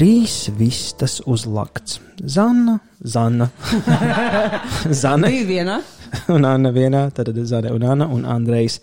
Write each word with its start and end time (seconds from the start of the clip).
Trīs 0.00 0.46
vistas 0.56 1.18
uzlakts. 1.28 1.98
Zana, 2.24 2.78
Zana, 3.04 3.50
Zana 5.02 5.28
Divi 5.28 5.44
vienā 5.56 5.80
un 6.32 6.46
Anna 6.48 6.72
vienā, 6.72 7.02
tad 7.12 7.30
Zana 7.48 7.72
un 7.74 7.84
Anna 7.84 8.06
un 8.08 8.24
Andrejs 8.24 8.80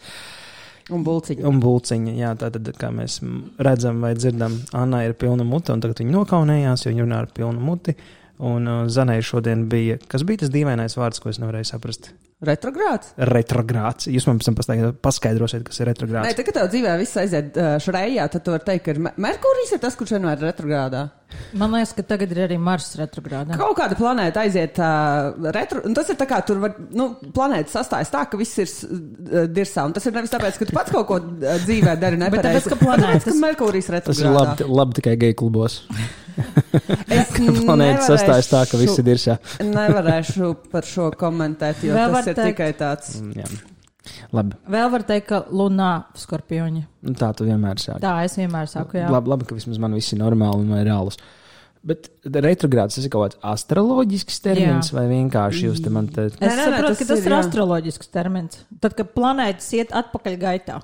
un 0.93 1.03
bulciņa. 1.03 1.45
un 1.49 1.59
Bulciņa. 1.63 2.13
Jā, 2.19 2.35
tātad, 2.39 2.69
kā 2.77 2.91
mēs 2.93 3.19
redzam 3.57 4.03
vai 4.05 4.13
dzirdam, 4.17 4.59
Anna 4.77 5.03
ir 5.07 5.17
pilna 5.19 5.47
mute, 5.47 5.73
un 5.73 5.83
tagad 5.83 6.03
viņa 6.03 6.15
nokaunējās, 6.15 6.85
jo 6.85 6.93
viņa 6.93 7.07
runā 7.07 7.23
ar 7.23 7.33
pilnu 7.33 7.65
muti. 7.65 7.97
Un 8.37 8.69
uh, 8.69 8.85
Zanai 8.93 9.17
šodien 9.25 9.65
bija, 9.71 9.97
kas 10.07 10.21
bija 10.27 10.45
tas 10.45 10.53
dīvainais 10.53 10.99
vārds, 10.99 11.23
ko 11.23 11.33
es 11.33 11.41
nevarēju 11.41 11.71
saprast. 11.71 12.11
Retrogrāts? 12.45 13.15
Retrogrāts. 13.17 14.05
Jūs 14.13 14.27
man 14.29 14.37
pēc 14.37 14.45
tam 14.51 14.57
paskaidro- 14.59 14.91
paskaidrosiet, 15.01 15.63
kas 15.65 15.79
ir 15.81 15.87
Nē, 15.87 15.93
retrogrāts. 15.93 16.35
tā 16.37 16.43
kā 16.45 16.53
tev 16.53 16.67
dzīvē 16.69 16.91
viss 16.99 17.17
aiziet 17.17 17.57
uh, 17.57 17.77
šreijā, 17.81 18.27
tad 18.29 18.43
tu 18.45 18.53
vari 18.53 18.67
teikt, 18.67 18.85
ka 18.85 19.13
Merkurijs 19.17 19.73
ir 19.73 19.79
tas, 19.81 19.95
kurš 19.97 20.13
vienmēr 20.17 20.37
ir 20.37 20.45
retrogrādā. 20.51 21.01
Man 21.59 21.73
liekas, 21.75 21.91
ka 21.97 22.03
tagad 22.07 22.31
ir 22.31 22.39
arī 22.45 22.57
Mars 22.61 22.85
retrogrādā. 22.99 23.57
Kaut 23.59 23.75
kāda 23.77 23.97
planēta 23.99 24.45
aiziet 24.45 24.77
uh, 24.79 25.33
retro, 25.55 25.81
un 25.87 25.93
tas 25.97 26.07
ir 26.11 26.15
tā 26.19 26.27
kā 26.29 26.37
tur 26.47 26.61
var, 26.63 26.75
nu, 26.95 27.09
planēta 27.35 27.73
sastājas 27.73 28.11
tā, 28.13 28.21
ka 28.31 28.39
viss 28.39 28.55
ir 28.63 28.67
uh, 28.69 29.43
dirsā, 29.51 29.83
un 29.89 29.95
tas 29.97 30.07
ir 30.07 30.15
nevis 30.15 30.31
tāpēc, 30.33 30.59
ka 30.61 30.67
tu 30.69 30.75
pats 30.77 30.93
kaut 30.95 31.07
ko 31.09 31.19
dzīvē 31.65 31.97
dari 31.99 32.19
nepareizi. 32.23 32.47
tāpēc, 32.47 32.69
ka 32.71 32.79
planētas- 32.85 33.27
Tāpēc, 33.27 33.33
ka 33.33 33.43
Merkurijs 33.43 33.91
Tas 34.07 34.23
ir 34.23 34.31
labi, 34.31 34.69
labi 34.81 34.99
tikai 35.01 35.17
geju 35.25 35.39
klubos. 35.43 35.81
Es 36.37 37.31
Planēta 37.67 38.03
sastājas 38.05 38.47
tā, 38.51 38.59
ka 38.69 38.77
viss 38.77 38.99
ir 39.01 39.05
dirsā. 39.07 39.39
Nevarēšu 39.65 40.51
par 40.71 40.85
šo 40.85 41.07
komentēt, 41.17 41.81
jo 41.87 41.95
Vēl 41.97 42.13
tas 42.13 42.27
ir 42.29 42.37
teikt- 42.37 42.51
tikai 42.53 42.67
tāds. 42.77 43.15
Mm, 43.23 43.33
Jā. 43.41 43.47
Labi, 44.35 44.57
Vēl 44.73 44.91
var 44.93 45.05
teikt, 45.07 45.27
ka 45.31 45.41
Lunā 45.51 45.91
skorpioņi. 46.17 46.85
nu 47.07 47.17
tā 47.17 47.31
tu 47.37 47.47
vienmēr 47.47 47.81
sāki. 47.81 48.03
Tā 48.03 48.13
es 48.27 48.37
vienmēr 48.39 48.69
saku, 48.71 48.99
jā. 49.01 49.09
Labi, 49.13 49.33
labi, 49.33 49.47
ka 49.49 49.57
vismaz 49.57 49.81
man 49.81 49.97
viss 49.97 50.13
ir 50.13 50.21
normāli 50.21 50.65
un 50.65 50.79
reāls. 50.87 51.19
Bet 51.87 52.09
retrogrāds 52.25 52.97
tas 52.97 53.05
ir 53.05 53.11
kaut 53.13 53.29
kāds 53.29 53.39
astroloģisks 53.47 54.41
termins, 54.43 54.89
jā. 54.91 54.97
vai 54.97 55.05
vienkārši 55.11 55.69
jūs 55.69 55.83
te 55.83 55.93
man 55.93 56.09
te. 56.11 56.25
Es 56.33 56.39
nē, 56.41 56.49
nē, 56.49 56.65
saprotu, 56.65 56.89
tas 56.89 56.99
ka 56.99 57.07
tas 57.13 57.21
ir, 57.21 57.29
ir 57.29 57.35
jā. 57.35 57.43
astroloģisks 57.45 58.11
termins. 58.11 58.59
Tad, 58.83 58.97
kad 58.97 59.13
planētas 59.15 59.69
iet 59.77 59.93
atpakaļ 59.95 60.35
gaitā, 60.41 60.81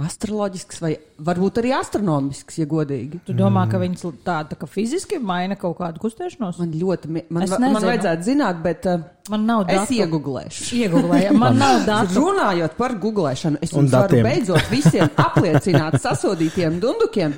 Astroloģisks 0.00 0.78
vai 0.80 0.94
varbūt 1.20 1.58
arī 1.60 1.72
astronomisks, 1.76 2.56
ja 2.58 2.66
godīgi. 2.66 3.20
tu 3.26 3.32
domā, 3.34 3.66
Mm. 3.66 3.70
ka 3.70 3.78
viņas 3.78 4.04
tā, 4.24 4.36
tā 4.48 4.56
kā 4.56 4.66
fiziski 4.68 5.18
maina 5.20 5.56
kaut 5.56 5.78
kādu 5.78 5.98
kustēšanos? 6.00 6.58
Man 6.58 6.72
ļoti, 6.72 7.08
man, 7.30 7.42
Es 7.42 7.50
va- 7.50 7.58
man 7.58 7.74
vajadzētu 7.82 8.22
zināt, 8.24 8.62
bet 8.62 8.86
uh, 8.86 9.00
Man 9.30 9.44
nav 9.46 9.66
es 9.68 9.80
datu. 9.88 9.94
iegūlēšu. 10.00 10.62
Iegūlēju. 10.88 11.32
Man 11.42 11.58
nav 11.58 11.84
datu. 11.90 12.14
Runājot 12.20 12.76
par 12.76 12.94
googlēšanu, 12.94 13.58
es 13.62 13.70
jums 13.72 13.90
varu 13.92 14.22
beidzot 14.24 14.70
visiem 14.70 15.08
apliecināt 15.26 16.00
sasodītiem 16.00 16.80
dundukiem. 16.80 17.34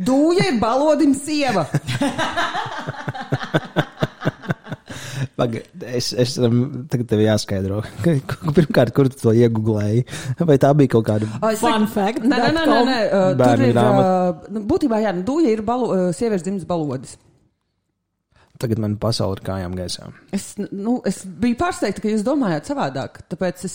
Dūja 0.00 0.52
ir 0.54 0.60
balodim 0.60 1.14
sieva. 1.14 1.66
Paga, 5.36 5.60
es, 5.88 6.10
es 6.12 6.36
um, 6.42 6.86
tagad 6.90 7.08
tev 7.10 7.22
jāskaidro. 7.24 7.82
Pirmkārt, 8.56 8.92
kur 8.96 9.08
tu 9.12 9.18
to 9.20 9.34
iegūlēji? 9.36 10.04
Vai 10.48 10.58
tā 10.62 10.72
bija 10.76 10.92
kaut 10.96 11.06
kāda. 11.08 11.28
O, 11.40 11.52
es 11.52 11.62
Fun 11.62 11.86
fact 11.92 12.24
Nē, 12.26 12.40
nē, 12.42 12.50
nē, 12.56 12.80
nē, 12.88 12.98
uh, 13.06 13.30
Tur 13.40 13.64
ir. 13.68 13.80
uh, 13.80 14.50
nu, 14.52 14.64
Būtībā, 14.68 15.00
jā, 15.04 15.14
nu, 15.16 15.24
dūja 15.26 15.54
ir 15.56 15.64
balo, 15.66 15.90
uh, 15.94 16.10
sieviešu 16.16 16.48
dzimtas 16.48 16.68
balodis. 16.68 17.16
Tagad 18.60 18.80
man 18.80 18.94
pasaule 19.00 19.36
ir 19.36 19.44
kājām 19.44 19.74
gaisā. 19.76 20.08
Es, 20.36 20.54
nu, 20.58 20.98
es 21.08 21.22
biju 21.26 21.58
pārsteigta, 21.60 22.00
ka 22.00 22.12
jūs 22.12 22.24
domājat 22.24 22.70
savādāk. 22.70 23.20
Tāpēc 23.32 23.66
es 23.68 23.74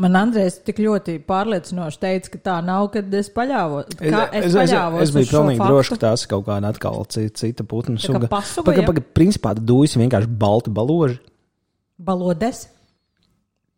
Man 0.00 0.14
Andrēs 0.16 0.54
tik 0.64 0.78
ļoti 0.80 1.18
pārliecinoši 1.28 1.98
teica, 2.00 2.30
ka 2.32 2.38
tā 2.46 2.54
nav, 2.64 2.86
kad 2.94 3.12
es 3.12 3.28
paļāvos. 3.34 3.90
Kā 3.98 4.22
es, 4.32 4.46
es, 4.46 4.46
es, 4.46 4.54
paļāvos 4.56 5.02
es 5.04 5.10
biju 5.12 5.26
uz 5.26 5.28
šo 5.28 5.40
pilnīgi 5.42 5.66
drošs, 5.68 5.90
ka 5.92 5.98
tās 6.06 6.22
ir 6.24 6.30
kaut 6.30 6.46
kāda 6.46 6.70
atkal 6.72 7.02
cita, 7.12 7.50
Tā 7.60 7.66
kā 7.68 7.98
suga. 8.00 8.30
pasuga, 8.32 8.64
Pagaid, 8.70 8.80
ja? 8.80 8.88
pagaid, 8.88 9.10
principā 9.18 9.52
dūjas 9.58 9.98
ir 9.98 10.04
vienkārši 10.06 10.32
balti 10.40 10.72
baloži. 10.72 11.18
Balodes. 12.00 12.62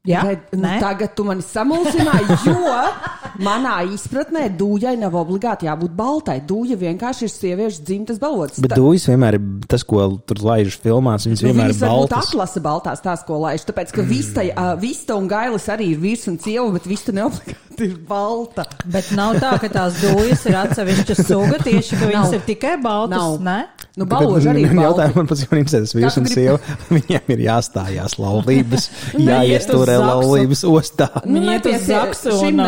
Jā, 0.06 0.20
Bet, 0.28 0.50
nu, 0.53 0.69
tagad 0.84 1.14
tu 1.16 1.24
mani 1.24 1.42
samulsināji, 1.42 2.38
jo 2.47 2.60
manā 3.43 3.77
izpratnē 3.95 4.47
dūjai 4.59 4.95
nav 5.00 5.15
obligāti 5.19 5.67
jābūt 5.69 5.95
baltai. 5.99 6.39
Dūja 6.47 6.77
vienkārši 6.81 7.27
ir 7.27 7.33
sieviešu 7.34 7.84
dzimtas 7.89 8.21
balodis. 8.22 8.61
Bet 8.62 8.77
dūjas 8.78 9.09
vienmēr 9.11 9.39
ir 9.39 9.45
tas, 9.71 9.84
ko 9.87 10.06
tur 10.27 10.43
laiž 10.45 10.78
filmās. 10.83 11.27
Viņas 11.28 11.43
Nu, 11.45 11.50
vienmēr 11.50 11.72
viņas 11.72 11.83
ir 11.83 11.89
baltas. 11.89 12.28
atlasa 12.31 12.61
baltās 12.65 13.05
tās, 13.05 13.25
ko 13.27 13.39
laiž. 13.43 13.67
Tāpēc, 13.69 13.93
ka 13.97 14.03
vista, 14.06 14.45
uh, 14.47 14.75
vista 14.81 15.17
un 15.19 15.28
gailis 15.31 15.69
arī 15.72 15.91
ir 15.95 16.03
vīrs 16.03 16.28
un 16.31 16.39
sieva, 16.39 16.69
bet 16.77 16.87
vista 16.91 17.12
neobligāti 17.12 17.89
ir 17.89 17.97
balta. 18.09 18.65
Bet 18.87 19.11
nav 19.17 19.39
tā, 19.43 19.56
ka 19.61 19.69
tās 19.72 19.99
dūjas 20.03 20.45
ir 20.51 20.59
atsevišķa 20.62 21.16
suga, 21.25 21.59
tieši 21.65 21.99
ka 21.99 22.11
viņas 22.12 22.37
ir 22.39 22.45
tikai 22.47 22.77
baltas. 22.83 23.19
Nav. 23.19 23.41
Nē? 23.45 23.59
Nu, 23.95 24.06
baloži 24.11 24.49
arī. 24.51 24.65
Jautājums 24.75 25.15
man 25.15 25.28
pats 25.31 25.43
jau 25.45 25.55
interesē, 25.59 25.81
tas 25.84 25.93
vīrs 25.95 26.16
un 26.19 26.25
sieva. 26.27 26.59
Viņiem 26.97 27.28
ir 27.37 27.43
jāstājās 27.47 28.16
laulības, 28.19 28.89
Neiet 29.15 29.28
jāiesturē 29.28 29.99
laulības 30.03 30.65
ostā. 30.66 31.09
Nu, 31.25 31.39
un- 31.45 32.41
šim 32.41 32.59
un- 32.59 32.65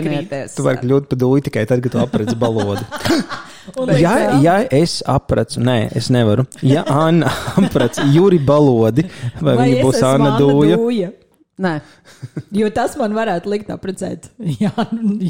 un 0.00 0.10
nepiesienieties. 0.16 0.56
Tu 0.56 0.66
vari 0.66 0.82
kļūt 0.82 1.08
par 1.10 1.20
dūju 1.22 1.46
tikai 1.48 1.64
tad, 1.70 1.84
kad 1.84 1.96
tu 1.96 2.02
aprec 2.02 2.34
balodi. 2.40 2.86
Ja, 4.00 4.40
ja 4.40 4.54
es 4.72 4.96
apracu, 5.06 5.60
nē, 5.62 5.92
es 5.94 6.08
nevaru. 6.10 6.46
Ja 6.66 6.80
Anna 6.90 7.28
aprec 7.60 8.00
Juri 8.10 8.40
balodi, 8.42 9.04
vai, 9.38 9.52
vai 9.52 9.66
viņa 9.68 9.84
būs 9.84 10.00
Anna 10.08 10.32
dūja? 10.40 10.78
dūja? 10.80 11.10
Nē, 11.60 11.74
Jo 12.60 12.70
tas 12.74 12.96
man 13.00 13.14
varētu 13.16 13.50
likt 13.52 13.70
apprecēt. 13.72 14.30
Jā, 14.60 14.72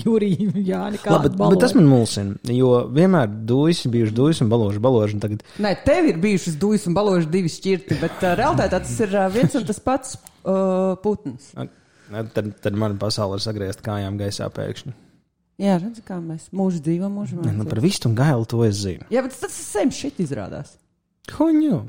Jurija, 0.00 0.53
Jāni, 0.54 1.00
kā 1.02 1.14
Labi, 1.14 1.32
bet, 1.32 1.38
bet 1.41 1.62
tas 1.62 1.75
man 1.76 1.88
mulsina, 1.91 2.37
jo 2.54 2.72
vienmēr 2.94 3.31
dūjas 3.48 3.84
ir 3.87 3.94
bijuši 3.94 4.16
dūjas 4.16 4.42
un 4.44 4.52
baloži, 4.52 4.82
baloži. 4.82 5.19
un 5.19 5.25
Tagad 5.25 5.44
Nē, 5.62 5.75
tev 5.87 6.10
ir 6.10 6.20
bijušas 6.22 6.58
dūjas 6.60 6.88
un 6.91 6.97
baloži 6.97 7.31
divi 7.32 7.52
šķirti, 7.52 7.98
bet 8.02 8.25
uh, 8.25 8.34
realitātē 8.38 8.81
tas 8.81 8.97
ir 9.06 9.14
uh, 9.16 9.28
viens 9.32 9.58
un 9.58 9.69
tas 9.69 9.82
pats 9.84 10.16
uh, 10.16 10.97
putns. 11.04 11.52
Ne, 11.58 11.69
Tad, 12.10 12.50
tad 12.65 12.75
mana 12.78 12.97
pasaule 12.98 13.38
ir 13.38 13.44
sagriezta 13.44 13.84
kājām 13.87 14.19
gaisā 14.21 14.48
pēkšņi. 14.50 14.93
Jā, 15.60 15.76
redz, 15.82 16.00
kā 16.09 16.16
mēs 16.25 16.48
mūžu 16.56 16.81
dzīvojam, 16.82 17.12
mūžu 17.21 17.38
Ne, 17.44 17.53
Nu, 17.53 17.66
par 17.69 17.82
vistu 17.84 18.09
un 18.09 18.15
gailu 18.16 18.47
to 18.48 18.62
es 18.65 18.78
zinu. 18.81 19.04
Jā, 19.12 19.21
bet 19.26 19.37
tas 19.38 19.53
sem 19.53 19.91
šit 19.93 20.19
izrādās. 20.25 20.76
Huņu! 21.37 21.82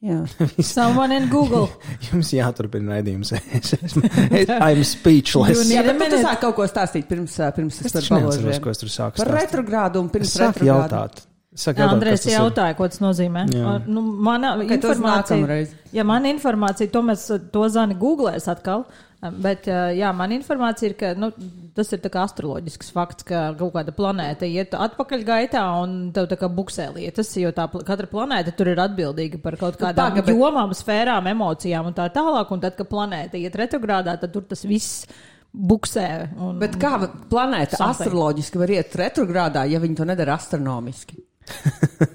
Jā. 0.00 0.22
Someone 0.64 1.12
in 1.18 1.26
Google. 1.28 1.66
Jums 2.08 2.30
jāturpina 2.32 2.94
raidījums. 2.94 3.34
Es 3.58 3.74
esmu 3.76 4.06
es, 4.08 4.48
I'm 4.48 4.80
speechless. 4.86 5.66
Jā, 5.68 5.82
bet 5.84 5.98
tu, 6.14 6.20
sāki 6.22 6.40
kaut 6.46 6.56
ko 6.56 6.68
stāstīt 6.70 7.10
pirms, 7.10 7.34
pirms 7.58 7.80
es, 7.82 7.90
Es 7.90 7.92
par 7.92 8.00
taču 8.00 8.14
neatceros, 8.14 8.38
baložiem. 8.46 8.62
ko 8.64 8.72
es 8.72 8.80
tur 8.80 8.92
sāku 8.94 9.18
Par 9.20 9.28
stāstīt. 9.28 9.42
retrogrādu 9.42 10.00
un 10.00 10.08
pirms 10.14 10.30
Es 10.30 10.38
retrogrādu. 10.40 10.70
jautāt. 10.70 11.20
Es 11.52 11.66
sāku 11.66 11.82
jautāt, 11.82 11.96
Andrēs 11.98 12.24
jautāja, 12.30 12.78
ko 12.78 12.88
tas 12.94 13.02
nozīmē. 13.02 13.44
Jā. 13.52 13.74
Nu, 13.90 14.06
mana 14.30 14.54
informācija, 14.62 15.60
ja 15.98 16.04
man 16.06 16.30
informācija, 16.30 16.88
to 16.94 17.02
mēs 17.04 17.26
to 17.52 17.68
zani 17.74 17.98
googlēs 18.00 18.46
atkal, 18.54 18.86
bet 19.20 19.66
jā, 19.68 20.10
man 20.16 20.32
informācija 20.32 20.90
ir, 20.90 20.94
ka 21.00 21.10
nu, 21.18 21.28
tas 21.76 21.90
ir 21.92 22.00
astroloģisks 22.22 22.92
fakts, 22.94 23.26
ka 23.28 23.42
kaut 23.58 23.74
kāda 23.74 23.92
planēta 23.96 24.48
iet 24.48 24.72
atpakaļ 24.76 25.24
gaitā 25.28 25.64
un 25.82 25.96
tev 26.16 26.28
tā 26.30 26.38
kā 26.40 26.48
buksē 26.48 26.88
lietas, 26.94 27.32
jo 27.36 27.52
tā 27.56 27.66
katra 27.84 28.08
planēta 28.10 28.54
tur 28.56 28.72
ir 28.72 28.80
atbildīga 28.80 29.42
par 29.42 29.58
kaut 29.60 29.76
kādām 29.80 30.14
paga, 30.14 30.24
bet- 30.24 30.36
jomām, 30.36 30.72
sfērām, 30.76 31.28
emocijām 31.34 31.90
un 31.92 31.96
tā 31.96 32.08
tālāk, 32.14 32.50
un 32.50 32.64
tad, 32.64 32.78
kad 32.78 32.88
planēta 32.88 33.40
iet 33.40 33.58
retrogrādā, 33.60 34.16
tad 34.20 34.32
tur 34.32 34.42
tas 34.48 34.64
viss 34.64 35.04
buksē. 35.52 36.08
Un, 36.38 36.58
Bet 36.62 36.78
kā 36.80 36.94
planēta 37.30 37.76
Something. 37.76 38.06
astroloģiski 38.06 38.58
var 38.62 38.72
iet 38.78 38.94
retrogrādā, 38.96 39.66
ja 39.70 39.80
viņi 39.82 39.96
to 40.00 40.08
nedara 40.08 40.38
astronomiski? 40.40 41.18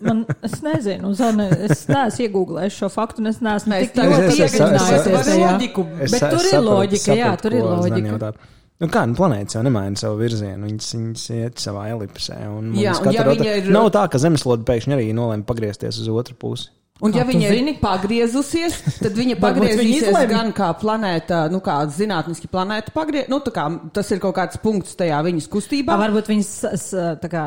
Man, 0.01 0.25
es 0.45 0.59
nezinu, 0.63 1.11
Zana, 1.17 1.47
es 1.67 1.85
neesmu 1.91 2.25
iegūlējis 2.27 2.77
šo 2.81 2.89
faktu, 2.93 3.21
un 3.23 3.27
es 3.31 3.39
neesmu 3.43 3.79
tik 3.83 3.93
tagad- 3.97 4.13
ļoti 4.15 4.27
es- 4.27 4.39
es- 4.39 4.39
es- 4.39 4.59
iedziļinājusies 4.59 5.07
es- 5.19 5.27
tajā. 5.29 5.49
loģiku, 5.51 5.85
Bet 5.99 6.21
tur 6.21 6.45
ir 6.51 6.61
loģika, 6.67 7.17
jā, 7.19 7.31
tur 7.41 7.53
ir 7.57 7.63
loģika. 7.63 8.33
Nu 8.83 8.87
kā, 8.91 9.05
nu, 9.07 9.15
planētas 9.15 9.55
jau 9.55 9.61
nemaina 9.63 9.95
savu 9.97 10.17
virzienu. 10.19 10.67
Viņas, 10.67 10.87
viņas 10.95 11.25
iet 11.31 11.55
savā 11.63 11.85
elipsē. 11.95 12.35
Un 12.51 12.71
mums 12.73 12.81
Jā, 12.83 12.91
un 12.99 13.13
ja 13.13 13.23
viņa 13.23 13.53
ir- 13.57 13.71
Nav 13.71 13.89
tā, 13.91 14.09
ka 14.11 14.17
zemeslode 14.19 14.65
pēkšņi 14.67 14.95
arī 14.97 15.13
nolēma 15.15 15.45
pagriezties 15.45 15.99
uz 16.01 16.07
otru 16.11 16.35
pusi. 16.35 16.67
Un, 17.03 17.11
ja 17.11 17.25
Kā 17.25 17.27
tu 17.27 17.33
viņa 17.33 17.49
zini? 17.51 17.71
ir 17.75 17.79
pagriezusies, 17.81 18.75
tad 19.03 19.17
viņa 19.17 19.33
viņa 19.35 19.39
pagriezīsies 19.43 20.05
izlemj. 20.07 20.29
gan 20.31 20.51
kā 20.55 20.69
planēta, 20.79 21.41
nu, 21.51 21.59
kā 21.59 21.73
zinātniski 21.91 22.47
planēta 22.47 22.93
pagriez. 22.95 23.27
Nu, 23.27 23.41
tā 23.43 23.51
kā 23.51 23.65
tas 23.91 24.11
ir 24.15 24.21
kaut 24.23 24.37
kāds 24.37 24.61
punkts 24.63 24.95
tajā 24.95 25.17
viņas 25.27 25.49
kustībā.Ā, 25.51 25.97
varbūt 25.99 26.31
viņas 26.31 26.53
tā 27.19 27.31
kā 27.33 27.43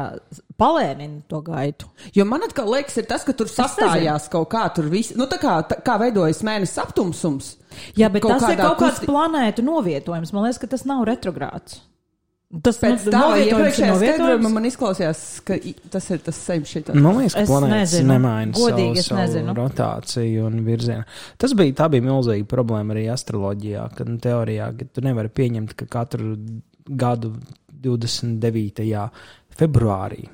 palēnina 0.61 1.23
to 1.33 1.41
gaitu. 1.47 1.89
Jo 2.17 2.27
man 2.29 2.45
atkal 2.45 2.69
liekas, 2.75 2.99
ir 3.01 3.09
tas, 3.09 3.25
ka 3.25 3.33
tur 3.33 3.49
sastājās 3.49 4.29
kaut 4.33 4.51
kā 4.53 4.67
tur 4.77 4.91
viss. 4.93 5.15
Nu, 5.17 5.25
tā 5.31 5.41
kā, 5.41 5.57
tā, 5.71 5.81
kā 5.87 5.97
veidojas 6.05 6.45
mēnesis 6.45 6.81
aptumsums. 6.85 7.55
Jā, 7.97 8.13
bet 8.13 8.25
Kaut 8.27 8.37
tas 8.37 8.53
ir 8.53 8.61
kaut 8.61 8.79
kāds 8.83 8.99
kusti- 9.01 9.09
planētu 9.09 9.65
novietojums. 9.65 10.33
Man 10.37 10.45
liekas, 10.45 10.61
ka 10.61 10.67
tas 10.77 10.85
nav 10.89 11.07
retrogrāds. 11.09 11.81
Tas 12.49 12.79
Pēc 12.81 13.03
nu, 13.05 13.13
tā 13.13 13.19
novietojums 13.21 13.45
ir 13.45 13.51
iepriekšējā 13.53 13.97
skaidrojuma 14.01 14.51
man 14.55 14.67
izklausījās, 14.71 15.19
ka 15.45 15.59
tas 15.93 16.07
ir 16.15 16.23
tas 16.25 16.39
same 16.41 16.65
shit. 16.65 16.87
Man 16.97 17.19
liekas, 17.19 17.35
ka 17.37 17.43
Es 17.45 17.51
planētas 17.51 17.93
nezinu. 17.93 18.09
nemaina 18.15 18.57
Godīgi, 18.57 19.03
savu, 19.05 19.27
savu 19.35 19.55
rotāciju 19.59 20.47
un 20.49 20.57
virzienu. 20.65 21.05
Tas 21.37 21.53
bija, 21.59 21.75
tā 21.83 21.91
bija 21.93 22.07
milzīga 22.07 22.49
problēma 22.49 22.97
arī 22.97 23.05
astroloģijā, 23.13 23.83
kad 23.99 24.09
nu, 24.09 24.17
teorijā, 24.25 24.71
ka 24.79 24.89
tu 24.97 25.05
nevari 25.05 25.29
pieņemt, 25.29 25.75
ka 25.77 25.91
katru 25.93 26.39
gadu 26.89 27.35
29. 27.85 29.11
februārī 29.61 30.25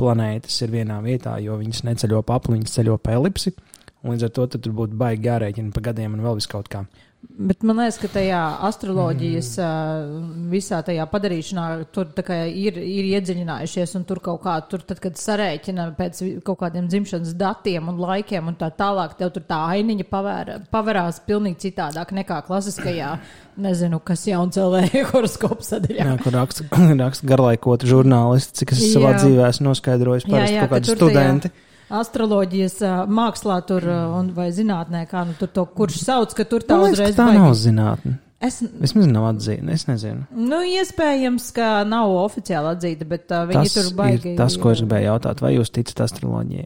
planētas 0.00 0.56
ir 0.64 0.72
vienā 0.74 0.98
vietā, 1.04 1.36
jo 1.38 1.54
viņas 1.60 1.84
neceļo 1.86 2.24
pa 2.26 2.40
apli, 2.40 2.56
viņas 2.58 2.74
ceļo 2.80 2.98
pa 2.98 3.14
elipsi. 3.14 3.54
Un 4.02 4.14
līdz 4.16 4.26
ar 4.26 4.34
to 4.34 4.46
tad 4.54 4.64
tur 4.64 4.74
būtu 4.74 4.98
baigi 4.98 5.28
jārēķina 5.28 5.70
pa 5.76 5.82
gadiem 5.90 6.16
un 6.16 6.24
vēl 6.24 6.38
vis 6.40 6.48
kaut 6.50 6.70
kā. 6.72 6.82
Bet 7.20 7.62
man 7.64 7.76
liekas, 7.76 7.98
ka 8.00 8.08
tajā 8.12 8.38
astroloģijas 8.64 9.50
mm. 9.60 10.46
visā 10.52 10.78
tajā 10.84 11.04
padarīšanā 11.08 11.64
tur 11.92 12.08
ir, 12.48 12.78
ir 12.80 13.08
iedziļinājušies 13.10 13.92
un 13.98 14.06
tur 14.08 14.22
kaut 14.24 14.40
kā, 14.44 14.54
tur 14.68 14.84
tad, 14.88 15.02
kad 15.04 15.20
sarēķina 15.20 15.86
pēc 15.98 16.22
kaut 16.44 16.60
kādiem 16.62 16.88
dzimšanas 16.88 17.34
datiem 17.40 17.92
un 17.92 18.00
laikiem 18.00 18.48
un 18.48 18.56
tā 18.60 18.70
tālāk, 18.76 19.18
tev 19.20 19.32
tur 19.36 19.44
tā 19.48 19.60
ainiņa 19.76 20.08
pavēr, 20.08 20.52
pavērās 20.72 21.20
pilnīgi 21.28 21.60
citādāk 21.68 22.12
nekā 22.16 22.40
klasiskajā, 22.48 23.14
nezinu, 23.60 24.00
kas 24.04 24.24
jauns 24.28 24.60
LV 24.60 25.04
horoskops 25.12 25.74
sadaļā. 25.74 26.10
Jā, 26.12 26.18
kur 26.24 26.36
raksta, 26.40 26.68
raksta 27.04 27.32
garlaikotu 27.34 27.88
žurnālisti, 27.88 28.62
cik 28.62 28.76
es 28.76 28.86
savā 28.94 29.12
Jā. 29.14 29.24
dzīvē 29.24 29.50
esmu 29.52 29.68
noskaidrojis 29.70 30.24
Jā, 30.24 30.32
parasti 30.32 30.56
jā, 30.56 30.64
kaut 30.64 30.72
ka 30.72 30.78
kādi 30.78 30.92
tur 30.92 31.04
tajā- 31.04 31.12
studenti. 31.12 31.56
Astroloģijas 31.90 32.78
mākslā 33.10 33.60
tur 33.66 33.84
un 33.90 34.28
vai 34.36 34.48
zinātnē, 34.54 35.04
kā 35.10 35.24
nu 35.26 35.34
tur 35.38 35.48
to 35.50 35.64
kurš 35.66 35.96
sauc, 36.06 36.34
ka 36.38 36.44
tur 36.46 36.62
tā 36.62 36.76
Man 36.78 36.84
liekas, 36.86 36.98
uzreiz 37.00 37.16
ka 37.16 37.22
tā 37.22 37.26
baigi- 37.30 37.40
nav 37.42 37.54
zinātne. 37.58 38.18
Es, 38.40 38.62
Vismaz 38.62 39.06
nav 39.10 39.26
atzīta. 39.34 39.68
Es 39.74 39.82
nezinu. 39.84 40.22
nu, 40.32 40.62
iespējams, 40.64 41.50
ka 41.52 41.82
nav 41.84 42.08
oficiāli 42.22 42.70
atzīta, 42.72 43.04
bet 43.10 43.28
uh, 43.36 43.42
viņi 43.50 43.66
Tas 43.66 43.74
tur 43.74 43.90
baigi. 43.98 44.36
tas, 44.38 44.56
ko 44.56 44.70
es 44.72 44.80
gribēju 44.80 45.10
jautāt. 45.10 45.42
Vai 45.44 45.50
jūs 45.58 45.68
ticat 45.74 46.00
astroloģijai? 46.06 46.64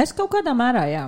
Es 0.00 0.12
kaut 0.16 0.30
kādā 0.32 0.54
mērā, 0.56 0.86
jā. 0.88 1.04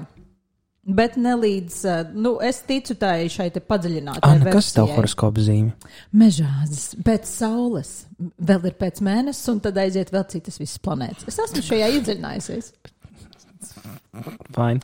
Bet 0.89 1.19
ne 1.21 1.35
līdz, 1.37 1.75
ā, 1.85 1.97
nu, 2.17 2.39
es 2.41 2.63
ticu 2.65 2.95
tai 2.97 3.27
šai 3.29 3.51
te 3.53 3.61
padziļinātai 3.61 4.25
Anna, 4.25 4.47
kas 4.49 4.71
ir 4.71 4.79
tavs 4.79 4.87
versijai. 4.89 4.97
horoskopa 4.97 5.45
zīme? 5.45 5.93
Mežāzes, 6.17 6.87
pēc 7.05 7.29
saules, 7.29 7.91
vēl 8.41 8.71
ir 8.71 8.77
pēc 8.81 9.03
mēnesis, 9.05 9.51
un 9.53 9.61
tad 9.67 9.77
aiziet 9.85 10.15
vēl 10.15 10.25
citas 10.33 10.57
visas 10.57 10.81
planētas. 10.81 11.29
Es 11.29 11.37
esmu 11.45 11.61
šajā 11.67 11.91
iedziļinājusies. 11.99 12.73
Fine. 14.57 14.81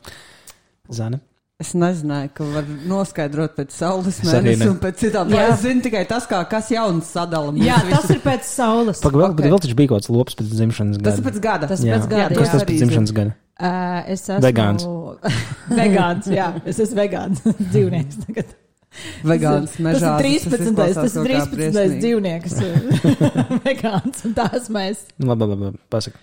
Zana. 0.93 1.19
Es 1.55 1.69
nezināju, 1.71 2.29
ka 2.35 2.45
var 2.51 2.65
noskaidrot 2.91 3.53
pēc 3.55 3.71
saules 3.71 4.17
mēneša 4.27 4.59
ne. 4.59 4.65
un 4.73 4.79
pēc 4.81 4.97
citām. 5.05 5.29
Jā. 5.31 5.45
Es 5.53 5.61
zinu 5.63 5.85
tikai 5.85 6.01
tas, 6.09 6.25
kā, 6.27 6.41
kas 6.51 6.67
jauns 6.73 7.07
sadala. 7.15 7.53
Jā, 7.55 7.77
tas 7.87 8.03
visus. 8.03 8.17
ir 8.17 8.19
pēc 8.25 8.49
saules. 8.49 8.99
Pagaidām, 8.99 9.37
okay. 9.37 9.53
vēl 9.53 9.61
taču 9.63 9.77
bija 9.79 9.93
kaut 9.93 10.03
kāds 10.03 10.11
lops 10.11 10.35
pēc 10.35 10.49
dzimšanas 10.51 10.99
gada. 10.99 11.13
Tas 11.13 11.21
ir 11.21 11.27
pēc 11.29 11.39
gada. 11.45 11.69
Tas 11.71 11.85
ir 11.85 11.93
Jā. 11.93 12.01
pēc 12.01 12.09
gada, 12.11 12.35
Kas 12.35 12.49
jā. 12.49 12.57
tas 12.57 12.67
pēc 12.67 12.81
dzimšanas 12.83 13.15
gada? 13.15 13.37
Uh, 13.55 14.01
es 14.11 14.25
esmu 14.27 14.43
Vegāns. 14.43 14.83
vegāns, 15.79 16.29
jā, 16.33 16.49
es 16.67 16.79
esmu 16.83 16.99
vegāns 17.01 17.41
dzīvnieks. 17.73 18.21
Tagad. 18.27 18.53
Vegāns 19.27 19.73
mežā. 19.83 20.13
Tas 20.21 20.45
ir 20.47 20.53
13. 20.55 20.77
Tas 20.95 21.17
ir 21.17 21.25
13. 21.27 21.97
dzīvnieks. 22.03 22.53
vegāns, 23.67 24.21
un 24.27 24.35
tā 24.37 24.45
esmu 24.59 24.83
es. 24.85 25.01
Labi, 25.19 25.49
labi, 25.51 25.67
labi. 25.69 25.81
Pasaka. 25.91 26.21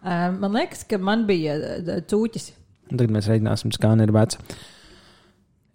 Uh, 0.00 0.28
man 0.40 0.54
liekas, 0.56 0.84
ka 0.88 0.98
man 1.00 1.24
bija 1.28 1.56
uh, 1.60 1.96
cūķis. 2.08 2.50
Tagad 2.90 3.14
mēs 3.14 3.28
reiķināsim, 3.30 3.72
kā 3.80 3.92
ir 4.04 4.12
vecs. 4.16 4.38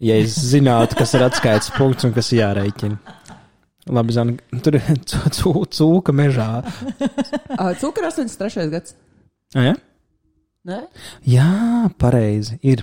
Ja 0.03 0.17
es 0.19 0.35
zinātu, 0.51 0.97
kas 0.99 1.13
ir 1.15 1.23
atskaites 1.25 1.71
punkts 1.77 2.05
un 2.05 2.13
kas 2.13 2.29
ir 2.33 2.41
jārēķina. 2.43 2.97
Labi, 3.95 4.15
Zana, 4.17 4.33
tur 4.65 4.75
ir 4.79 4.85
cū- 5.05 5.29
cū- 5.37 5.67
cūka 5.77 6.13
mežā. 6.15 6.47
Cukura 7.79 8.09
83. 8.11 8.65
gads. 8.73 8.95
A, 9.55 9.61
ja? 9.69 9.75
Ne? 10.65 10.79
Jā, 11.29 11.49
pareizi. 12.01 12.57
Ir. 12.65 12.81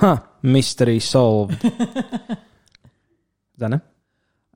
Ha, 0.00 0.16
mystery 0.42 0.98
solved. 1.00 1.62
Zana, 3.58 3.80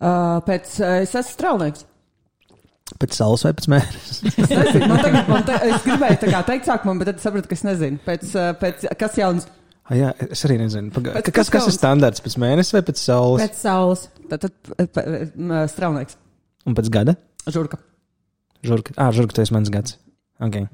Uh, 0.02 0.40
pēc, 0.42 0.66
uh, 0.82 0.96
es 1.04 1.12
esmu 1.14 1.30
strālnieks. 1.30 1.84
pēc 2.98 3.12
saules 3.14 3.44
vai 3.46 3.52
pēc 3.54 3.68
mēnesis? 3.70 4.16
Es 4.32 4.48
nezinu, 4.50 4.88
man 4.90 4.98
tagad, 4.98 5.28
man 5.30 5.44
te, 5.46 5.58
es 5.68 5.84
gribēju 5.86 6.16
tā 6.24 6.30
kā 6.32 6.40
teikt 6.48 6.66
sākumā, 6.66 6.96
bet 6.98 7.06
tad 7.12 7.20
sapratu, 7.22 7.46
ka 7.46 7.54
es 7.54 7.62
nezinu. 7.68 8.00
Pēc, 8.02 8.24
uh, 8.34 8.48
pēc 8.58 8.82
kas 8.98 9.20
jauns? 9.20 9.46
Ah, 9.86 9.94
jā, 10.00 10.08
es 10.26 10.42
arī 10.48 10.56
nezinu. 10.58 10.90
Paga 10.96 11.14
Pēc 11.20 11.30
kas, 11.38 11.52
kas 11.54 11.68
ir 11.70 11.76
standarts 11.76 12.24
pēc 12.24 12.34
mēneša 12.42 12.74
vai 12.80 12.82
pēc 12.90 12.98
saules? 13.04 13.44
Pēc 13.46 13.62
saules. 13.62 14.02
Tad, 14.26 14.48
tad 14.48 14.90
p- 14.98 15.06
m, 15.38 15.54
strālnieks. 15.70 16.18
Un 16.66 16.74
pēc 16.80 16.90
gada? 16.98 17.14
Žurka. 17.46 17.78
Žurka. 18.66 18.98
Ah, 18.98 19.14
žurka, 19.14 19.38
tas 19.38 19.54
ir 19.54 19.60
mans 19.60 19.70
gads. 19.70 20.00
Ok. 20.42 20.64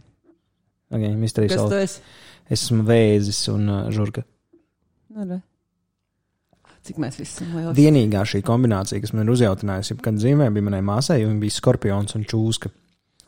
Ok, 0.89 1.05
mystery 1.21 1.51
Kas 1.51 1.59
tu 1.61 1.67
solved. 1.67 1.85
esi? 1.85 2.01
Es 2.49 2.65
esmu 2.65 2.85
vēzis 2.89 3.43
un 3.53 3.69
uh, 3.69 3.81
žurka. 3.93 4.25
Nu, 5.13 5.27
re. 5.29 5.41
Cik 6.89 7.01
mēs 7.03 7.19
visi 7.21 7.35
esam 7.35 7.57
lieli? 7.59 7.75
Vienīgā 7.77 8.23
šī 8.29 8.41
kombinācija, 8.47 9.03
kas 9.03 9.13
man 9.13 9.27
ir 9.27 9.35
uzjautinājusi, 9.35 9.99
kad 10.05 10.17
dzīvē 10.17 10.47
bija 10.55 10.69
manai 10.71 10.81
māsai, 10.87 11.19
jo 11.21 11.29
viņa 11.29 11.43
bija 11.43 11.57
skorpions 11.59 12.17
un 12.17 12.25
čūska. 12.29 12.71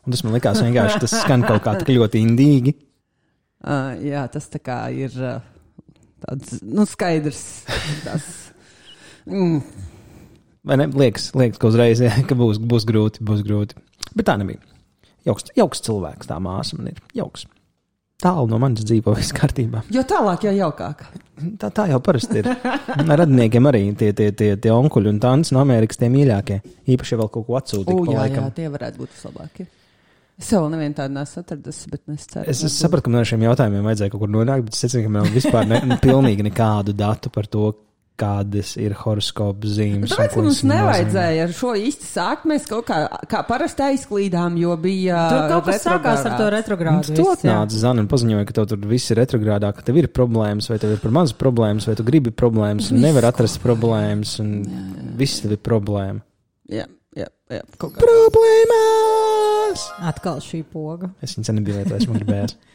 Un 0.01 0.15
tas 0.15 0.23
man 0.25 0.33
likās 0.33 0.63
vienkārši, 0.63 1.03
tas 1.03 1.13
skan 1.21 1.45
kaut 1.45 1.61
kā 1.67 1.75
tik 1.77 1.93
ļoti 1.93 2.23
indīgi. 2.25 2.73
Uh, 3.61 3.93
jā, 4.11 4.25
tas 4.33 4.49
tā 4.49 4.63
kā 4.63 4.79
ir 4.97 5.13
uh, 5.21 5.43
tāds, 6.25 6.57
nu, 6.65 6.87
skaidrs. 6.89 7.43
Tas, 8.07 8.31
mm, 9.29 9.61
Vai 10.67 10.77
ne? 10.77 10.85
Liekas, 10.93 11.31
liekas 11.37 11.57
ka 11.61 11.69
uzreiz, 11.71 12.01
jā, 12.03 12.11
ka 12.29 12.37
būs, 12.37 12.59
būs 12.61 12.85
grūti, 12.89 13.23
būs 13.25 13.41
grūti. 13.45 13.77
Bet 14.13 14.27
tā 14.29 14.37
nebija. 14.41 14.61
Jauks, 15.27 15.51
jauks 15.57 15.83
cilvēks, 15.85 16.29
tā 16.29 16.37
māsa 16.41 16.77
man 16.77 16.91
ir. 16.93 17.01
Jauks. 17.17 17.45
Tālu 18.21 18.45
no 18.51 18.59
manis 18.61 18.85
dzīvo 18.85 19.15
viss 19.17 19.33
kārtībā. 19.33 19.81
jo 19.89 20.03
tālāk 20.05 20.45
jau 20.45 20.53
jaukāk. 20.53 21.03
Tā, 21.57 21.71
tā 21.73 21.87
jau 21.89 21.97
parasti 22.05 22.43
ir. 22.43 22.49
Radniekiem 23.21 23.69
arī 23.69 23.83
tie, 23.97 24.11
tie, 24.17 24.29
tie, 24.37 24.51
tie 24.61 24.73
onkuļi 24.75 25.09
un 25.09 25.21
tantes 25.23 25.53
no 25.55 25.61
Amerikas 25.63 25.97
tie 25.97 26.09
mīļākie. 26.13 26.59
Īpaši, 26.93 27.15
ja 27.15 27.21
vēl 27.21 27.31
kaut 27.33 27.47
ko 27.47 27.57
atsūtīt. 27.57 28.01
Pa 28.05 28.17
jā, 28.17 28.27
jā, 28.35 28.43
tie 28.59 28.67
varētu 28.69 29.01
būt 29.01 29.15
vislabākie. 29.15 29.65
Es 30.41 30.49
jau 30.53 30.61
nevienu 30.69 30.95
tādu 30.97 31.13
nesu 31.17 31.41
atradusi, 31.41 31.89
bet 31.91 32.01
es 32.13 32.27
ceru. 32.29 32.45
Es, 32.49 32.61
es 32.65 32.77
sapratu, 32.77 33.09
ka 33.09 33.19
ar 33.19 33.27
šiem 33.29 33.43
jautājumiem 33.45 33.89
vajadzēja 33.89 34.13
kaut 34.13 34.23
kur 34.23 34.31
nonākt, 34.33 34.65
bet 34.69 34.77
es 34.77 34.85
secinu, 34.85 35.03
ka 35.05 35.13
man 35.17 35.33
vispār 35.33 35.67
ne, 35.69 35.81
pilnīgi 36.01 36.45
nekādu 36.47 36.95
datu 36.97 37.33
par 37.33 37.49
to, 37.51 37.73
kādas 38.21 38.75
ir 38.79 38.93
horoskopa 38.97 39.69
zīmes. 39.69 40.11
un 40.11 40.13
Tāpēc 40.13 40.37
mums 40.37 40.61
nevajadzēja 40.69 41.47
ar 41.47 41.53
šo 41.55 41.73
īsti 41.79 42.07
sākt. 42.07 42.47
Mēs 42.49 42.67
kaut 42.69 42.87
kā, 42.89 43.01
kā 43.31 43.41
parasti 43.47 43.85
aizklīdām, 43.87 44.57
jo 44.61 44.75
bija. 44.81 45.25
Tur 45.31 45.43
kaut 45.55 45.69
kas 45.69 45.85
sākās 45.85 46.25
ar 46.29 46.37
to 46.39 46.49
retrogrādu. 46.53 47.15
Tu 47.17 47.25
jā. 47.25 47.35
atnāci, 47.35 47.81
Zana, 47.81 48.03
un 48.03 48.09
paziņoja, 48.11 48.47
ka 48.49 48.57
tev 48.59 48.69
tur 48.71 48.87
viss 48.91 49.13
ir 49.13 49.21
retrogrādā, 49.21 49.73
ka 49.75 49.85
tev 49.87 50.01
ir 50.01 50.09
problēmas, 50.13 50.69
vai 50.71 50.79
tev 50.81 50.95
ir 50.95 51.03
par 51.03 51.15
maz 51.21 51.35
problēmas, 51.37 51.89
vai 51.89 51.97
tu 51.99 52.07
gribi 52.07 52.33
problēmas, 52.33 52.91
un 52.93 53.01
nevar 53.03 53.29
atrast 53.31 53.61
problēmas, 53.63 54.37
un 54.43 54.57
viss 55.19 55.43
tev 55.43 55.57
ir 55.57 55.63
problēma. 55.65 56.21
Jā, 56.71 56.87
jā, 57.17 57.29
jā. 57.51 57.63
Kaut 57.81 57.95
kā. 57.95 58.05
Problēmas! 58.05 59.87
Atkal 60.11 60.43
šī 60.43 60.63
poga. 60.67 61.11
Es 61.23 61.35
viņu 61.37 61.49
sen 61.49 61.59
nebiju 61.61 61.81
lietojis, 61.81 62.09
man 62.11 62.21
gribējās. 62.21 62.59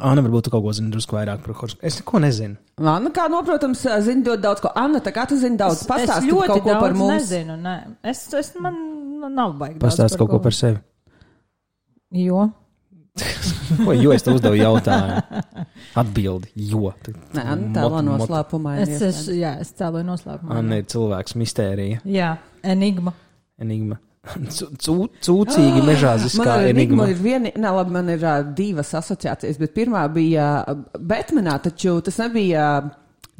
Anna, 0.00 0.22
varbūt 0.24 0.46
tu 0.46 0.52
kaut 0.54 0.64
ko 0.64 0.72
zini 0.74 0.90
drusku 0.94 1.16
vairāk 1.16 1.42
par 1.44 1.54
horoskopu. 1.58 1.84
Es 1.86 2.00
neko 2.00 2.20
nezinu. 2.24 2.56
Anna, 2.80 3.12
kā 3.14 3.28
noprotams, 3.32 3.84
zina 4.06 4.26
ļoti 4.30 4.42
daudz 4.42 4.64
ko. 4.64 4.72
Anna, 4.80 5.00
tā 5.04 5.12
kā 5.14 5.26
tu 5.30 5.38
zini 5.40 5.58
daudz, 5.60 5.84
pastāsti 5.88 6.32
ļoti 6.32 6.50
kaut 6.50 6.64
ko 6.64 6.72
daudz 6.72 6.82
par 6.86 6.96
mums. 6.98 7.14
nezinu. 7.14 7.56
Nē. 7.62 7.76
Es, 8.12 8.26
es 8.34 8.52
man 8.60 8.76
nu, 9.20 9.30
nav 9.30 9.54
baigi. 9.60 9.78
daudz 9.78 9.86
Pastāst 9.86 10.18
kaut 10.20 10.32
ko 10.32 10.40
par 10.44 10.56
sevi. 10.56 10.80
Jo. 12.24 12.48
Ko, 13.84 13.92
jo 13.94 14.10
es 14.10 14.24
tev 14.26 14.34
uzdevu 14.36 14.56
jautājumu? 14.58 15.20
Atbildi, 16.00 16.48
jo. 16.68 16.90
Nē, 17.36 17.44
mot- 17.70 18.02
noslēpumā. 18.08 18.72
Es, 18.82 19.02
es, 19.06 19.20
jā, 19.30 19.52
es 19.62 19.70
cēloju 19.78 20.06
noslēpumu. 20.08 20.50
Anna 20.54 20.80
ir 20.82 20.88
cilvēks 20.90 21.36
mistērija, 21.38 22.00
Jā, 22.10 22.32
enigma. 22.66 23.14
enigma. 23.62 24.00
Cū- 24.24 24.70
cū- 24.80 25.08
Cūcīgi 25.26 25.82
mežāziskā 25.84 26.44
Man 26.46 26.66
enigma. 26.70 27.06
Ir 27.12 27.18
viena, 27.20 27.50
ne, 27.54 27.70
labi, 27.76 27.92
man 27.92 28.08
ir 28.14 28.22
uh, 28.24 28.38
divas 28.56 28.94
asociācijas, 28.96 29.58
bet 29.60 29.74
pirmā 29.76 30.06
bija 30.14 30.46
Batmanā, 30.98 31.58
taču 31.66 31.98
tas 32.06 32.16
nebija 32.22 32.68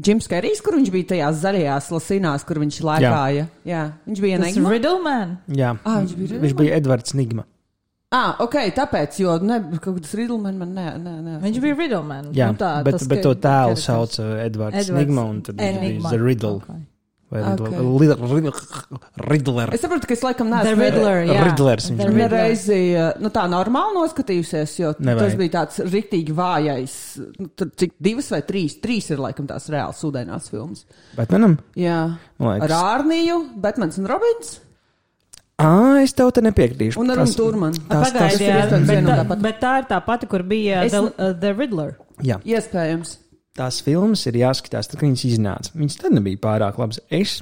Jims 0.05 0.27
Kerijs, 0.29 0.61
kur 0.61 0.75
viņš 0.77 0.91
bija 0.91 1.07
tajās 1.15 1.41
zaļajās 1.45 1.89
lasinās, 1.95 2.45
kur 2.45 2.59
viņš 2.61 2.79
lēkāja. 2.85 3.45
Jā, 3.65 3.73
Jā 3.73 3.83
viņš 4.09 4.21
bija 4.27 4.39
Enigma. 4.43 4.71
Riddleman. 4.75 5.37
Jā, 5.55 5.75
Ah, 5.85 6.01
viņš 6.03 6.15
bija 6.19 6.41
viņš 6.45 6.57
bija 6.61 6.79
Edvards 6.83 7.15
Nigma. 7.15 7.45
Ah, 8.15 8.37
ok, 8.45 8.55
tāpēc, 8.77 9.17
jo 9.19 9.39
ne, 9.43 9.57
kaut 9.83 9.97
kas 10.03 10.13
Riddleman 10.15 10.59
man 10.61 10.75
ne, 10.77 10.85
ne, 11.03 11.15
ne. 11.25 11.39
Viņš 11.43 11.57
bija 11.65 11.75
Riddleman. 11.81 12.29
Nu, 12.29 12.35
Jā, 12.37 12.53
tā, 12.59 12.75
bet, 12.87 12.95
tas, 13.01 13.09
bet 13.11 13.23
to 13.27 13.33
tēlu 13.35 13.75
characters. 13.75 13.87
sauc 13.89 14.19
uh, 14.23 14.35
Edvards 14.45 14.91
Nigma, 14.95 15.25
un 15.33 15.41
tad 15.43 15.57
viņš 15.59 15.79
Enigma. 15.81 16.11
bija 16.11 16.11
The 16.13 16.21
Riddle. 16.23 16.59
Okay. 16.61 16.83
Vai 17.35 17.43
Ok. 17.43 17.67
Riddle- 17.67 17.99
Riddle- 17.99 18.29
Riddle- 18.31 18.99
Riddler. 19.29 19.73
Es 19.75 19.81
saprotu, 19.83 20.07
ka 20.07 20.15
es 20.15 20.21
laikam 20.23 20.47
neesmu 20.53 20.79
Riddler, 20.79 21.25
jā. 21.27 21.39
Riddlers 21.49 21.89
viņš 21.91 21.99
bija. 21.99 22.09
Riddler. 22.09 22.31
Nereizi, 22.31 22.79
nu 23.25 23.31
tā 23.35 23.43
normāli 23.51 23.97
noskatījusies, 23.99 24.75
jo 24.79 24.93
Nevajag. 25.01 25.19
tas 25.25 25.35
bija 25.41 25.53
tāds 25.57 25.81
riktīgi 25.91 26.33
vājais. 26.39 26.95
Nu, 27.41 27.49
tur 27.59 27.73
cik 27.75 27.97
divas 28.01 28.31
vai 28.31 28.41
trīs? 28.47 28.77
Trīs 28.81 29.11
ir 29.11 29.19
laikam 29.19 29.49
tās 29.51 29.67
reāli 29.69 29.99
sūdainās 29.99 30.47
filmas. 30.53 30.85
Batmanam? 31.19 31.59
Jā, 31.75 32.17
Man 32.39 32.63
ar. 32.63 32.69
Ārniju, 32.71 33.41
Batmans 33.61 33.99
un 33.99 34.07
Robins 34.07 34.61
Ā, 35.59 36.03
es 36.03 36.13
tev 36.13 36.33
te 36.35 36.41
nepiekritīšu. 36.43 36.97
un 36.99 37.11
ar 37.11 37.17
Tas- 37.23 37.37
Turmanu. 37.37 37.79
Tas- 37.89 38.11
Pagaidi, 38.13 38.19
tas 38.19 38.41
ir 38.41 38.49
jā, 38.49 38.55
iespējams 38.71 38.87
bet, 38.87 39.29
pati. 39.29 39.43
bet 39.43 39.61
tā 39.61 39.79
ir 39.79 39.85
tā 39.91 40.05
pati, 40.05 40.27
kur 40.27 40.43
bija 40.43 40.85
Es 40.85 40.91
The, 40.93 41.03
uh, 41.19 41.33
the 41.33 41.53
Riddler. 41.55 41.97
Jā, 42.23 42.41
Iespējams. 42.43 43.19
Tās 43.59 43.81
filmas 43.85 44.25
ir 44.31 44.39
jāskatās, 44.41 44.89
tad, 44.91 44.99
kad 45.01 45.07
viņas 45.09 45.27
iznāca. 45.31 45.75
Viņas 45.79 45.99
tad 46.03 46.17
nebija 46.17 46.41
pārāk 46.43 46.79
labas. 46.81 47.01
Es 47.15 47.39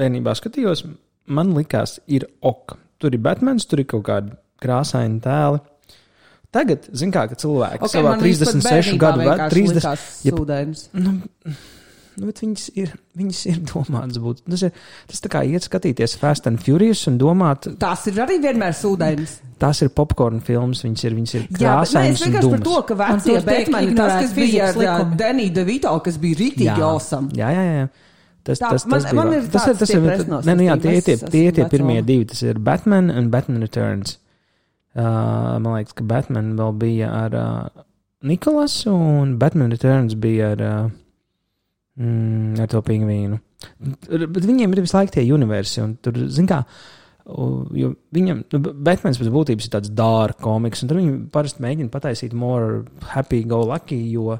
bērnībā 0.00 0.34
skatījos, 0.38 0.84
man 1.32 1.52
likās, 1.56 1.98
ir 2.10 2.26
ok. 2.40 2.76
tur 3.02 3.14
ir 3.14 3.22
Batmans, 3.22 3.66
tur 3.66 3.82
ir 3.82 3.88
kaut 3.90 4.04
kādi 4.06 4.34
krāsaini 4.62 5.20
tēli. 5.22 5.62
Tagad, 6.52 6.84
zin 6.92 7.12
kā, 7.14 7.24
ka 7.30 7.38
cilvēki 7.40 7.78
okay, 7.80 7.88
Ok, 7.88 7.94
savā 7.94 8.10
man 8.12 8.20
viņas 8.22 8.42
pat 8.42 8.50
36 8.52 8.68
bērnībā 8.68 9.00
gadu 9.00 9.20
vecumā, 9.22 9.30
vienkārši 9.32 9.54
30, 9.56 9.78
likās 9.78 10.02
jeb- 10.26 10.36
sūdainas. 10.36 10.82
nu, 10.92 11.14
nu, 12.18 12.26
bet 12.28 12.40
viņas 12.42 12.64
ir, 12.78 12.92
viņas 13.18 13.40
ir 13.50 13.58
domātas 13.70 14.18
būt. 14.22 14.42
Tas 14.50 14.62
ir 14.68 14.72
tas 15.10 15.22
tā 15.24 15.30
kā 15.32 15.42
iet 15.48 15.64
skatīties 15.68 16.16
Fast 16.20 16.46
and 16.50 16.60
Furious 16.62 17.06
un 17.10 17.18
domāt, 17.20 17.68
Tās 17.80 18.06
ir 18.10 18.20
arī 18.24 18.38
vienmēr 18.42 18.74
sūdainas. 18.76 19.38
tās 19.62 19.82
ir 19.82 19.90
popkorn 19.94 20.40
filmas, 20.44 20.82
viņas 20.84 21.04
ir, 21.08 21.14
viņas 21.18 21.34
ir 21.34 21.42
Jā, 21.42 21.48
bet 21.50 21.60
krāsainas 21.62 22.20
es 22.20 22.26
vienkārši 22.26 22.50
par 22.56 22.64
to, 22.68 22.78
ka 22.88 22.94
vecie 23.02 23.36
Batmani, 23.46 23.96
tas, 23.96 24.14
kas 24.22 24.32
bija 24.36 24.70
ar. 24.72 25.04
Deniju 25.16 25.52
Devito, 25.60 25.92
kas 26.04 26.16
bija 26.18 26.40
rītīgi 26.42 26.80
awesome. 26.82 27.28
Jā, 27.38 27.50
jā, 27.54 27.66
jā. 27.80 27.88
Tas, 28.42 28.58
Tā, 28.58 28.72
tas, 28.74 28.82
tas, 28.82 28.90
man- 28.90 29.02
bija 29.06 29.14
man 29.14 29.32
ir 29.36 29.44
tas, 29.52 29.68
tas 29.78 29.90
ir. 29.94 30.00
presnos, 30.02 30.44
Nē, 30.48 30.56
nu 30.58 30.64
jā, 30.66 30.74
tie 30.82 30.96
ir 30.98 31.02
tie, 31.06 31.14
tie, 31.30 31.42
ir 31.46 31.52
tie 31.54 31.66
pirmie 31.70 32.00
divi. 32.02 32.24
Tas 32.26 32.40
ir 32.42 32.58
Batman 32.58 33.08
un 33.10 33.28
Batman 33.30 33.60
Returns. 33.62 34.16
Uh, 34.96 35.56
man 35.62 35.76
liekas, 35.78 35.94
ka 35.94 36.04
Batman 36.04 36.50
vēl 36.58 36.72
bija 36.76 37.06
ar 37.22 37.36
uh, 37.38 37.84
Nikolasu 38.28 38.90
un 38.92 39.36
Batman 39.38 39.70
Returns 39.72 40.14
bija 40.20 40.50
ar, 40.56 40.60
uh, 40.66 40.90
mm, 42.00 42.58
ar 42.62 42.70
to 42.72 42.82
pingvīnu. 42.86 43.38
Bet 44.08 44.42
viņiem 44.48 44.74
ir 44.74 44.82
visu 44.82 44.98
laiku 44.98 45.16
tie 45.16 45.26
universi, 45.34 45.82
un 45.84 45.94
tur, 46.02 46.18
zin 46.32 46.48
kā, 46.50 46.62
jo 47.78 47.92
viņam, 48.14 48.42
nu, 48.54 48.74
Batmans 48.88 49.20
pēc 49.20 49.30
būtības 49.32 49.68
ir 49.68 49.74
tāds 49.76 49.92
dārgs 49.94 50.42
komiks, 50.42 50.82
un 50.82 50.90
tur 50.90 51.00
viņi 51.00 51.16
parasti 51.34 51.62
mēģina 51.64 51.92
pataisīt 51.92 52.34
more 52.34 52.82
happy 53.12 53.44
go 53.48 53.62
lucky, 53.68 54.00
jo, 54.10 54.38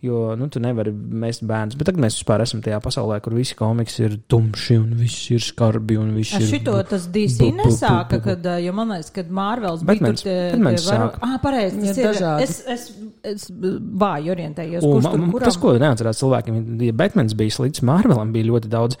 jo 0.00 0.34
nu, 0.36 0.48
tu 0.48 0.60
nevari 0.62 0.92
mest 0.92 1.42
bērnus. 1.46 1.76
Bet 1.78 1.90
tagad 1.90 2.00
mēs 2.04 2.16
vispār 2.16 2.40
esam 2.44 2.62
tajā 2.64 2.78
pasaulē, 2.84 3.18
kur 3.24 3.34
visi 3.36 3.56
komiks 3.58 3.98
ir 4.00 4.16
tumši, 4.32 4.76
un 4.80 4.94
viss 5.00 5.28
ir 5.34 5.44
skarbi, 5.44 5.98
un 6.00 6.14
viss 6.16 6.38
ir. 6.38 6.46
šito 6.48 6.76
tas 6.88 7.04
DC 7.12 7.50
nesāka, 7.58 8.20
kad, 8.24 8.48
uh, 8.48 8.58
jo 8.64 8.74
man 8.76 8.94
liekas, 8.94 9.12
kad 9.16 9.32
Mārvels 9.40 9.84
bija 9.86 10.06
tur 10.06 10.20
tie, 10.22 10.36
tie 10.54 10.62
varo... 10.64 10.82
sāka. 10.86 11.20
Ah, 11.26 11.36
pareizi, 11.42 11.82
tas 11.84 12.00
ir. 12.00 12.08
dažādi. 12.08 12.46
Es, 12.48 12.56
es, 12.64 12.86
es 13.34 13.48
vāji 13.52 14.32
orientējos, 14.32 14.88
Un 14.88 14.96
kurš 14.96 15.10
tur. 15.12 15.44
Tas, 15.44 15.60
ko 15.60 15.74
neatcerās 15.84 16.22
cilvēkiem, 16.24 16.62
ja 16.88 16.96
Batmans 16.96 17.36
bija 17.36 17.58
slikts, 17.60 17.84
Marvelam 17.84 18.32
bija 18.36 18.48
ļoti 18.54 18.72
daudz. 18.72 18.96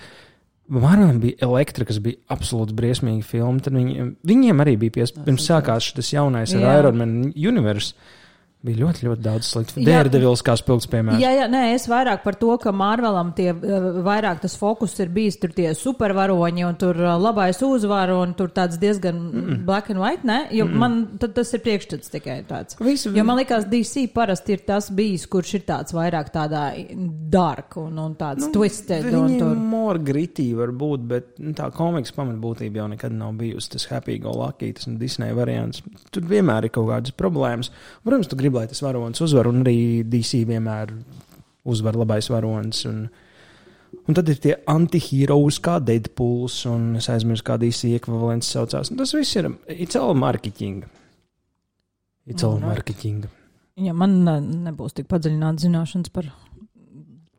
Marvelam 0.70 1.18
bija 1.24 1.40
elektra, 1.48 1.88
kas 1.88 1.98
bija 2.04 2.20
absolūti 2.30 2.76
briesmīga 2.76 3.24
filma. 3.26 3.58
Tad 3.64 3.74
viņi, 3.74 4.10
viņiem 4.28 4.62
arī 4.62 4.76
bija 4.84 5.00
pies, 5.00 5.16
pirms 5.16 5.48
sākās 5.48 5.88
šis 5.90 6.12
jaunais 6.14 6.52
ar 6.54 6.62
Jā. 6.62 6.78
Iron 6.78 7.00
Man 7.00 7.20
universe. 7.32 7.96
Bija 8.60 8.76
ļoti, 8.82 9.06
ļoti 9.06 9.22
daudz 9.24 9.46
sliktu. 9.48 9.80
Dērdevils 9.86 10.42
kā 10.44 10.52
spilgts 10.60 10.88
piemērs. 10.92 11.16
Jā, 11.22 11.30
jā, 11.32 11.46
nē, 11.48 11.62
es 11.72 11.86
vairāk 11.88 12.20
par 12.20 12.36
to, 12.36 12.50
ka 12.60 12.74
Marvelam 12.76 13.30
tie 13.36 13.54
uh, 13.54 13.86
vairāk 14.04 14.42
tas 14.42 14.52
fokus 14.60 14.98
ir 15.00 15.08
bijis 15.14 15.38
tur 15.40 15.54
tie 15.56 15.70
supervaroņi 15.72 16.66
un 16.68 16.76
tur 16.80 16.98
uh, 17.00 17.14
labais 17.16 17.56
uzvaru 17.64 18.18
un 18.20 18.34
tur 18.36 18.52
tāds 18.52 18.76
diezgan 18.82 19.16
mm 19.16 19.46
-mm. 19.46 19.62
black 19.64 19.88
and 19.88 20.02
white, 20.02 20.26
ne? 20.28 20.46
Jo 20.50 20.66
mm 20.66 20.72
-mm. 20.72 20.76
man 20.76 21.08
tas 21.18 21.54
ir 21.54 21.60
priekšstats 21.60 22.10
tikai 22.10 22.44
tāds. 22.44 22.76
Visu- 22.80 23.16
Jo 23.16 23.24
man 23.24 23.38
liekas, 23.38 23.64
DC 23.64 24.12
parasti 24.12 24.52
ir 24.52 24.60
tas 24.66 24.90
bijis, 24.90 25.26
kurš 25.26 25.54
ir 25.54 25.62
tāds 25.64 25.94
vairāk 25.96 26.28
tādā 26.28 26.74
dark 27.30 27.76
un, 27.76 27.98
un 27.98 28.14
tāds 28.14 28.44
nu, 28.44 28.52
twisted 28.52 29.14
un 29.14 29.38
tur. 29.38 29.56
more 29.56 29.98
gritty 29.98 30.54
var 30.54 30.68
būt, 30.68 31.06
bet 31.06 31.24
nu, 31.38 31.52
tā 31.52 31.70
komiks 31.72 32.12
pamatbūtība 32.12 32.76
jau 32.76 32.88
nekad 32.88 33.12
nav 33.12 33.32
bijusi 33.32 33.70
tas 33.70 33.86
happy 33.86 34.18
go 34.18 34.30
lucky, 34.30 34.72
tas 34.72 34.84
Disney 34.86 35.32
variants. 35.32 35.82
Tur 36.10 36.22
vienmēr 36.22 36.64
ir 36.64 36.70
kaut 36.70 36.88
kādas 36.88 37.12
problēmas. 37.16 37.70
Protams, 38.04 38.28
tu 38.28 38.36
gribi, 38.36 38.49
lai 38.54 38.66
tas 38.70 38.82
varonis 38.84 39.20
uzvar, 39.24 39.48
un 39.50 39.62
arī 39.64 40.04
DC 40.08 40.44
vienmēr 40.48 40.94
uzvar 41.70 41.98
labais 42.00 42.30
varonis. 42.32 42.84
Un, 42.90 43.02
un 44.06 44.16
tad 44.16 44.30
ir 44.32 44.40
tie 44.42 44.54
antiheroes 44.70 45.60
kā 45.62 45.78
Deadpools, 45.84 46.62
un 46.70 46.96
es 47.00 47.10
aizmirsu, 47.12 47.46
kā 47.46 47.58
DC 47.60 47.94
ekvivalents 47.98 48.52
saucās. 48.56 48.92
Un 48.92 49.00
tas 49.00 49.14
viss 49.16 49.36
ir 49.36 49.50
marketing. 50.14 50.84
It's 52.26 52.44
all 52.44 52.58
Alright. 52.58 52.68
marketing. 52.68 53.24
Ja 53.80 53.94
man 53.96 54.20
nebūs 54.66 54.94
tik 54.94 55.08
padziļināts 55.10 55.64
zināšanas 55.64 56.12
par 56.12 56.28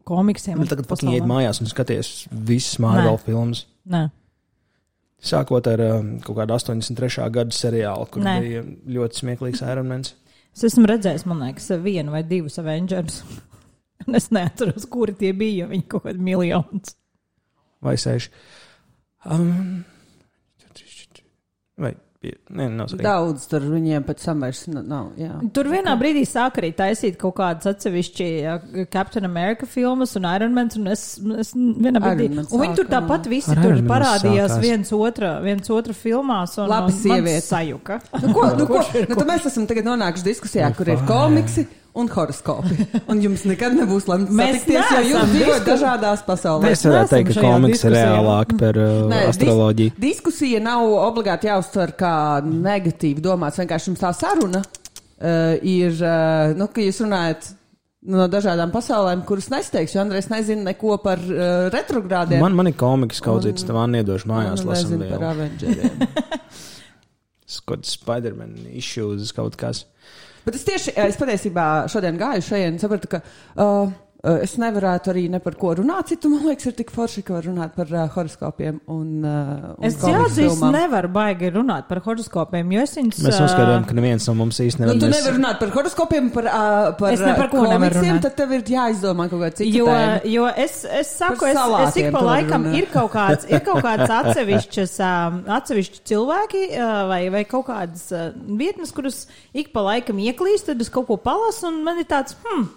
komiksiem. 0.08 0.58
Nu, 0.60 0.68
tagad 0.70 0.90
pat 0.90 1.04
iet 1.06 1.28
mājās 1.28 1.62
un 1.62 1.70
skaties 1.70 2.26
visas 2.32 2.80
Marvel 2.82 3.16
Nē. 3.16 3.22
filmas. 3.26 3.66
Nē. 3.88 4.08
Sākot 5.22 5.68
ar 5.70 5.84
um, 5.86 6.16
kaut 6.26 6.40
kādu 6.40 6.56
83. 6.58 7.28
gada 7.30 7.54
seriālu, 7.54 8.08
kur 8.10 8.26
Nē. 8.26 8.36
bija 8.42 8.64
ļoti 8.98 9.22
smieklīgs 9.22 9.62
Ironmans. 9.62 10.16
Es 10.52 10.66
esmu 10.68 10.88
redzējis, 10.90 11.24
man 11.30 11.44
liekas, 11.46 11.70
vienu 11.84 12.14
vai 12.16 12.24
divus 12.28 12.60
Avengers. 12.62 13.22
Es 14.18 14.32
neatceros, 14.34 14.88
kuri 14.90 15.14
tie 15.14 15.30
bija. 15.38 15.68
jo 15.68 15.70
Viņi 15.70 15.84
kaut 15.92 16.08
kādi 16.08 16.24
miljonus. 16.26 16.96
vai 17.86 17.94
seši. 18.02 18.32
Um, 19.30 19.84
vai 21.78 21.92
pie, 22.22 22.32
svarīgi. 22.92 23.06
Daudz 23.06 23.48
tur 23.50 23.66
viņiem 23.66 24.06
vairs 24.46 24.62
n- 24.70 24.84
nav. 24.88 25.10
Jā. 25.20 25.40
Tur 25.56 25.70
vienā 25.72 25.96
brīdī 26.00 26.22
sāk 26.30 26.60
arī 26.62 26.70
taisīt 26.78 27.18
kaut 27.22 27.36
kādas 27.40 27.70
atsevišķi 27.74 28.28
ja, 28.44 28.56
Captain 28.94 29.26
America 29.26 29.66
filmas 29.66 30.16
un 30.20 30.28
Iron 30.30 30.54
Man. 30.54 30.70
Un 30.78 30.92
es, 30.94 31.06
es 31.42 31.54
vienā 31.58 32.02
brīdī, 32.04 32.30
Iron 32.30 32.46
un 32.46 32.64
viņi 32.66 32.78
tur 32.78 32.90
tāpat 32.92 33.28
visi 33.32 33.58
tur 33.58 33.82
parādījās 33.90 34.54
sākās. 34.56 34.64
viens 34.64 34.94
otra, 34.96 35.34
viens 35.44 35.74
otra 35.74 35.98
filmās. 35.98 36.58
Un, 36.62 36.70
Labi, 36.72 36.96
sieviete. 36.96 37.46
Sajuka. 37.50 38.00
Nu, 38.22 38.34
ko, 38.38 38.48
nu, 38.60 38.70
ko, 38.70 38.86
nu, 39.10 39.20
mēs 39.28 39.50
esam 39.50 39.66
tagad 39.70 39.90
nonākuši 39.90 40.30
diskusijā, 40.32 40.70
kur 40.78 40.94
ir 40.94 41.02
komiksi 41.10 41.66
un 41.98 42.10
horoskopi. 42.12 42.88
Un 43.12 43.22
jums 43.24 43.44
nekad 43.50 43.76
nebūs 43.76 44.08
lemts 44.10 44.34
Mēs 44.36 44.62
satikties, 44.62 44.92
jo 44.96 45.14
jūs 45.14 45.32
dzīvojat 45.34 45.66
dažādās 45.68 46.26
pasaulēs. 46.28 46.76
Es 46.78 46.86
varētu 46.88 47.16
teikt, 47.16 47.32
ka 47.36 47.46
komiks 47.46 47.86
ir 47.88 47.96
reālāk 47.98 48.54
par 48.60 48.80
uh, 48.80 48.92
Nē, 49.12 49.24
dis- 49.26 49.32
astroloģiju. 49.36 49.96
Diskusija 50.02 50.62
nav 50.64 50.86
obligāti 51.02 51.50
jāuztver 51.52 51.96
kā 52.00 52.14
negatīvi 52.48 53.24
domāts. 53.24 53.60
Vienkārši 53.62 53.92
jums 53.92 54.04
tā 54.04 54.14
saruna 54.16 54.62
uh, 54.64 55.58
ir, 55.60 55.98
uh, 56.00 56.54
nu, 56.58 56.70
ka 56.72 56.86
jūs 56.86 57.02
runājat 57.04 57.52
no 58.12 58.26
dažādām 58.32 58.72
pasaulēm, 58.74 59.26
kuras 59.28 59.52
nesteigšu. 59.54 60.00
Andrēs 60.02 60.32
nezina 60.32 60.72
neko 60.72 60.96
par 61.04 61.20
uh, 61.22 61.68
retrogrādiem. 61.74 62.42
Man, 62.42 62.56
man 62.58 62.72
ir 62.72 62.78
komiks 62.80 63.22
kaudzīts, 63.22 63.68
tev 63.68 63.84
nedošu 63.92 64.32
mājās 64.32 64.64
nezinu 64.66 65.12
par. 65.12 65.32
Avengeriem. 65.36 66.06
Kāds 67.68 67.98
Spider-Man 67.98 68.56
issues 68.72 69.34
kaut 69.36 69.58
kas. 69.60 69.86
Bet 70.46 70.58
es 70.58 70.66
tieši, 70.68 70.96
es 71.04 71.20
patiesībā 71.20 71.66
šodien 71.92 72.18
gāju 72.20 72.46
šeit 72.46 72.70
un 72.72 72.80
sapratu, 72.82 73.10
ka 73.12 73.22
uh, 73.22 73.92
es 74.44 74.52
nevarētu 74.62 75.10
arī 75.14 75.24
ne 75.34 75.40
par 75.42 75.56
ko 75.58 75.72
runāt. 75.80 76.08
Citu, 76.12 76.30
man 76.30 76.44
liekas, 76.46 76.68
ir 76.70 76.74
tik 76.78 76.92
forši, 76.94 77.24
ka 77.26 77.34
var 77.34 77.44
runāt 77.48 77.72
par 77.74 77.88
uh, 77.90 78.04
horoskopiem 78.14 78.80
un, 78.88 79.08
uh, 79.26 79.72
un 79.78 79.88
Es 79.88 79.96
jāatzīst, 79.98 80.62
nevaru 80.72 81.10
baigi 81.10 81.50
runāt 81.56 81.88
par 81.90 82.02
horoskopiem, 82.06 82.70
jo 82.76 82.82
es 82.86 82.94
viņus. 83.00 83.22
Mēs 83.26 83.40
uzskatām, 83.48 83.88
ka 83.90 83.96
neviens 83.98 84.28
no 84.30 84.36
mums 84.38 84.60
īsti 84.62 84.80
Nu, 84.84 84.86
nevar. 84.92 85.00
tu 85.00 85.08
mēs- 85.10 85.16
nevari 85.26 85.38
runāt 85.40 85.60
par 85.64 85.70
horoskopiem, 85.78 86.30
par, 86.34 86.46
uh, 86.46 86.92
par, 87.00 87.14
Es 87.14 87.20
ne 87.20 87.34
par 87.36 87.50
ko 87.50 87.64
nevaru 87.66 87.96
runāt. 87.98 88.22
tad 88.28 88.36
tev 88.38 88.52
ir 88.52 88.62
jāizdomā 88.76 89.30
kaut 89.30 89.42
kāda 89.42 89.56
cita 89.62 89.78
Jo, 89.78 89.86
tēma. 89.90 90.22
jo 90.36 90.46
es, 90.68 90.86
es 90.86 91.08
saku, 91.18 91.46
es, 91.46 91.58
es 91.90 91.98
ik 92.04 92.12
pa 92.12 92.22
laikam 92.22 92.66
runāt. 92.70 92.78
ir 92.78 92.86
kaut 92.94 93.12
kāds, 93.12 93.50
ir 93.50 93.60
kaut 93.66 93.82
kāds 93.84 94.10
atsevišķas, 94.22 94.94
um, 95.08 95.42
atsevišķi 95.58 96.04
cilvēki 96.12 96.64
uh, 96.78 97.08
vai, 97.10 97.22
vai 97.34 97.44
kaut 97.50 97.66
kādas 97.68 98.06
uh, 98.14 98.32
vietnes, 98.58 98.92
kuras 98.94 99.26
ik 99.54 99.74
pa 99.74 99.82
laikam 99.82 100.18
ieklīst, 100.22 100.68
tad 100.70 100.80
es 100.82 100.90
kaut 100.94 101.08
ko 101.08 101.18
palasu 101.18 101.68
un 101.72 101.84
man 101.84 101.98
ir 101.98 102.06
tāds, 102.06 102.36
hmm, 102.46 102.68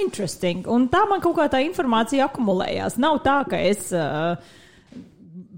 interesting. 0.00 0.66
Un 0.70 0.88
tā 0.92 1.04
man 1.10 1.22
kaut 1.24 1.36
kā 1.38 1.48
tā 1.52 1.62
informācija 1.66 2.28
akumulējās. 2.30 2.98
Nav 3.02 3.22
tā, 3.26 3.42
ka 3.50 3.60
es. 3.60 3.90
Uh, 3.92 4.60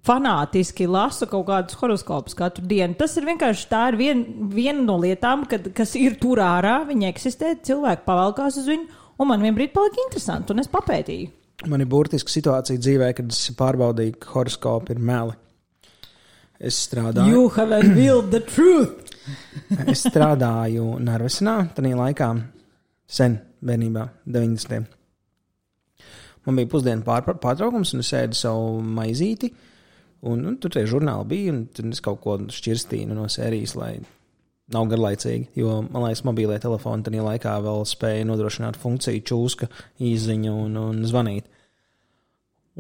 fanātiski 0.05 0.87
lasu 0.91 1.27
kaut 1.31 1.47
kādus 1.49 1.79
horoskopus 1.81 2.37
katru 2.37 2.67
dienu. 2.69 2.97
Tas 2.99 3.15
ir 3.17 3.25
vienkārši 3.29 3.69
tā 3.71 3.87
ir 3.93 3.99
vien, 4.01 4.25
viena 4.53 4.83
no 4.85 4.99
lietām, 5.01 5.47
kad, 5.49 5.71
kas 5.77 5.95
ir 5.97 6.19
tur 6.21 6.43
ārā, 6.45 6.83
viņi 6.89 7.09
eksistē, 7.09 7.55
cilvēki 7.65 8.05
pavalkās 8.05 8.59
uz 8.61 8.69
viņu, 8.69 9.01
un 9.17 9.31
man 9.31 9.45
vienbrīd 9.45 9.73
palika 9.73 10.03
interesanti, 10.05 10.53
un 10.53 10.61
es 10.61 10.71
papētīju. 10.73 11.31
Man 11.71 11.81
ir 11.81 11.89
burtiska 11.89 12.33
situācija 12.33 12.83
dzīvē, 12.83 13.15
kad 13.17 13.33
es 13.33 13.41
pārbaudīju, 13.57 14.19
ka 14.21 14.35
horoskopi 14.35 14.97
ir 14.97 15.01
meli. 15.01 15.39
Es 16.65 16.77
strādāju, 16.87 17.31
You 17.31 17.49
have 17.57 17.73
revealed 17.73 18.31
the 18.35 18.43
truth! 18.45 19.13
es 19.89 20.05
strādāju 20.05 20.99
Narvesenā, 21.01 21.57
tajā 21.77 21.97
laikā, 21.97 22.29
sen, 23.15 23.39
bērnībā, 23.65 24.09
90. 24.27 24.91
Man 26.45 26.59
bija 26.59 26.71
pusdienu 26.71 27.05
pār, 27.07 27.25
pārtraukums, 27.41 27.95
un 27.95 28.05
es 28.05 28.13
ēdu 28.17 28.37
savu 28.39 28.83
maizīti. 28.85 29.53
Un, 30.25 30.45
un 30.49 30.57
tur 30.61 30.73
tie 30.73 30.87
žurnāli 30.89 31.29
bija, 31.29 31.53
un 31.53 31.65
tur 31.73 31.89
es 31.93 32.01
kaut 32.05 32.23
ko 32.25 32.37
šķirstīju 32.53 33.13
no 33.13 33.27
sērijas, 33.29 33.75
lai 33.77 33.93
nav 34.73 34.87
garlaicīgi. 34.89 35.51
Jo, 35.61 35.83
man 35.85 36.07
liekas, 36.07 36.25
mobilie 36.25 36.57
telefoni 36.61 37.05
tajā 37.05 37.25
laikā 37.27 37.57
vēl 37.65 37.85
spēja 37.89 38.29
nodrošināt 38.29 38.79
funkciju 38.81 39.25
čūska, 39.31 39.69
īziņa 40.05 40.55
un, 40.65 40.79
un 40.81 41.03
zvanīt. 41.09 41.51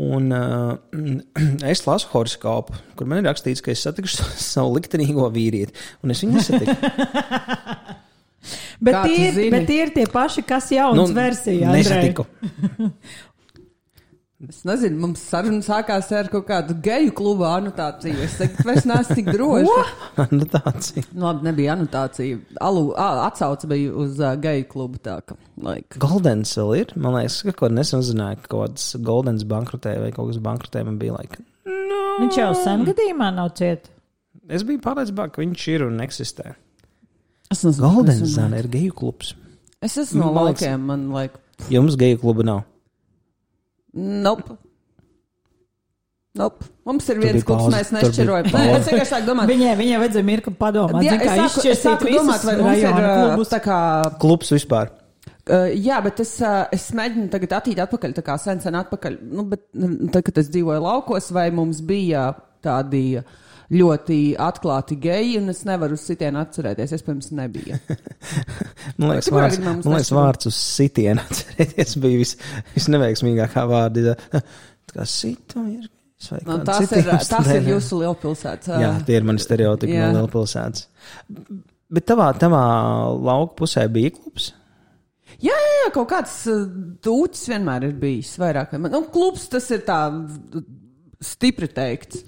Un 0.04 0.32
uh, 0.34 0.72
es 1.72 1.84
lasu 1.86 2.08
horoskopu, 2.14 2.80
kur 2.98 3.08
man 3.08 3.20
ir 3.20 3.28
rakstīts, 3.28 3.62
ka 3.64 3.74
es 3.74 3.84
satikšu 3.84 4.30
savu 4.52 4.78
liktenīgo 4.78 5.28
vīrieti, 5.36 5.76
un 6.02 6.16
es 6.16 6.24
viņu 6.24 6.40
nesatiku. 6.40 8.00
Bet 8.84 8.96
Kā 8.96 9.04
tie, 9.08 9.28
ir, 9.30 9.52
bet 9.54 9.68
tie 9.70 9.78
ir 9.86 9.94
tie 9.94 10.06
paši, 10.10 10.44
kas 10.46 10.70
jaunas 10.74 11.08
nu, 11.10 11.16
versijas. 11.16 11.72
Nesatiku. 11.72 12.26
Es 14.44 14.58
nezinu, 14.66 14.98
mums 15.00 15.22
saruna 15.24 15.62
sākās 15.64 16.10
ar 16.16 16.26
kaut 16.32 16.44
kādu 16.48 16.74
geju 16.84 17.12
klubu 17.16 17.46
anotāciju. 17.48 18.16
Es 18.26 18.34
tagad 18.40 18.66
vairs 18.66 18.86
neesmu 18.88 19.16
tik 19.16 19.30
droši. 19.30 19.76
Anotācija. 20.24 21.04
Nu, 21.14 21.22
labi, 21.28 21.46
nebija 21.46 21.76
anotācija. 21.76 22.40
Alu, 22.64 22.82
a- 23.00 23.22
atsauce 23.28 23.68
bija 23.70 23.94
uz 24.04 24.18
uh, 24.20 24.34
geju 24.42 24.66
klubu. 24.72 25.00
Tā, 25.04 25.20
ka, 25.24 25.38
like. 25.64 25.96
Goldens 26.02 26.52
vēl 26.60 26.74
ir. 26.82 26.92
Man 26.98 27.16
liekas, 27.16 27.38
ka 27.46 27.54
kaut 27.54 27.62
ko 27.62 27.72
nesen 27.72 28.02
uzzināju, 28.04 28.42
ka 28.42 28.50
kaut 28.52 28.74
kāds 28.74 28.90
Goldens 29.06 29.46
bankrotē 29.48 29.96
vai 30.02 30.10
kaut 30.16 30.32
kas 30.32 30.42
bankrotē. 30.44 30.84
Man 30.90 31.00
bija 31.00 31.16
laika. 31.16 31.40
Viņš 31.64 32.40
jau 32.42 32.50
sen 32.58 32.84
gadījumā 32.90 33.30
nav 33.38 33.54
ciet. 33.58 33.88
Es 34.52 34.66
biju 34.66 34.82
pārliecināts, 34.84 35.32
ka 35.32 35.40
viņš 35.40 35.68
ir 35.72 35.86
un 35.86 36.04
eksistē. 36.04 36.52
Es 37.54 37.62
nezinu, 37.66 37.86
Goldens 37.94 38.20
kas 38.24 38.34
zana 38.36 38.60
ir 38.62 38.68
geju 38.72 38.94
klubs. 38.98 39.32
Es 39.84 39.96
esmu 40.00 40.20
no 40.24 40.32
Man 40.32 40.48
liekas- 40.50 40.64
laukiem, 40.66 40.86
man 40.90 41.08
like. 41.14 41.40
Jums 41.70 41.96
geju 42.00 42.18
kluba 42.22 42.44
nav. 42.46 42.62
Nope. 43.94 44.56
Nope. 46.34 46.66
Mums 46.84 47.06
ir 47.12 47.20
viens 47.22 47.36
bija 47.38 47.46
klubs, 47.46 47.62
pauze, 47.68 47.76
mēs 47.76 47.90
tur 47.92 48.00
bija 48.00 48.08
nešķirojam. 48.10 48.46
Nē, 48.48 48.52
pauze. 48.56 48.78
es 48.80 48.88
vienkārši 48.90 49.12
sāku 49.12 49.28
domāt. 49.28 49.50
Viņai, 49.52 49.74
viņai 49.78 50.00
vajadzēja 50.02 50.26
mirkli 50.30 50.54
padomāt, 50.58 51.04
Jā, 51.06 51.12
zin, 51.14 51.20
es 51.20 51.28
kā 51.28 51.36
sāku, 51.36 51.44
es 51.44 51.54
izšķirsīt 51.54 51.84
sāku 51.86 52.14
domāt, 52.16 52.46
vai 52.48 52.54
mums 52.58 52.80
ir 52.80 52.88
rajona 52.88 53.04
uh, 53.12 53.20
klubus. 53.28 53.52
tā 53.52 53.60
kā. 53.62 53.78
Klubs 54.24 54.50
vispār. 54.56 54.90
Uh, 55.44 55.68
jā, 55.76 56.00
bet 56.08 56.24
es, 56.24 56.32
uh, 56.42 56.64
es 56.74 56.88
mēģinu 56.96 57.28
tagad 57.36 57.54
attīt 57.60 57.80
atpakaļ, 57.84 58.16
tā 58.18 58.24
kā 58.26 58.34
sen, 58.42 58.58
sen 58.64 58.74
atpakaļ. 58.80 59.18
Nu, 59.30 59.44
bet 59.52 59.62
mm, 59.76 60.10
tad, 60.16 60.24
kad 60.26 60.40
es 60.42 60.50
dzīvoju 60.50 60.82
laukos, 60.88 61.30
vai 61.36 61.46
mums 61.54 61.84
bija 61.86 62.26
tādi 62.64 63.04
ļoti 63.72 64.18
atklāti 64.40 64.98
geji, 65.00 65.38
un 65.40 65.48
es 65.54 65.62
nevaru 65.64 65.96
uz 65.96 66.04
sitienu 66.04 66.40
atcerēties. 66.42 66.92
Iespējams, 66.98 67.30
nebija. 67.38 67.78
Man 69.00 69.14
liekas, 69.14 69.30
vārds, 69.32 69.58
man 69.64 69.80
liekas, 69.82 70.10
vārds 70.14 70.50
uz 70.50 70.58
sitienu 70.60 71.22
atcerēties 71.24 71.96
bija 72.02 72.20
vis, 72.20 72.34
visneveiksmīgākā 72.76 73.64
vārda. 73.70 74.16
Kā 74.94 75.06
situ 75.08 75.64
ir. 75.72 75.86
vai 76.30 76.40
Nu, 76.46 76.58
cita 76.64 77.00
ir, 77.00 77.08
jums 77.10 77.30
tas 77.32 77.48
tā- 77.48 77.56
ir 77.58 77.70
jūsu 77.72 77.98
lielpilsētas. 78.02 78.68
Jā, 78.80 78.92
tie 79.06 79.16
ir 79.18 79.24
mani 79.26 79.42
stereotipi 79.42 79.96
Jā. 79.96 80.10
no 80.12 80.20
lielpilsētas. 80.22 80.86
Bet 81.94 82.06
tavā, 82.08 82.28
tavā 82.40 82.60
lauka 83.16 83.56
pusē 83.62 83.88
bija 83.92 84.12
klubs. 84.14 84.52
Jā, 85.42 85.52
jā, 85.56 85.72
jā, 85.82 85.90
kaut 85.96 86.08
kāds 86.12 86.36
uh, 86.52 86.62
dūcis 87.04 87.48
vienmēr 87.50 87.88
ir 87.88 87.96
bijis. 87.98 88.36
Vairāk, 88.40 88.76
nu, 88.78 89.02
klubs 89.12 89.48
tas 89.52 89.66
ir 89.74 89.82
tā 89.88 89.98
stipri 91.24 91.68
teikts. 91.74 92.22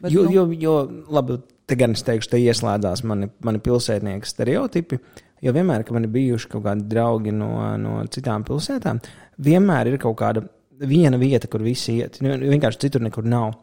Bet, 0.00 0.12
Jo, 0.12 0.24
nu, 0.26 0.32
jo, 0.34 0.44
jo, 0.56 0.76
labi, 1.12 1.38
te 1.68 1.76
gan 1.78 1.96
es 1.96 2.04
teikšu, 2.06 2.32
te 2.32 2.40
ieslēdzās 2.40 3.04
mani, 3.08 3.30
mani 3.44 3.60
pilsētnieku 3.62 4.28
stereotipi. 4.28 5.00
Jo 5.44 5.54
vienmēr, 5.56 5.84
kad 5.86 5.96
man 5.96 6.04
ir 6.04 6.12
bijuši 6.12 6.50
kaut 6.52 6.64
kādi 6.66 6.84
draugi 6.90 7.32
no, 7.32 7.50
no 7.80 8.00
citām 8.12 8.44
pilsētām, 8.44 9.00
vienmēr 9.40 9.88
ir 9.88 10.00
kaut 10.02 10.18
kāda 10.20 10.44
viena 10.80 11.20
vieta, 11.20 11.48
kur 11.48 11.64
visi 11.64 11.98
iet. 12.00 12.18
Nu, 12.24 12.34
Vienkārši 12.40 12.86
citur 12.86 13.04
nekur 13.04 13.28
nav. 13.28 13.54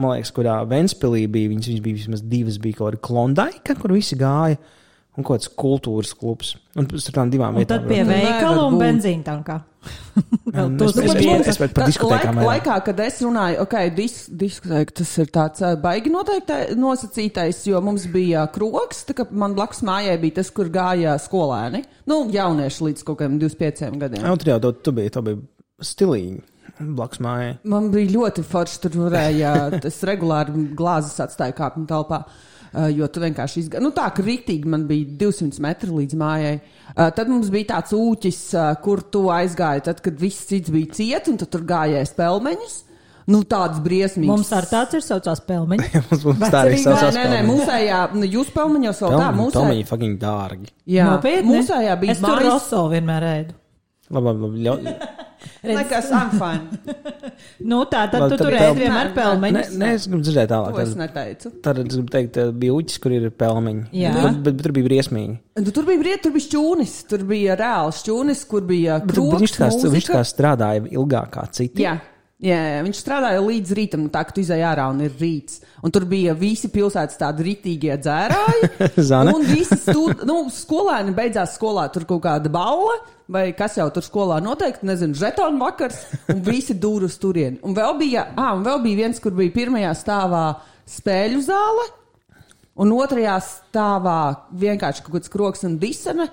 Man 0.00 0.14
liekas, 0.14 0.32
kurā 0.32 0.58
Ventspīlī 0.68 1.26
bija, 1.28 1.50
viņas, 1.52 1.68
viņas 1.68 1.84
bija 1.84 1.98
vismaz 1.98 2.22
divas, 2.24 2.56
bija 2.60 2.78
kaut 2.78 2.92
kāda 2.92 3.02
klondaika, 3.08 3.76
kur 3.80 3.92
visi 3.92 4.16
gāja. 4.20 4.60
Un 5.12 5.26
kaut 5.26 5.42
kāds 5.42 5.50
kultūras 5.60 6.14
klubs. 6.16 6.54
Un 6.78 6.86
starp 6.88 7.18
tām 7.18 7.32
divām 7.32 7.52
Un 7.52 7.60
vietām. 7.60 7.82
tad 7.82 7.88
pie 7.90 8.00
veikala 8.08 8.64
un 8.64 8.78
benzīna 8.80 9.24
tankā. 9.26 9.58
Bet 10.14 11.18
bija 11.18 12.06
vairāk. 12.06 12.38
Laikā, 12.46 12.76
kad 12.86 13.00
es 13.04 13.18
runāju, 13.24 13.58
ok, 13.64 13.74
dis, 13.96 14.14
diskotēka, 14.40 14.94
tas 15.02 15.10
ir 15.20 15.32
tāds 15.34 15.64
baigi 15.82 16.12
noteikti 16.12 16.78
nosacītais, 16.80 17.60
jo 17.68 17.80
mums 17.84 18.06
bija 18.12 18.46
kroks, 18.54 19.02
tā 19.08 19.16
kā 19.18 19.26
man 19.28 19.56
blakus 19.58 19.82
mājai 19.84 20.14
bija 20.22 20.38
tas, 20.40 20.52
kur 20.54 20.70
gāja 20.72 21.16
skolēni. 21.20 21.82
Nu, 22.08 22.22
jaunieši 22.32 22.86
līdz 22.88 23.04
kaut 23.08 23.20
kādiem 23.20 23.36
25 23.42 24.00
gadiem. 24.00 24.24
Jā, 24.24 24.36
tur 24.40 24.52
jau 24.54 24.60
tu, 24.64 24.72
tu 24.88 24.94
biji, 24.96 25.12
tu 25.12 25.24
biji 25.28 25.42
stilīgi. 25.92 26.40
Blakus 26.82 27.20
mājai. 27.22 27.52
Man 27.68 27.90
bija 27.92 28.14
ļoti 28.14 28.46
forši, 28.48 28.80
tur 28.86 28.96
varēja, 29.10 29.52
es 29.90 30.00
regulāri 30.08 30.70
glāzes 30.78 31.20
atstāju 31.20 31.58
kāpņu 31.58 31.84
telpā. 31.90 32.22
Uh, 32.22 32.48
jo 32.92 33.08
tu 33.12 33.20
vienkārši 33.20 33.64
izgāji. 33.66 33.82
Nu, 33.84 33.90
tā 33.96 34.06
kā 34.16 34.24
rītīgi 34.24 34.70
man 34.72 34.86
bija 34.88 35.06
200 35.20 35.60
metri 35.64 35.90
līdz 35.92 36.16
mājai. 36.20 36.54
Uh, 36.92 37.08
tad 37.16 37.28
mums 37.32 37.50
bija 37.52 37.70
tāds 37.74 37.92
ūķis, 37.96 38.40
uh, 38.56 38.70
kur 38.84 39.02
tu 39.12 39.26
aizgāji, 39.32 39.84
tad, 39.90 40.00
kad 40.04 40.16
viss 40.20 40.46
cits 40.48 40.72
bija 40.72 40.92
ciets, 40.96 41.28
un 41.32 41.36
tu 41.40 41.46
tur 41.52 41.62
gājēji 41.68 42.10
spēlmeņus. 42.14 42.78
Nu, 43.30 43.44
tāds 43.46 43.78
briesmīgs. 43.84 44.26
Mums 44.32 44.48
ar 44.56 44.66
tāds 44.66 44.96
ir 44.98 45.04
saucās 45.06 45.38
pelmeņi. 45.46 45.84
Mums, 46.10 46.24
mums 46.26 46.40
tā 46.50 46.64
arī 46.66 46.80
saucās. 46.82 47.14
nē, 47.14 47.26
nē, 47.30 47.42
mūsējā, 47.46 48.00
nu, 48.18 48.26
jūs 48.26 48.48
pelmeņos 48.56 49.02
vēl 49.04 49.14
tā, 49.20 49.28
mūsējā. 49.36 49.60
Tomēr 49.60 49.86
fucking 49.92 50.16
dārgi. 50.20 50.72
Jā, 50.90 51.06
Nopietni. 51.12 51.52
mūsējā 51.54 51.94
bija 52.02 52.16
Es 52.16 52.22
tur 52.24 52.34
mājas- 52.34 52.48
roso 52.50 52.80
vienmēr 52.90 53.28
ēdu. 53.30 53.54
Labi, 54.12 54.32
labi, 54.42 54.64
labi. 54.66 54.96
Nekas, 55.62 56.10
I'm 56.12 56.30
fine. 56.36 56.94
Nu, 57.72 57.82
tā 57.86 58.04
tad 58.10 58.24
Labi, 58.24 58.34
tu 58.34 58.38
tad 58.38 58.46
tur 58.48 58.54
ēdi 58.58 58.82
vienmēr 58.82 59.08
Nē, 59.08 59.10
Nē, 59.10 59.14
pelmeņus. 59.16 59.72
nē, 59.78 59.88
es 59.96 60.06
gribu 60.10 60.22
dzirdēt 60.26 60.50
tālāk. 60.50 60.74
To 60.76 60.82
es 60.82 60.92
Tad, 60.92 61.00
neteicu. 61.00 61.52
tad 61.64 61.80
es 61.82 61.88
gribu 61.94 62.12
teikt, 62.12 62.38
bija 62.62 62.76
uķis, 62.76 62.98
kur 63.02 63.14
ir 63.16 63.28
pelmeņi. 63.42 63.84
Jā. 63.96 64.12
Bet, 64.16 64.38
bet, 64.42 64.56
bet 64.58 64.66
tur 64.66 64.74
bija 64.76 64.88
briesmīgi. 64.88 65.36
Nu, 65.62 65.74
tur 65.74 65.86
bija 65.88 66.02
briet, 66.02 66.22
tur 66.24 66.34
bija 66.34 66.46
šķūnis, 66.48 66.94
tur 67.10 67.24
bija 67.28 67.56
reāls 67.60 68.02
šķūnis, 68.02 68.44
kur 68.50 68.66
bija 68.68 68.98
bet 69.04 69.18
viņš, 69.18 70.10
kā 70.12 70.22
strādāja 70.26 70.84
ilgāk 70.90 71.32
kā 71.36 71.46
citi. 71.54 71.86
Jā. 71.86 71.96
Jā, 72.42 72.56
jā, 72.58 72.78
viņš 72.82 72.98
strādāja 72.98 73.38
līdz 73.38 73.72
rītam, 73.78 74.06
tā 74.10 74.24
ka 74.26 74.34
tu 74.34 74.42
izai 74.42 74.58
ārā 74.66 74.88
un 74.90 74.98
ir 75.04 75.12
rīts. 75.14 75.60
Un 75.86 75.92
tur 75.94 76.02
bija 76.10 76.32
visi 76.34 76.66
pilsētas 76.74 77.20
tādi 77.20 77.44
rītīgie 77.46 77.94
dzērāji. 78.02 78.70
Un 79.36 79.44
visi 79.46 79.78
stūd, 79.78 80.24
nu, 80.26 80.40
skolēni 80.50 81.14
beidzās 81.14 81.54
skolā, 81.54 81.84
tur 81.94 82.02
kaut 82.08 82.24
kāda 82.24 82.50
balva, 82.50 82.96
vai 83.30 83.44
kas 83.54 83.78
jau 83.78 83.86
tur 83.94 84.02
skolā 84.02 84.40
noteikti, 84.42 84.88
nezinu, 84.90 85.14
žetonu 85.18 85.62
vakars, 85.62 86.00
un 86.34 86.42
visi 86.42 86.74
dūru 86.82 87.06
uz 87.06 87.14
turieni. 87.22 87.60
Un 87.62 87.76
vēl 87.78 87.94
bija, 88.00 88.26
ah, 88.34 88.56
un 88.56 88.66
vēl 88.66 88.82
bija 88.88 89.04
viens, 89.04 89.22
kur 89.22 89.36
bija 89.38 89.54
pirmajā 89.54 89.92
stāvā 90.02 90.42
spēļu 90.90 91.44
zāle, 91.46 91.86
un 92.82 92.96
otrajā 92.96 93.36
stāvā 93.46 94.18
vienkārši 94.64 95.06
kaut 95.06 95.20
kāds 95.20 95.30
kroks 95.30 95.62
un 95.70 95.78
disene, 95.78 96.26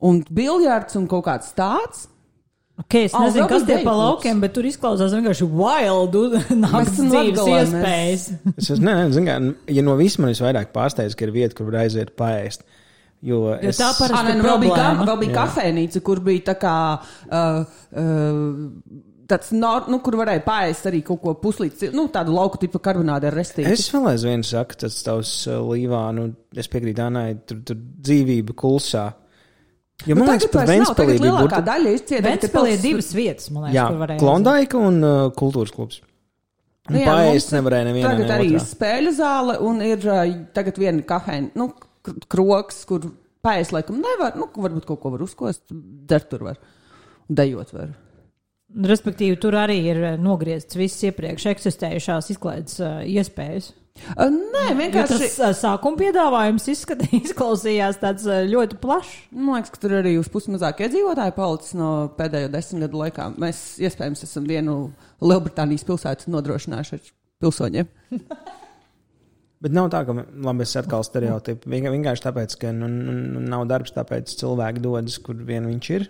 un 0.00 0.24
biljards 0.32 0.96
un 0.96 1.10
kaut 1.12 1.26
kāds 1.28 1.52
tāds. 1.60 2.06
Okay, 2.82 3.06
es 3.08 3.14
nezinu, 3.16 3.44
vēl 3.46 3.48
kas 3.52 3.64
tie 3.68 3.78
pa 3.86 3.94
laukiem, 3.96 4.40
bet 4.42 4.52
tur 4.56 4.66
izklausās 4.68 5.14
vienkārši 5.16 5.46
wild 5.48 6.16
naktas 6.64 6.98
dzīves 7.00 7.50
iespējas. 7.54 8.26
Es, 8.56 8.70
es, 8.76 8.82
nē, 8.82 8.96
zinu, 9.14 9.26
kā, 9.28 9.36
ja 9.78 9.84
no 9.86 9.94
visiem 10.00 10.26
man 10.26 10.34
visvairāk 10.34 10.72
pārsteidz, 10.74 11.16
ka 11.16 11.26
ir 11.28 11.34
vieta, 11.34 11.56
kur 11.58 11.70
var 11.70 11.82
aiziet 11.86 12.14
paēst. 12.18 12.66
Jo 13.22 13.38
Jo 13.52 13.54
es, 13.70 13.78
tā 13.78 13.92
parasti- 13.94 14.18
Ah, 14.18 14.28
ir 14.32 14.40
nu, 14.40 14.48
vēl 14.48 14.60
bija, 14.64 14.86
vēl 15.06 15.18
bija 15.20 15.34
kafejnīca, 15.36 16.00
kur 16.02 16.20
bija 16.26 16.42
tā 16.50 16.56
kā. 16.58 16.76
Uh, 17.30 17.64
uh, 17.94 19.10
Tāds, 19.32 19.52
nor, 19.54 19.86
nu, 19.88 20.00
kur 20.04 20.16
varēja 20.18 20.42
pāriest 20.44 20.84
arī 20.90 20.98
kaut 21.06 21.20
ko 21.22 21.32
puslīdz, 21.40 21.86
nu, 21.96 22.08
tādu 22.12 22.34
lauku 22.34 22.58
tipu 22.60 22.80
karbonādu 22.82 23.30
ar 23.30 23.36
restīti. 23.38 23.70
es 23.70 23.86
vēl 23.94 24.10
aizvien 24.10 24.42
saku, 24.44 24.76
tas 24.82 24.98
tavs 25.06 25.30
uh, 25.48 25.60
līvā, 25.70 26.00
nu, 26.18 26.26
es 26.58 26.68
piekrītu 26.68 27.00
Anai, 27.06 27.28
tur, 27.46 27.62
tur 27.64 27.78
dzīvība 27.78 28.52
kulsā. 28.58 29.06
Jo 30.08 30.16
man 30.18 30.30
liekas, 30.32 30.48
pat 30.52 30.70
Ventspēlī 30.70 31.18
bija 31.18 31.28
lielākā 31.28 31.60
daļa 31.66 31.92
izcieta. 31.96 32.22
Ventspēlī 32.26 32.72
ir 32.74 32.82
divas 32.82 33.10
vietas, 33.14 33.50
man 33.54 33.66
liekas, 33.66 33.76
Jā, 33.76 33.86
kur 33.92 34.00
varēja. 34.02 34.22
Klondaika 34.22 34.80
un 34.90 34.98
uh, 35.06 35.20
kultūras 35.38 35.74
klubs. 35.74 36.00
Un 36.90 36.96
Nu 36.96 37.02
jā, 37.04 37.16
ir 37.30 37.44
nevarēja 37.54 37.86
nevienā. 37.86 38.10
Tagad 38.10 38.32
arī 38.34 38.48
otrā. 38.56 38.64
spēļu 38.72 39.12
zāle 39.14 39.58
un 39.62 39.82
ir 39.86 40.06
uh, 40.08 40.22
tagad 40.56 40.80
viena 40.82 41.04
kafēna, 41.06 41.52
nu, 41.58 41.68
kroks, 42.32 42.80
kur 42.88 43.06
pāriest 43.42 43.74
laikam 43.74 44.00
nevar, 44.02 44.34
nu, 44.38 44.48
varbūt 44.64 44.86
kaut 44.88 45.02
ko 45.02 45.12
var 45.14 45.22
uzkost, 45.22 45.62
dzert 45.70 46.30
tur 46.32 46.46
var, 46.50 46.58
dejot 47.30 47.70
var. 47.74 47.92
Respektīvi, 48.72 49.36
tur 49.36 49.54
arī 49.60 49.76
ir 49.90 49.98
eh, 50.00 50.14
nogriezts 50.16 50.78
visas 50.80 51.02
iepriekš 51.10 51.44
eksistējušās 51.50 52.30
izklaides 52.32 52.78
uh, 52.80 53.02
iespējas. 53.04 53.72
Nē, 54.02 54.62
Jo 54.70 54.76
vienkārši. 54.78 55.16
tas 55.20 55.34
uh, 55.38 55.50
sākuma 55.56 55.98
piedāvājums 56.00 56.64
izskatī, 56.72 57.08
izklausījās 57.26 57.98
tāds 58.00 58.24
ļoti 58.50 58.78
plašs. 58.82 59.12
Man 59.36 59.58
liekas, 59.58 59.72
ka 59.74 59.82
tur 59.84 59.94
arī 60.00 60.14
uz 60.20 60.30
pusi 60.32 60.50
mazāk 60.54 60.80
iedzīvotāju 60.86 61.34
palicis 61.36 61.76
no 61.78 61.90
pēdējo 62.18 62.48
desmit 62.54 62.86
gadu 62.86 63.02
laikā. 63.04 63.28
Mēs 63.42 63.60
iespējams 63.84 64.24
esam 64.26 64.48
vienu 64.48 64.78
Lielbritānijas 65.22 65.84
pilsētu 65.88 66.32
nodrošinājuši 66.34 66.98
ar 66.98 67.06
pilsoņiem. 67.44 67.92
Bet 69.62 69.70
nav 69.76 69.92
tā, 69.94 70.00
ka 70.08 70.16
labi, 70.18 70.64
es 70.66 70.72
atkal 70.80 71.04
stereotipu. 71.06 71.70
Vienkār- 71.70 71.92
Vienkārši 71.94 72.24
tāpēc, 72.24 72.56
ka 72.58 72.72
nu, 72.74 72.88
nu, 72.90 73.12
nu, 73.36 73.42
nav 73.52 73.68
darbs, 73.70 73.92
tāpēc 73.94 74.32
cilvēki 74.40 74.82
dodas, 74.82 75.20
kur 75.22 75.38
vien 75.46 75.68
viņš 75.70 75.90
ir. 75.94 76.08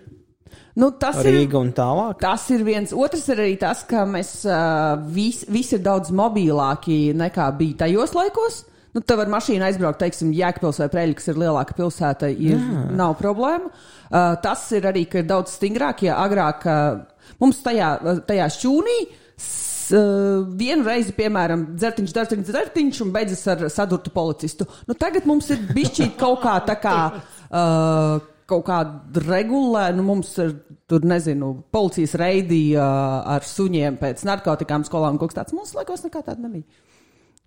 Nu, 0.79 0.89
tas, 0.97 1.19
ir, 1.21 1.35
Rīga 1.35 1.59
un 1.61 1.69
tālāk. 1.75 2.17
tas 2.21 2.47
ir 2.53 2.63
viens. 2.65 2.93
Otrs 2.97 3.27
ir 3.29 3.41
arī 3.43 3.55
tas, 3.61 3.83
ka 3.85 4.07
mēs 4.09 4.39
uh, 4.49 4.95
visi 5.13 5.45
vis 5.53 5.69
ir 5.75 5.83
daudz 5.85 6.09
mobilāki 6.15 7.13
nekā 7.17 7.49
bija 7.59 7.83
tajos 7.85 8.15
laikos. 8.17 8.63
Nu, 8.93 9.01
tev 9.01 9.23
ar 9.23 9.29
mašīnu 9.33 9.65
aizbraukt, 9.65 9.99
teiksim, 10.01 10.33
Jēkabils 10.37 10.79
vai 10.83 10.89
Preļļa, 10.93 11.17
kas 11.17 11.29
ir 11.31 11.39
lielāka 11.41 11.73
pilsēta, 11.77 12.29
ir, 12.29 12.59
Jā. 12.61 12.83
nav 12.93 13.15
problēma. 13.17 13.71
Uh, 13.73 14.35
tas 14.41 14.67
ir 14.77 14.85
arī, 14.89 15.07
ka 15.09 15.21
ir 15.21 15.29
daudz 15.29 15.55
stingrāk, 15.57 16.03
ja 16.05 16.19
agrāk 16.21 16.65
uh, 16.69 16.99
mums 17.41 17.61
tajā, 17.65 17.95
tajā 18.29 18.49
šķūnī 18.57 18.97
uh, 19.05 20.51
vienu 20.61 20.85
reizi, 20.85 21.15
piemēram, 21.17 21.71
dzertiņš, 21.77 22.13
dzertiņš, 22.17 22.51
dzertiņš 22.51 23.01
un 23.05 23.15
beidzas 23.15 23.43
ar 23.53 23.65
sadurtu 23.73 24.13
policistu. 24.13 24.69
Nu, 24.89 24.97
tagad 24.97 25.25
mums 25.29 25.49
ir 25.53 25.65
bišķīt 25.73 26.13
kaut 26.17 26.41
kā 26.45 26.57
tā 26.69 26.77
kā. 26.81 26.99
Uh, 27.53 28.17
kaut 28.49 28.65
kāda 28.67 29.21
regulē, 29.27 29.87
nu 29.95 30.03
mums 30.07 30.31
ir, 30.43 30.55
tur 30.89 31.05
nezinu, 31.07 31.53
policijas 31.73 32.15
reidīja 32.19 32.87
ar 33.35 33.45
suņiem 33.47 33.97
pēc 34.01 34.25
narkotikām 34.29 34.83
skolām, 34.87 35.17
kaut 35.21 35.31
kas 35.33 35.41
tāds. 35.43 35.53
Mums 35.57 35.75
laikos 35.77 36.03
nekā 36.07 36.23
tāda 36.25 36.41
nebija. 36.47 36.63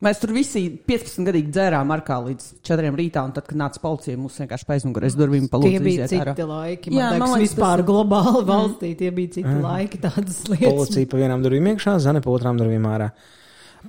Mēs 0.04 0.18
tur 0.20 0.28
visi 0.36 0.60
15 0.84 1.24
gadīgi 1.24 1.48
dzērām 1.56 1.88
ar 1.94 2.02
kā 2.04 2.18
līdz 2.20 2.48
4 2.68 2.90
rītā, 2.98 3.22
un 3.24 3.30
tad, 3.32 3.46
kad 3.48 3.56
nāca 3.56 3.80
policija, 3.80 4.18
mums 4.20 4.34
vienkārši 4.42 4.66
paiznugurēs 4.68 5.14
durvīm 5.16 5.46
Tie 5.46 5.52
palūdza 5.54 5.80
bija 5.86 6.04
iziet 6.04 6.20
ārā. 6.20 6.34
citi 6.36 6.48
laiki. 6.50 6.90
Jā, 6.92 6.98
Jā, 6.98 7.06
man 7.14 7.22
man 7.22 7.30
liekas, 7.30 7.38
liekas, 7.40 7.54
vispār 7.54 7.80
tas- 7.80 7.86
globāli 7.88 8.42
valstī 8.50 8.90
tie 9.00 9.10
bija 9.16 9.32
citi 9.38 9.54
laiki, 9.62 10.00
tādas 10.04 10.42
lietas. 10.52 10.68
Policija 10.68 11.08
pa 11.14 11.16
vienām 11.22 11.40
durvīm 11.46 11.70
iekšā, 11.72 11.96
zane 12.04 12.20
pa 12.20 12.28
otrām 12.34 12.60
durvīm 12.60 12.84
ārā. 12.92 13.08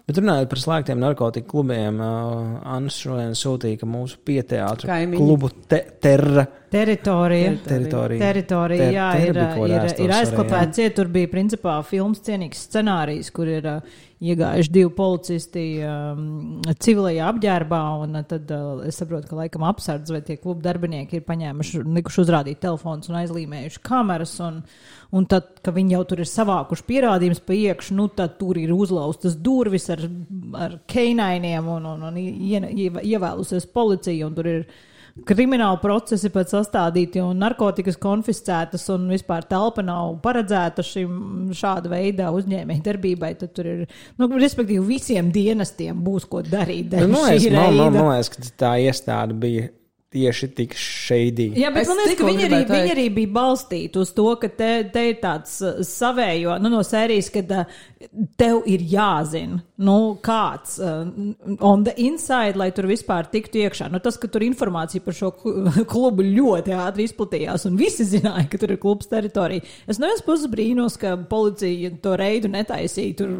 Bet 0.07 0.19
runājot 0.21 0.49
par 0.51 0.61
slēgtiem 0.61 0.99
narkotiku 1.01 1.49
klubiem, 1.55 1.97
uh, 2.03 2.57
Anna 2.75 2.91
šodien 2.93 3.33
sūtīja, 3.37 3.79
ka 3.81 3.89
mūsu 3.89 4.19
pieteātru 4.27 4.89
Kaimiņi. 4.89 5.17
klubu 5.21 5.49
te, 5.67 5.79
terra 6.03 6.45
Teritorija. 6.71 7.53
teritorija. 7.63 8.19
Teritorija, 8.21 8.83
Ter- 8.83 8.93
jā, 8.93 9.07
ter 9.15 9.21
ir, 9.21 9.29
ir, 9.31 9.39
ir. 9.39 10.85
Ja 10.85 10.89
tur 10.97 11.07
bija 11.07 11.31
principā 11.31 11.77
filmas 11.87 12.19
cienīgs 12.27 12.65
scenārijs, 12.67 13.31
kur 13.31 13.47
ir 13.47 13.69
uh, 13.71 13.97
iegājuši 14.17 14.71
divi 14.73 14.89
policisti 14.97 15.63
um, 15.85 16.61
civilajā 16.81 17.27
apģērbā, 17.29 17.81
un 18.01 18.17
uh, 18.17 18.23
tad 18.25 18.49
uh, 18.53 18.81
es 18.87 18.97
saprotu, 18.97 19.29
ka 19.29 19.37
laikam 19.37 19.65
apsardz 19.67 20.09
vai 20.13 20.23
tie 20.25 20.39
klubu 20.41 20.63
darbinieki 20.65 21.19
ir 21.19 21.25
paņēmuši, 21.27 21.83
likuši 21.99 22.23
uzrādīt 22.23 22.61
telefons 22.63 23.11
un 23.11 23.19
aizlīmējuši 23.21 23.83
kameras, 23.85 24.33
un, 24.41 24.63
un 25.13 25.29
tad, 25.29 25.51
ka 25.61 25.73
viņi 25.75 25.97
jau 25.97 26.03
tur 26.09 26.23
ir 26.23 26.31
savākuši 26.31 26.87
pierādījumus 26.89 27.43
pa 27.45 27.57
iekšu, 27.57 27.97
nu 27.99 28.09
tad 28.09 28.39
tur 28.41 28.57
ir 28.57 28.73
uzlaustas 28.73 29.37
durvis 29.37 29.85
ar, 29.93 30.01
ar 30.65 30.77
keinainiem 30.89 31.69
un, 31.77 31.85
un, 31.93 32.09
un 32.09 32.21
ie, 32.21 32.63
ie, 32.73 32.89
ievēlusies 33.13 33.69
policija, 33.69 34.25
un 34.25 34.37
tur 34.37 34.49
ir 34.49 34.65
krimināli 35.27 35.79
procesi 35.81 36.29
pēc 36.33 36.53
sastādīti 36.55 37.21
un 37.23 37.39
narkotikas 37.41 37.97
konfiscētas 38.01 38.87
un 38.93 39.07
vispār 39.11 39.47
telpa 39.49 39.85
nav 39.85 40.17
paredzēta 40.23 40.85
šim 40.85 41.53
šāda 41.57 41.91
veida 41.91 42.31
uzņēmēji 42.35 42.83
darbībai, 42.85 43.33
tad 43.39 43.53
tur 43.57 43.71
ir, 43.71 43.83
nu, 44.19 44.29
respektīvi, 44.35 44.83
visiem 44.87 45.31
dienestiem 45.33 45.97
būs 46.03 46.27
ko 46.29 46.43
darīt. 46.45 46.91
dēļ 46.93 47.07
Man 47.07 47.27
liekas, 47.31 47.49
man, 47.55 47.81
man 47.97 48.11
liekas, 48.11 48.33
ka 48.35 48.47
tā 48.65 48.75
iestāde 48.83 49.37
bija 49.37 49.69
tieši 50.13 50.47
tik 50.55 50.75
šeidīga. 50.79 51.57
Jā, 51.59 51.69
bet 51.75 51.83
Es 51.83 51.89
man 51.91 51.99
liekas, 51.99 52.17
ka 52.19 52.27
viņi 52.29 52.45
arī, 52.47 52.59
viņi 52.69 52.91
arī 52.93 53.05
bija 53.17 53.31
balstīti 53.35 53.99
uz 53.99 54.13
to, 54.15 54.27
ka 54.39 54.49
te, 54.55 54.69
te 54.93 55.03
ir 55.09 55.17
tāds 55.23 55.57
uh, 55.65 55.81
savējo, 55.83 56.55
nu, 56.63 56.71
no 56.71 56.79
sērijas, 56.87 57.29
ka 57.33 57.43
uh, 57.43 57.77
tev 58.39 58.61
ir 58.71 58.85
jāzina, 58.87 59.59
nu, 59.83 59.97
kāds 60.23 60.77
uh, 60.79 61.03
on 61.59 61.83
the 61.87 61.95
inside, 62.07 62.55
lai 62.59 62.69
tur 62.75 62.87
vispār 62.89 63.27
tiktu 63.33 63.65
iekšā. 63.65 63.89
Nu, 63.91 63.99
tas, 64.03 64.19
ka 64.21 64.31
tur 64.31 64.45
informācija 64.47 65.03
par 65.03 65.17
šo 65.17 65.33
klu- 65.35 65.67
klubu 65.91 66.25
ļoti 66.25 66.75
ātri 66.77 67.07
izplatījās 67.09 67.67
un 67.67 67.79
visi 67.79 68.07
zināja, 68.07 68.47
ka 68.51 68.61
tur 68.63 68.75
ir 68.77 68.81
klubs 68.83 69.11
teritorija. 69.11 69.65
Es 69.87 69.99
no 69.99 70.07
vienas 70.07 70.23
puses 70.25 70.47
brīnos, 70.51 70.95
ka 71.01 71.17
policija 71.29 71.91
to 72.03 72.15
reidu 72.19 72.51
netaisīja 72.55 73.19
tur 73.19 73.35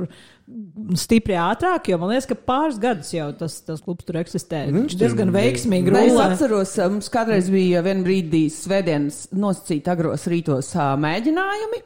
stipri 0.96 1.36
ātrāk, 1.36 1.90
jo 1.92 1.98
man 2.00 2.10
liekas, 2.14 2.28
ka 2.30 2.36
pāris 2.48 2.78
gadus 2.80 3.10
jau 3.14 3.28
tas, 3.38 3.60
tas 3.68 3.82
klubs 3.84 4.06
tur 4.08 4.16
eksistē. 4.22 4.62
Viņš 4.72 4.94
tur 4.96 5.02
diezgan 5.04 5.32
bija- 5.34 5.44
veiksmīgi 5.52 5.92
Es 5.92 6.12
rulē. 6.14 6.26
atceros, 6.32 6.78
uh, 6.80 6.90
mums 6.90 7.10
kādreiz 7.10 7.50
bija 7.52 7.82
viena 7.84 8.04
brīdī 8.06 8.46
svētdienas 8.54 9.28
nosacīt 9.36 9.88
agros 9.92 10.24
rītos 10.32 10.72
mēģinājumi. 11.04 11.82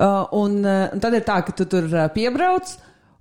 Uh, 0.00 0.24
un, 0.32 0.64
uh, 0.64 0.88
un 0.94 1.00
tad 1.00 1.12
ir 1.18 1.20
tā, 1.26 1.44
ka 1.44 1.52
tu 1.52 1.66
tur 1.66 1.84
uh, 1.92 2.08
piebrauc. 2.14 2.76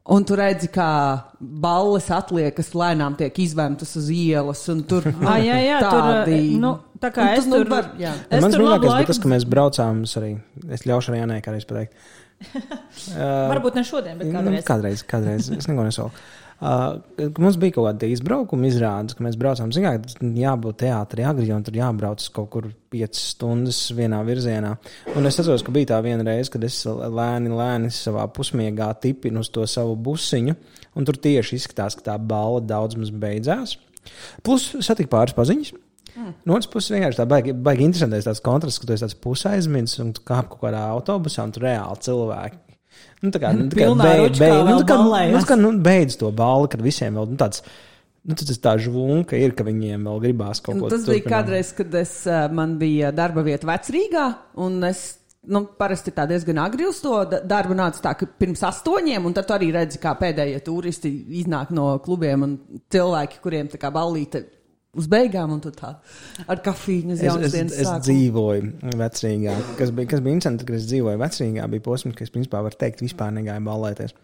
Un 0.09 0.23
tu 0.25 0.33
redzi, 0.33 0.69
kā 0.73 1.21
balles 1.39 2.07
atliekas 2.09 2.71
lēnām 2.73 3.13
tiek 3.19 3.35
izvēmtas 3.43 3.91
uz 3.99 4.07
ielas. 4.09 4.63
un 4.69 4.79
Tur 4.89 5.03
Ah, 5.21 5.35
jā, 5.37 5.59
jā, 5.61 5.79
tur, 5.83 5.99
tādi, 6.25 6.37
nu, 6.57 6.71
tā 6.99 7.11
kā 7.13 7.27
Un 7.27 7.37
es 7.37 7.45
nu, 7.45 7.59
tur- 7.59 7.69
var, 7.69 7.91
jā. 7.99 8.13
Es 8.31 8.41
Mans 8.41 8.55
tur 8.55 8.63
bija 8.63 8.79
laiku- 8.79 9.05
tas, 9.11 9.19
ka 9.19 9.29
mēs 9.29 9.45
braucām, 9.45 10.01
es 10.07 10.15
arī, 10.17 10.31
es 10.71 10.81
ļaušu 10.89 11.11
arī 11.13 11.19
Janai 11.21 11.41
kādreiz 11.45 11.67
pateikt. 11.69 11.93
Varbūt 13.53 13.79
ne 13.79 13.83
šodien, 13.87 14.19
bet 14.19 14.29
Nu, 14.29 14.37
kādreiz. 14.39 14.67
kādreiz, 14.67 15.03
kādreiz, 15.07 15.49
es 15.57 15.67
neko 15.69 15.87
nesolu. 15.87 16.11
Uh, 16.59 16.97
ka 17.15 17.39
mums 17.39 17.55
bija 17.55 17.77
kaut 17.77 17.85
kāda 17.87 18.07
izbraukuma 18.11 18.67
izrādes, 18.67 19.15
ka 19.15 19.23
mēs 19.23 19.37
braucām. 19.39 19.71
Zinām, 19.71 20.01
ka 20.03 20.31
jābūt 20.41 20.81
teātrī 20.81 21.23
agri, 21.23 21.47
un 21.55 21.63
tur 21.63 21.77
jābrauc 21.79 22.25
kaut 22.35 22.49
kur 22.51 22.67
5 22.91 23.15
stundas 23.15 23.79
vienā 23.95 24.19
virzienā. 24.27 24.73
Un 25.15 25.29
es 25.29 25.39
atceros, 25.39 25.63
ka 25.63 25.71
bija 25.71 25.93
tā 25.93 26.01
viena 26.03 26.25
reize, 26.27 26.51
kad 26.51 26.65
es 26.67 26.81
lēni, 26.83 27.53
lēni 27.55 27.93
savā 27.95 28.25
pusmiegā 28.35 28.89
tipinu 28.99 29.39
uz 29.39 29.51
to 29.55 29.63
savu 29.71 29.95
busiņu, 29.95 30.57
un 30.99 31.07
tur 31.07 31.15
tieši 31.15 31.61
izskatās, 31.61 31.95
ka 31.95 32.09
tā 32.11 32.17
balva 32.19 32.59
daudz 32.59 32.99
maz 32.99 33.13
beidzās. 33.15 33.77
Plus 34.43 34.73
satika 34.83 35.15
pāris 35.15 35.37
paziņas. 35.39 35.71
Mm. 36.17 36.33
No 36.45 36.55
otras 36.57 36.67
puses, 36.71 36.91
vienkārši 36.95 37.19
tā 37.21 37.25
baigi, 37.29 37.53
baigi 37.53 37.85
interesantais 37.85 38.25
tāds 38.27 38.41
kontrasts, 38.43 38.79
ka 38.81 38.87
tu 38.89 38.93
esi 38.95 39.05
tāds 39.05 39.17
pusaizmirsis 39.23 39.99
un 40.03 40.13
tu 40.17 40.21
kāp 40.25 40.49
kaut 40.49 40.61
kādā 40.65 40.81
autobusā 40.95 41.43
un 41.45 41.51
tur 41.55 41.63
reāli 41.67 42.01
cilvēki. 42.07 42.57
Nu, 43.21 43.29
tā 43.31 43.39
kā, 43.43 43.51
nu, 43.55 43.67
tā 43.69 43.77
kā 43.77 43.91
beid- 43.99 44.39
beid- 44.39 44.65
nu, 44.69 44.79
tā 44.81 44.87
kā, 44.89 44.97
ballējās. 44.97 45.31
nu, 45.35 45.39
tā 45.43 45.47
kā, 45.51 45.59
nu, 45.59 45.71
beidz 45.85 46.17
to 46.19 46.31
balvu, 46.31 46.69
kad 46.73 46.81
visiem 46.81 47.15
vēl 47.19 47.29
nu, 47.29 47.37
tāds. 47.39 47.61
Nu, 48.29 48.35
tas 48.35 48.57
tā 48.59 48.73
žvunka 48.77 49.37
ir, 49.39 49.53
ka 49.55 49.63
viņiem 49.63 50.03
vēl 50.03 50.19
gribās 50.25 50.59
kaut 50.61 50.75
Un 50.75 50.81
ko 50.81 50.89
Tas 50.91 51.05
bija 51.07 51.21
turpināt. 51.21 51.31
kādreiz, 51.31 51.69
kad 51.77 51.95
es, 51.95 52.11
man 52.51 52.77
bija 52.77 53.11
darba 53.15 53.41
vieta 53.47 53.65
vecrīgā, 53.65 54.25
un 54.59 54.83
es 54.83 55.17
nu, 55.47 55.61
parasti 55.79 56.11
tā 56.11 56.27
diezgan 56.27 56.59
agri 56.59 56.85
uz 56.85 56.99
to 57.01 57.23
da- 57.25 57.39
darbu 57.41 57.73
nācu 57.79 58.01
tā, 58.03 58.11
ka 58.19 58.25
pirms 58.27 58.59
astoņiem, 58.67 59.23
un 59.25 59.33
tad 59.33 59.47
arī 59.55 59.71
redzi, 59.73 59.97
kā 60.03 60.11
pēdējie 60.19 60.59
turisti 60.65 61.09
iznāk 61.41 61.71
no 61.71 61.97
klubiem 62.03 62.43
un 62.43 62.57
cilvēki, 62.91 63.39
kuriem 63.41 63.69
tā 63.71 63.79
kā 63.79 63.89
ballīte 63.91 64.43
uz 64.97 65.07
beigām, 65.11 65.53
un 65.53 65.61
tā 65.63 65.91
ar 66.49 66.61
kafīņu 66.65 67.13
uz 67.15 67.21
Es, 67.21 67.27
jaunas 67.27 67.49
es, 67.49 67.55
dienas 67.55 67.77
es 67.77 67.87
sākumu. 67.87 68.05
dzīvoju 68.07 68.97
vecrīgā. 69.03 69.55
Kas 69.77 69.93
bija, 69.95 70.09
kas 70.15 70.23
bija 70.25 70.37
interesanti, 70.37 70.65
kad 70.67 70.79
es 70.79 70.87
dzīvoju 70.89 71.21
vecrīgā, 71.21 71.67
bija 71.75 71.85
posms, 71.85 72.17
ka 72.17 72.25
es 72.25 72.33
principā 72.33 72.63
varu 72.65 72.79
teikt, 72.79 73.03
vispār 73.05 73.33
negāju 73.35 73.65
ballēties. 73.67 74.15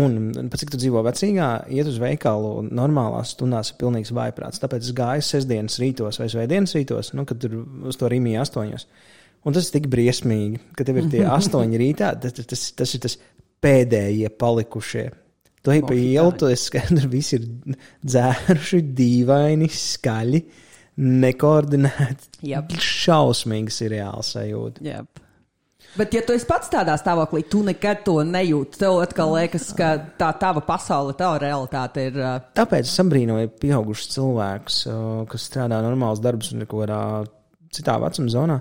Un, 0.00 0.18
pat 0.50 0.60
cik 0.62 0.70
tu 0.70 0.78
dzīvo 0.78 1.02
vecrīgā, 1.02 1.46
iet 1.74 1.88
uz 1.90 1.96
veikalu 2.02 2.66
normālās 2.70 3.32
stundās 3.34 3.72
ir 3.72 3.78
pilnīgs 3.80 4.12
vaiprāts. 4.14 4.62
Tāpēc 4.62 4.86
es 4.86 4.94
gāju 4.94 5.24
sestdienas 5.26 5.80
rītos 5.82 6.20
vai 6.22 6.28
svētdienas 6.30 6.76
rītos, 6.78 7.10
nu, 7.18 7.24
kad 7.26 7.40
tur 7.42 7.56
uz 7.90 7.98
to 7.98 8.10
rīmīja 8.10 8.44
astoņos. 8.44 8.86
Un 9.46 9.56
tas 9.56 9.66
ir 9.66 9.78
tik 9.78 9.88
briesmīgi, 9.90 10.60
ka 10.78 10.86
tev 10.86 11.00
ir 11.00 11.10
tie 11.10 11.24
astoņi 11.38 11.80
rītā, 11.80 12.12
tas, 12.22 12.38
tas, 12.38 12.66
tas 12.78 12.94
ir 12.94 13.02
tas 13.06 13.18
pēdējie 13.64 14.30
palikušie. 14.38 15.08
Tu 15.60 15.74
ej 15.74 15.82
pa 15.84 15.96
ielu, 15.96 16.34
tu 16.40 16.48
esi 16.48 16.70
skaidrs, 16.70 17.08
visi 17.16 17.36
ir 17.36 17.48
dzēruši, 18.06 18.82
dīvaini, 18.96 19.68
skaļi, 19.74 20.44
nekoordinēti. 21.24 22.30
Jep. 22.50 22.76
Šausmīgs 22.80 23.82
ir 23.84 23.98
reāls 23.98 24.32
sajūta. 24.36 24.84
Jep. 24.84 25.26
Bet, 25.98 26.14
ja 26.14 26.20
tu 26.22 26.30
esi 26.36 26.46
pats 26.46 26.70
tādā 26.70 26.94
stāvoklī, 27.00 27.42
tu 27.50 27.64
nekad 27.66 28.04
to 28.06 28.20
nejūti. 28.22 28.78
Tev 28.78 29.00
atkal 29.02 29.32
liekas, 29.34 29.72
ka 29.74 29.90
tā 30.20 30.28
tava 30.38 30.62
pasaule, 30.62 31.16
tava 31.18 31.40
realitāte 31.42 32.04
ir. 32.12 32.20
ā, 32.22 32.36
Tāpēc 32.54 32.86
es 32.86 33.02
apbrīnoju 33.02 33.50
pieaugušus 33.58 34.12
cilvēkus, 34.14 34.78
uh, 34.86 35.02
kas 35.30 35.48
strādā 35.50 35.80
normāls 35.82 36.22
darbs 36.22 36.52
un 36.54 36.62
kaut 36.62 36.84
kādā 36.84 37.00
citā 37.74 37.96
vecuma 38.02 38.30
zonā. 38.30 38.60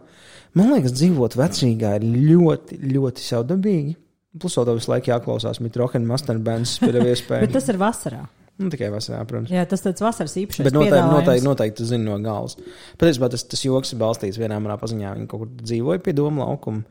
Man 0.57 0.73
liekas, 0.73 0.95
dzīvot 0.97 1.37
vecrīgā 1.37 1.95
ir 1.99 2.07
ļoti, 2.09 2.79
ļoti 2.95 3.25
savdabīgi. 3.27 3.93
Plus, 4.37 4.55
vēl 4.59 4.77
visu 4.77 4.91
laiku 4.91 5.09
jāklausās 5.09 5.57
Mitrohena 5.63 6.05
masterbēns 6.11 6.75
pēc 6.83 6.93
Bet 6.99 7.07
iespējas. 7.15 7.53
tas 7.55 7.71
ir 7.73 7.79
vasarā. 7.81 8.21
Nu, 8.59 8.67
tikai 8.69 8.89
vasarā, 8.91 9.21
protams. 9.25 9.53
Jā, 9.55 9.63
tas 9.71 9.81
tāds 9.85 10.03
vasaras 10.03 10.33
īpašais. 10.41 10.65
Bet 10.67 10.75
noteikti, 10.75 10.99
noteikti, 11.07 11.45
noteikti 11.47 11.85
zinu 11.87 12.09
no 12.11 12.17
galvas. 12.21 12.57
Patiesībā 12.99 13.29
tas, 13.31 13.45
tas 13.47 13.63
joks 13.63 13.93
ir 13.95 14.01
balstīts 14.01 14.39
vienā 14.41 14.57
manā 14.59 14.75
paziņā. 14.81 15.13
Viņa 15.15 15.29
kaut 15.31 15.45
kur 15.45 15.53
dzīvoja 15.63 16.03
pie 16.03 16.13
doma 16.17 16.49
laukuma. 16.49 16.83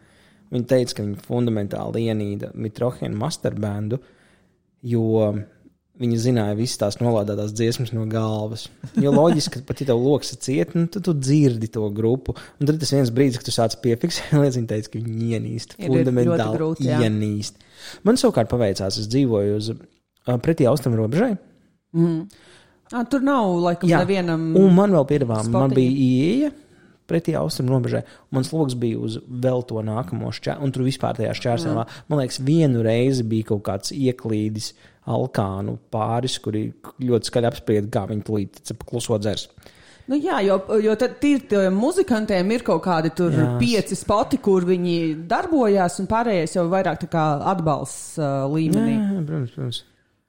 Viņa 0.48 0.64
teica, 0.70 0.96
ka 0.96 1.04
viņa 1.04 1.26
fundamentāli 1.26 2.06
ienīda 2.08 2.54
Mitrohena 2.56 3.20
masterbēndu, 3.20 3.98
jo 4.88 5.04
viņa 5.98 6.18
zināja 6.22 6.56
visas 6.58 6.78
tās 6.80 6.98
nolādētās 7.00 7.52
dziesmas 7.56 7.92
no 7.94 8.04
galvas. 8.10 8.66
Jo 9.00 9.12
loģiski, 9.14 9.58
ka 9.58 9.68
pat 9.68 9.82
ja 9.82 9.88
tev 9.90 10.02
lokus 10.02 10.32
ir 10.34 10.40
ciet, 10.44 10.74
nu, 10.78 10.86
tad 10.90 11.06
tu 11.08 11.14
dzirdi 11.16 11.70
to 11.74 11.88
grupu. 11.94 12.36
Un 12.58 12.70
tad 12.70 12.78
tas 12.82 12.92
viens 12.94 13.12
brīdis, 13.14 13.40
kad 13.40 13.48
tu 13.48 13.54
sāc 13.54 13.78
piefiksēt, 13.82 14.34
lietas 14.40 14.60
viņa 14.60 14.70
teica, 14.74 14.92
ka 14.92 15.02
viņa 15.02 15.30
ienīst. 15.38 15.74
Fundamentāli 15.80 16.54
grūti, 16.54 16.92
ienīst. 16.92 17.58
Man 18.06 18.20
savukārt 18.20 18.50
paveicās, 18.52 19.00
es 19.00 19.10
dzīvoju 19.10 19.58
uz 19.58 19.72
pretī 20.44 20.68
austrumu 20.70 21.00
robežai. 21.02 21.34
ā, 22.92 23.02
Tur 23.10 23.24
nav 23.24 23.50
laikam 23.64 23.90
Jā. 23.90 24.02
nevienam. 24.04 24.50
Un 24.58 24.74
man 24.76 24.94
vēl 24.94 25.06
piedāvā, 25.08 25.42
man 25.52 25.74
bija 25.74 25.92
ieeja 25.92 26.54
pretī 27.08 27.32
austrumu 27.38 27.72
robežai. 27.72 28.02
Mans 28.34 28.50
lokus 28.52 28.76
bija 28.78 29.00
uz 29.00 29.16
vēl 29.24 29.64
to 29.68 29.80
nākamo 29.84 30.30
šķērsli, 30.36 30.64
un 30.64 30.74
tur 30.74 30.84
vispār 30.84 31.16
tajā 31.16 31.32
šķērslī. 31.38 31.74
Man 32.10 32.20
liekas, 32.20 32.40
vienu 32.44 32.84
reizi 32.84 33.24
bija 33.26 33.48
kaut 33.54 33.64
kāds 33.70 33.94
ieklīdis 33.96 34.74
alkānu 35.08 35.78
pāris, 35.92 36.38
kuri 36.42 36.68
ļoti 37.04 37.30
skaļi 37.30 37.50
apsprieda, 37.50 37.90
kā 37.94 38.06
viņi 38.10 38.24
tulīt 38.26 38.72
kluso 38.88 39.18
dzers. 39.20 39.48
Nu, 40.08 40.16
jā, 40.16 40.38
jo, 40.40 40.56
jo 40.80 40.94
tad 40.96 41.20
ir 41.28 41.42
tiem 41.50 41.74
muzikantiem 41.76 42.54
ir 42.54 42.62
kaut 42.64 42.80
kādi 42.86 43.10
tur 43.16 43.34
Jā. 43.34 43.48
pieci 43.60 43.96
spoti, 43.98 44.38
kur 44.40 44.64
viņi 44.64 45.26
darbojās, 45.28 45.98
un 46.00 46.08
pārējais 46.08 46.56
jau 46.56 46.64
vairāk 46.72 47.02
tā 47.02 47.10
kā 47.12 47.24
atbalsts 47.52 48.16
uh, 48.16 48.46
līmenī. 48.48 48.94
Jā, 48.96 49.20
protams, 49.26 49.52
protams. 49.52 49.82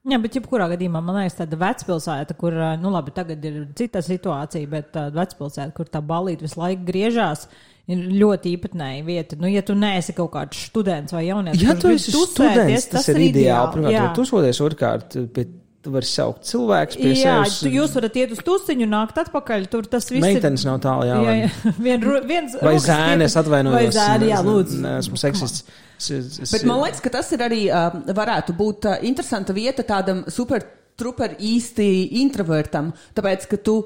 Jā, 0.09 0.19
bet 0.23 0.35
jebkurā 0.35 0.67
gadījumā 0.71 0.99
man 1.03 1.21
liekas, 1.21 1.37
tāda 1.41 1.57
vecpilsēta, 1.59 2.35
kur, 2.39 2.55
ā, 2.55 2.73
nu 2.79 2.91
labi, 2.91 3.13
tagad 3.15 3.43
ir 3.45 3.57
cita 3.79 4.03
situācija, 4.03 4.67
bet 4.71 4.91
tāda 4.95 5.15
vecpilsēta, 5.21 5.71
kur 5.75 5.91
tā 5.91 6.03
balīta 6.03 6.47
visu 6.47 6.59
laiku 6.59 6.87
griežās, 6.87 7.45
ir 7.89 8.03
ļoti 8.21 8.51
īpatnēja 8.57 9.05
vieta. 9.07 9.37
Nu, 9.41 9.49
ja 9.49 9.63
tu 9.65 9.73
neesi 9.77 10.13
kaut 10.17 10.31
kāds 10.35 10.59
students 10.69 11.15
vai 11.15 11.25
jaunietis, 11.27 11.63
Ja 11.65 11.73
tu 11.79 11.89
esi 11.93 12.11
students, 12.13 12.85
tas 12.91 13.07
ir 13.09 13.17
ideāli. 13.29 13.73
Pirmkārt, 13.75 13.95
Jā. 13.95 14.03
tu 14.13 14.21
tusoties, 14.23 14.59
otrkārt, 14.61 15.17
pie, 15.33 15.47
tu 15.81 15.93
vari 15.95 16.05
saukt 16.09 16.43
cilvēkus 16.43 16.97
pie 16.99 17.13
Jā, 17.15 17.35
sevis. 17.39 17.59
tu, 17.63 17.69
jūs 17.71 17.93
varat 17.95 18.17
iet 18.19 18.33
uz 18.35 18.41
tusiņu, 18.43 18.87
nākt 18.91 19.19
atpakaļ. 19.23 19.67
Tur 19.71 19.85
tas 19.87 20.09
viss 20.11 20.21
Meitenes 20.25 20.65
nav 20.67 20.81
tālu, 20.83 21.05
jā. 21.07 21.15
ir. 21.15 21.23
Jā, 21.23 21.29
vai- 21.29 21.37
jā. 21.39 21.75
Vien, 21.87 22.07
viens 22.27 22.57
Vai 22.59 22.73
rokas 22.75 22.87
zēni, 22.89 23.23
es 23.23 23.31
stipri- 23.33 23.43
atvainojos. 23.45 23.77
Vai 23.79 23.93
zēni, 23.95 24.27
jā, 24.33 24.41
lūdzu. 24.43 24.81
Esmu 24.99 25.21
seksists. 25.23 25.63
Bet 26.51 26.65
man 26.67 26.81
liekas, 26.83 26.99
ka 27.03 27.09
tas 27.17 27.31
ir 27.35 27.41
arī 27.47 27.61
uh, 27.71 27.95
varētu 28.15 28.53
būt 28.59 28.85
uh, 28.91 28.97
interesanta 29.07 29.55
vieta 29.55 29.83
tādam 29.87 30.25
super 30.31 30.63
truper 30.99 31.37
īsti 31.39 31.87
introvertam. 32.21 32.91
Tāpēc, 33.15 33.47
ka 33.51 33.57
tu. 33.63 33.79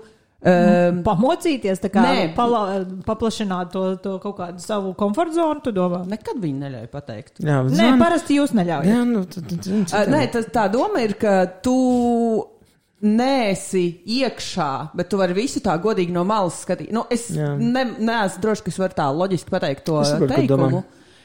Um, 0.44 0.98
Pamocīties, 1.06 1.80
tā 1.80 1.88
kā 1.88 2.02
Nē. 2.04 2.24
pala, 2.36 2.82
paplašināt 3.08 3.70
to, 3.72 3.84
to 4.04 4.18
kaut 4.20 4.36
kādu 4.42 4.60
savu 4.60 4.90
komforta 5.00 5.38
zonu, 5.38 5.62
tu 5.64 5.72
domā? 5.72 6.02
nekad 6.12 6.36
viņi 6.44 6.58
neļauj 6.66 6.90
pateikt. 6.92 7.38
Jā, 7.40 7.62
Nē, 7.64 7.78
zēni- 7.78 8.02
parasti 8.02 8.36
jūs 8.42 8.52
neļaujat. 8.58 8.90
Jā, 8.92 9.04
nu, 9.08 9.22
tad, 9.24 9.46
tad, 9.48 9.62
tad, 9.64 9.94
Uh, 10.02 10.12
nē, 10.12 10.26
tas, 10.34 10.50
tā 10.52 10.66
doma 10.74 11.00
ir, 11.06 11.14
ka 11.22 11.46
tu 11.64 11.78
neesi 13.04 13.86
iekšā, 14.08 14.70
bet 14.96 15.10
tu 15.12 15.18
vari 15.20 15.36
visu 15.36 15.60
tā 15.64 15.76
godīgi 15.84 16.12
no 16.16 16.24
malas 16.28 16.62
skatīt. 16.64 16.92
Nu, 16.96 17.06
es 17.12 17.30
Jā. 17.36 17.54
ne, 17.60 17.84
neesmu 18.00 18.44
droši, 18.46 18.64
ka 18.64 18.72
es 18.72 18.80
varu 18.80 18.98
tā 19.00 19.08
loģiski 19.16 19.52
pateikt 19.52 19.84
to 19.88 19.98
saprotu, 20.08 20.36
teikumu. 20.38 20.84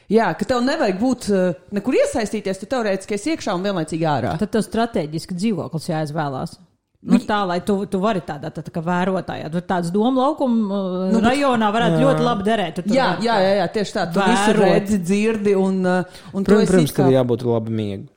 Jā, 0.08 0.30
ka 0.38 0.46
tev 0.48 0.62
nevajag 0.64 0.96
būt 1.02 1.26
uh, 1.34 1.58
nekur 1.76 1.98
iesaistīties, 2.00 2.62
tu 2.62 2.66
teorētiski 2.70 3.14
esi 3.18 3.34
iekšā 3.34 3.54
un 3.58 3.66
vienlaicīgi 3.66 4.06
ārā. 4.08 4.38
Tad 4.40 4.54
tev 4.54 4.64
strateģiski 4.64 5.36
dzīvoklis 5.36 5.90
jāizvēlās. 5.90 6.56
Nu, 6.98 7.18
tā, 7.22 7.44
lai 7.46 7.60
tu, 7.62 7.76
tu 7.86 8.00
vari 8.02 8.18
tādā 8.26 8.48
tā, 8.50 8.62
tā 8.66 8.72
kā 8.74 8.80
vērotājā, 8.82 9.46
tur 9.54 9.62
tāds 9.62 9.92
domu 9.94 10.18
laukuma 10.18 10.78
uh, 10.80 11.02
nu, 11.12 11.20
rajonā 11.22 11.68
varētu 11.70 12.00
jā. 12.00 12.04
ļoti 12.08 12.24
labi 12.26 12.46
derēt. 12.48 12.80
Jā, 12.90 13.04
jā, 13.22 13.36
jā, 13.44 13.52
jā, 13.60 13.66
tieši 13.76 13.92
tā. 13.94 14.06
Tu 14.10 14.18
visu 14.26 14.54
redzi, 14.58 14.98
dzirdi 15.06 15.52
un, 15.54 15.76
uh, 15.86 16.22
un 16.32 16.42
tu 16.42 16.50
Protams, 16.50 16.64
esi 16.64 16.72
protams 16.72 16.94
tev 16.96 17.04
kā- 17.04 17.12
ir 17.12 17.16
jābūt 17.20 17.44
labi 17.46 17.76
miegu. 17.78 18.08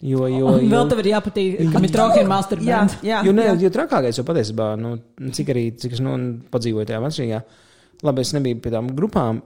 Jo, 0.00 0.26
jo, 0.32 0.46
Un 0.52 0.60
jo, 0.64 0.68
vēl 0.74 0.90
tev 0.92 1.00
ir 1.02 1.08
jāpatīk, 1.14 1.56
ka 1.72 1.80
mitrokina 1.84 2.24
Jā, 2.24 2.28
masturbēns. 2.34 2.98
jā, 3.04 3.22
jo, 3.24 3.32
ne, 3.36 3.46
jā. 3.48 3.54
jo 3.64 3.70
trakākais 3.72 4.20
jau 4.20 4.24
patiesībā, 4.28 4.68
nu, 4.80 4.92
cik 5.36 5.52
arī, 5.52 5.64
cik 5.80 5.96
es 5.96 6.02
nu, 6.04 6.14
padzīvoju 6.52 6.88
tajā 6.88 7.00
vecajā, 7.04 7.40
labi, 8.08 8.24
es 8.24 8.32
nebiju 8.36 8.60
pie 8.64 8.72
tām 8.72 8.88
grupām, 8.96 9.40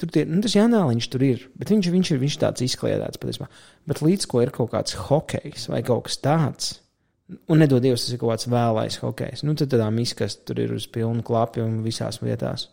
tur 0.00 0.12
tie, 0.12 0.26
nu, 0.28 0.40
tas 0.44 0.52
Janāliņš 0.56 1.08
tur 1.12 1.24
ir, 1.28 1.46
bet 1.60 1.72
viņš, 1.72 1.88
viņš 1.96 2.12
ir, 2.14 2.20
viņš 2.24 2.36
ir 2.38 2.42
tāds 2.44 2.64
izkliedēts 2.68 3.20
patiesībā. 3.20 3.48
Bet 3.88 4.00
līdz 4.04 4.28
ko 4.32 4.44
ir 4.44 4.52
kaut 4.52 4.72
kāds 4.76 4.96
hokejs 5.08 5.68
vai 5.72 5.80
kaut 5.84 6.06
kas 6.08 6.20
tāds, 6.24 6.70
un 7.28 7.60
nedod 7.60 7.82
Dievs, 7.84 8.06
tas 8.06 8.14
ir 8.14 8.20
kaut 8.20 8.32
kāds 8.32 8.48
vēlais 8.50 8.98
hokejs, 9.02 9.44
nu, 9.44 9.54
tad 9.58 9.72
tādā 9.74 9.88
miskas 9.94 10.38
tur 10.48 10.60
ir 10.62 10.72
uz 10.76 10.88
pilnu 10.92 11.24
klapi 11.26 11.62
un 11.64 11.80
visās 11.84 12.20
vietās. 12.22 12.68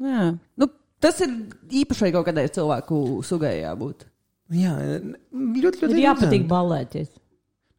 Jā. 0.00 0.30
Nu, 0.58 0.70
tas 1.02 1.20
ir 1.24 1.34
īpašai 1.82 2.10
kaut 2.14 2.26
kādai 2.28 2.48
cilvēku 2.52 3.20
sugai 3.26 3.60
jābūt. 3.60 4.06
Jā, 4.50 4.74
ļoti, 5.30 5.86
ļoti 5.86 5.90
Ir 5.94 6.02
jāpatīk 6.08 6.46
balēties. 6.50 7.12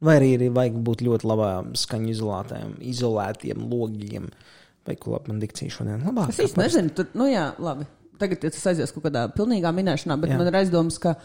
Vai 0.02 0.16
arī 0.18 0.32
ir 0.38 0.48
vajag 0.56 0.80
būt 0.82 1.04
ļoti 1.06 1.28
labām 1.30 1.74
skaņu 1.78 2.10
izolētiem, 2.14 2.78
izolētiem 2.90 3.66
logiem. 3.70 4.30
Vai 4.88 4.96
ko 4.98 5.14
labi 5.14 5.30
man 5.30 5.42
dikcija 5.44 5.74
šodien? 5.76 6.06
Labāk. 6.08 6.32
Es 6.34 6.40
īsti 6.42 6.58
nezinu, 6.58 6.94
tur, 6.98 7.12
nu 7.20 7.28
jā, 7.30 7.52
labi. 7.62 7.86
Tagad 8.22 8.42
tas 8.48 8.66
aizies 8.72 8.94
kaut 8.96 9.06
kādā 9.06 9.28
pilnīgā 9.36 9.70
minēšanā, 9.76 10.18
bet 10.22 10.34
Jā. 10.34 10.40
man 10.40 10.50
ir 10.50 10.58
aizdoms, 10.62 10.98
ka 11.02 11.16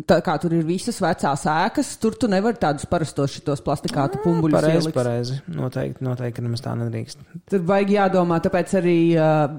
tā, 0.00 0.18
kā 0.24 0.34
tur 0.40 0.54
ir 0.56 0.64
visas 0.66 0.98
vecās 1.02 1.44
ēkas, 1.48 1.92
tur 2.02 2.16
tu 2.18 2.28
nevari 2.30 2.58
tādus 2.60 2.86
parastos 2.90 3.34
šitos 3.36 3.62
plastikātu 3.64 4.20
pumbuļus 4.24 4.56
Pareizi, 4.56 4.80
ielikt. 4.80 4.96
pareizi. 4.96 5.38
Noteikti, 5.52 6.04
noteikti, 6.06 6.44
nemaz 6.44 6.64
tā 6.64 6.74
nedrīkst. 6.80 7.24
Tur 7.52 7.64
vajag 7.68 7.94
jādomā, 7.96 8.38
tāpēc 8.44 8.76
arī, 8.80 8.96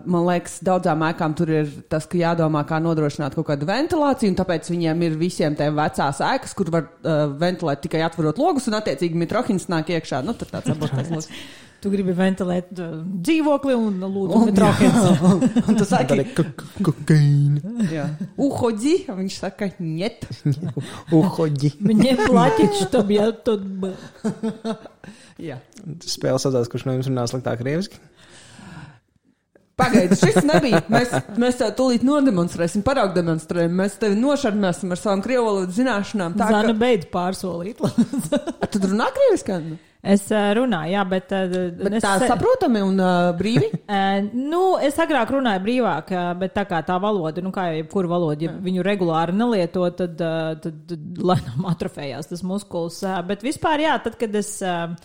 man 0.05 0.27
liekas, 0.29 0.59
daudzām 0.65 1.05
ēkām 1.09 1.37
tur 1.37 1.53
ir 1.53 1.73
tas, 1.91 2.07
ka 2.09 2.19
jādomā, 2.19 2.63
kā 2.69 2.81
nodrošināt 2.83 3.37
kaut 3.37 3.51
kādu 3.51 3.69
ventilāciju, 3.69 4.33
un 4.33 4.39
tāpēc 4.41 4.71
viņiem 4.73 5.05
ir 5.09 5.19
visiem 5.21 5.57
tiem 5.59 5.77
vecās 5.77 6.23
ēkas, 6.33 6.55
kur 6.57 6.73
var 6.73 6.87
uh, 6.89 7.25
ventilēt 7.39 7.83
tikai 7.85 8.01
atverot 8.07 8.41
logus, 8.41 8.69
un 8.71 8.79
attiecīgi 8.79 9.19
mitrohins 9.19 9.69
nāk 9.71 9.93
iekšā. 9.93 10.23
Nu, 10.25 10.37
tur 10.37 10.49
tāds 10.53 10.73
logs. 10.73 11.29
Tu 11.83 11.89
gribi 11.91 12.13
ventilēt 12.15 12.69
uh, 12.79 12.93
dzīvokli 13.27 13.73
un 13.75 13.97
lūdzu 14.05 14.37
Un- 14.39 14.45
mitrokins. 14.47 15.25
Un 15.67 15.79
tu 15.81 15.87
saki, 15.87 16.21
kokaīna. 16.79 17.89
jā, 17.91 18.05
uhodzi, 18.39 18.93
un 19.11 19.19
viņš 19.19 19.39
saka, 19.41 19.67
niet. 19.83 20.23
Uhoģi. 21.17 21.73
Viņiem 21.83 22.23
plaķiņš 22.29 22.85
tam 22.93 23.11
jau 23.17 23.27
tur. 23.43 23.67
Jā. 25.43 25.59
Spēle 26.07 26.39
saucās, 26.39 26.71
kurš 26.71 26.87
no 26.87 26.95
jums 26.95 27.11
runā 27.11 27.27
sliktāk 27.27 27.59
krieviski. 27.59 27.99
Pagaidi, 29.75 30.15
šis 30.21 30.43
nebija. 30.51 30.83
Mēs, 30.93 31.13
mēs 31.41 31.57
tev 31.59 31.71
tūlīt 31.79 32.03
nodemonstrēsim, 32.05 32.83
paraugdemonstrēsim. 32.85 33.73
Mēs 33.79 33.95
tevi 34.01 34.19
nošarmēsim 34.21 34.93
ar 34.93 35.01
savām 35.01 35.23
krievu 35.25 35.47
valodas 35.49 35.75
zināšanām. 35.79 36.35
Tā 36.37 36.47
Zana 36.53 36.69
kā 36.71 36.75
beidz 36.83 37.07
pārsolīt. 37.13 37.81
tu 37.81 38.83
runā 38.85 39.09
krieviski? 39.17 39.57
Es 40.03 40.25
uh, 40.31 40.49
runāju, 40.57 40.91
jā, 40.93 41.03
bet. 41.07 41.31
Uh, 41.31 41.71
bet 41.79 41.97
es, 41.97 42.03
tā 42.03 42.27
saprotami 42.27 42.83
un 42.83 42.99
uh, 42.99 43.31
brīvi. 43.39 43.71
Nu, 44.53 44.75
es 44.81 44.97
agrāk 45.01 45.31
runāju 45.33 45.61
brīvāk, 45.63 46.11
bet 46.39 46.53
tā 46.55 46.63
kā 46.69 46.79
tā 46.85 46.95
valoda, 47.01 47.41
nu, 47.43 47.51
kā 47.53 47.69
jau 47.69 47.79
jebkura 47.79 48.09
valoda, 48.11 48.47
ja 48.47 48.53
viņu 48.63 48.85
regulāri 48.85 49.35
nelieto, 49.37 49.85
tad, 49.95 50.15
tad, 50.17 50.79
tad 50.89 51.19
lēnām 51.19 51.67
atrofējās 51.73 52.31
tas 52.31 52.45
muskulis. 52.47 53.01
Bet 53.27 53.45
vispār, 53.45 53.85
jā, 53.87 53.97
tad, 54.03 54.17
kad 54.21 54.39
es. 54.39 54.55
Um, 54.63 54.97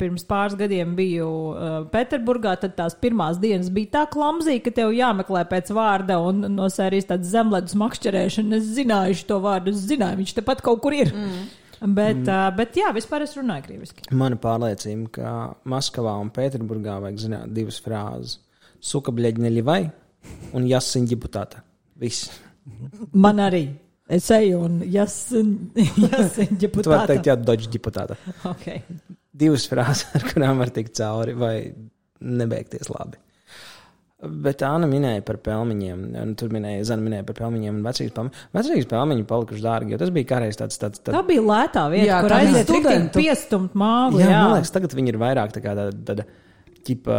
pirms 0.00 0.22
pāris 0.24 0.54
gadiem 0.56 0.94
biju 0.96 1.26
uh, 1.52 1.72
Pēterburgā, 1.92 2.54
tad 2.62 2.78
tās 2.78 2.94
pirmās 2.96 3.36
dienas 3.42 3.68
bija 3.68 3.90
tā 3.98 4.04
klamzīga, 4.08 4.62
ka 4.64 4.70
tev 4.78 4.94
jāmeklē 4.96 5.42
pēc 5.50 5.68
vārda 5.76 6.16
un 6.24 6.46
no 6.54 6.70
sērijas 6.72 7.10
tāds 7.10 7.28
zemledus 7.28 7.76
makšķerēšana. 7.76 8.56
Es 8.56 8.70
zināju 8.78 9.18
šo 9.20 9.40
vārdu, 9.44 9.74
es 9.74 9.84
zināju, 9.90 10.22
viņš 10.22 10.32
tepat 10.38 10.64
kaut 10.64 10.80
kur 10.80 10.96
ir. 10.96 11.12
Mm. 11.12 11.44
Bet, 11.80 12.18
mm. 12.20 12.28
Uh, 12.28 12.46
bet 12.58 12.76
jā, 12.76 12.90
vispār 12.92 13.24
es 13.24 13.32
runāju 13.38 13.64
krieviski. 13.64 14.04
Mana 14.16 14.36
pārliecība, 14.40 15.06
ka 15.16 15.34
Maskavā 15.72 16.12
un 16.20 16.28
Pēterburgā 16.34 16.98
vajag 17.00 17.22
zināt 17.22 17.54
divas 17.56 17.80
frāzes. 17.80 18.36
Suka 18.84 19.12
bļaģneļi 19.16 19.62
vai 19.64 19.82
un 20.56 20.66
jasin 20.68 21.08
ģiputāta. 21.08 21.62
Viss. 22.00 22.28
Man 23.16 23.40
arī. 23.44 23.64
Es 24.10 24.26
eju 24.34 24.64
un 24.66 24.80
jāsaka, 24.90 25.44
Tu 26.60 26.90
vari 26.90 27.12
teikt, 27.12 27.28
jā, 27.30 27.36
doģi 27.38 27.68
ģiputāta. 27.76 28.16
Okay. 28.50 28.82
divas 29.40 29.66
frāzes, 29.70 30.08
ar 30.18 30.26
kurām 30.26 30.60
var 30.60 30.72
tikt 30.74 30.96
cauri 30.98 31.36
vai 31.38 31.54
nebeigties 32.20 32.90
labi. 32.92 33.20
Bet 34.20 34.60
Anna 34.66 34.84
minēja 34.90 35.22
par 35.24 35.38
pelmeņiem. 35.40 36.00
un 36.20 36.34
Tur 36.36 36.50
minēja, 36.52 36.82
Zana 36.90 37.04
minēja 37.06 37.24
par 37.28 37.38
pelmeņiem 37.38 37.78
un 37.78 37.86
vecīs 37.86 38.12
pelmeņiem. 38.12 38.42
Vecīs 38.58 38.88
pelmeņi 38.90 39.24
palikuši 39.30 39.64
dārgi, 39.64 39.94
jo 39.94 40.00
tas 40.02 40.12
bija 40.12 40.28
kādreiz 40.34 40.60
tāds. 40.60 40.76
tāds, 40.82 41.00
tāds 41.00 41.16
Tā 41.16 41.22
bija 41.26 41.44
lētā 41.46 41.86
vieta, 41.92 42.06
Jā, 42.10 42.20
kur 42.26 42.36
aiziet 42.36 42.68
studentu. 42.68 43.22
piestumt 43.22 43.78
māgu. 43.80 44.20
jā, 44.20 44.28
Jā, 44.28 44.42
man 44.44 44.58
liekas, 44.58 44.74
tagad 44.76 44.96
viņi 44.98 45.14
ir 45.14 45.20
vairāk 45.22 45.56
tā 45.56 45.64
kā 45.64 45.72
tāda, 45.78 45.96
tāda 46.10 46.26
ķipa 46.84 47.16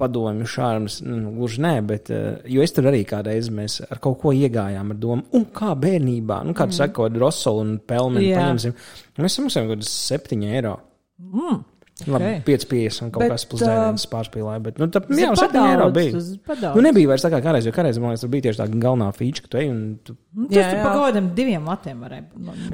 padomju 0.00 0.48
šārmas. 0.48 1.00
Nu, 1.06 1.32
gluži 1.36 1.62
nē, 1.64 1.72
bet, 1.86 2.10
eh, 2.12 2.40
jo 2.52 2.64
es 2.64 2.72
tur 2.76 2.88
arī 2.90 3.02
kādreiz 3.08 3.50
mēs 3.52 3.80
ar 3.90 4.00
kaut 4.02 4.20
ko 4.22 4.32
iegājām 4.36 4.94
ar 4.94 5.00
domu, 5.00 5.26
un 5.36 5.44
kā 5.56 5.74
bērnībā, 5.76 6.42
nu, 6.44 6.54
kādu 6.56 6.72
mm. 6.72 6.78
saka, 6.78 6.94
kaut 6.96 7.10
kādu 7.10 7.24
rosolu 7.24 7.64
un 7.66 7.74
pelmeni 7.78 8.32
paņemsim. 8.36 8.76
Mēs 9.20 9.36
samaksājam 9.36 9.68
kaut 9.68 9.78
kādus 9.78 9.92
7 10.12 10.46
eiro. 10.48 10.76
Mm, 11.20 11.58
Labi, 12.06 12.30
Ok. 12.40 12.44
5,50 12.46 13.02
un 13.04 13.10
kaut 13.10 13.22
Bet, 13.24 13.30
kas 13.34 13.44
plus 13.50 13.60
ā, 13.60 13.66
dzēriens 13.68 14.06
pārspīlēja. 14.12 14.62
Bet, 14.64 14.78
nu, 14.80 14.86
tā, 14.88 15.02
Tas 15.06 15.18
jā, 15.20 15.28
ir 15.30 15.40
7 15.42 15.60
eiro 15.60 15.88
padaudz, 15.90 16.30
bija. 16.46 16.72
Nu, 16.76 16.84
nebija 16.86 17.10
vairs 17.12 17.24
tā 17.26 17.30
kā 17.34 17.40
kādreiz, 17.44 17.66
jo 17.68 17.72
kādreiz, 17.76 17.98
man 18.00 18.10
liekas, 18.14 18.24
tur 18.24 18.32
bija 18.32 18.46
tieši 18.48 18.60
tā 18.62 18.66
galvenā 18.72 19.08
feature, 19.18 19.42
ka 19.44 19.52
tu 19.52 19.60
ej 19.60 19.68
un 19.70 19.82
tu 20.04 20.16
Nu, 20.30 20.46
Tas 20.46 20.56
Jā, 20.56 20.66
tur 20.70 20.78
jā. 20.78 20.82
pa 20.84 20.90
kaut 20.94 21.04
kādiem 21.10 21.28
diviem 21.34 21.64
vatiem 21.66 22.02
varēja. 22.06 22.24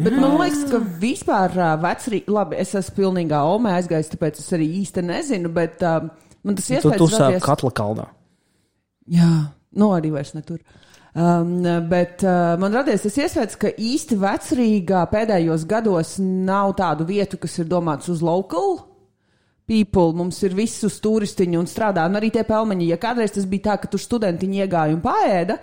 Bet 0.04 0.12
man 0.20 0.34
liekas, 0.36 0.64
ka 0.70 0.78
vispār 1.00 1.54
uh, 1.56 1.70
vecrī, 1.80 2.18
labi, 2.28 2.58
es 2.60 2.74
esmu 2.76 2.96
pilnīgā 3.00 3.38
omē 3.56 3.72
aizgājis, 3.80 4.10
tāpēc 4.12 4.40
es 4.42 4.50
arī 4.52 4.66
īsti 4.82 5.02
nezinu, 5.08 5.48
bet 5.56 5.80
uh, 5.82 6.04
man 6.44 6.54
tas 6.58 6.66
Tu, 6.68 6.74
iespējas 6.76 6.98
tu 7.00 7.06
sāp 7.14 7.30
radies- 7.30 7.46
katla 7.46 7.70
kaldā. 7.72 8.06
Jā, 9.08 9.30
nu 9.78 9.88
arī 9.96 10.10
vairs 10.12 10.34
netur. 10.36 10.58
Um, 11.16 11.62
bet 11.88 12.20
uh, 12.28 12.58
man 12.60 12.74
radies 12.76 13.06
tas 13.06 13.16
iespējas, 13.16 13.56
ka 13.56 13.70
īsti 13.72 14.18
vecrīgā 14.20 15.06
pēdējos 15.08 15.64
gados 15.70 16.18
nav 16.20 16.74
tādu 16.76 17.06
vietu, 17.08 17.38
kas 17.40 17.56
ir 17.62 17.70
domāts 17.70 18.10
uz 18.12 18.20
local 18.20 18.82
people. 19.66 20.12
Mums 20.16 20.42
ir 20.46 20.54
viss 20.56 20.84
uz 20.86 20.98
turistiņu 21.04 21.58
un 21.60 21.66
strādā. 21.70 22.06
Un 22.08 22.18
arī 22.20 22.30
tie 22.34 22.44
pelmeņi, 22.46 22.92
ja 22.94 23.00
kādreiz 23.02 23.34
tas 23.34 23.48
bija 23.50 23.72
tā, 23.72 23.80
ka 23.82 23.90
tur 23.92 24.02
studentiņi 24.02 24.62
iegāja 24.64 24.94
un 24.94 25.02
paēda, 25.04 25.58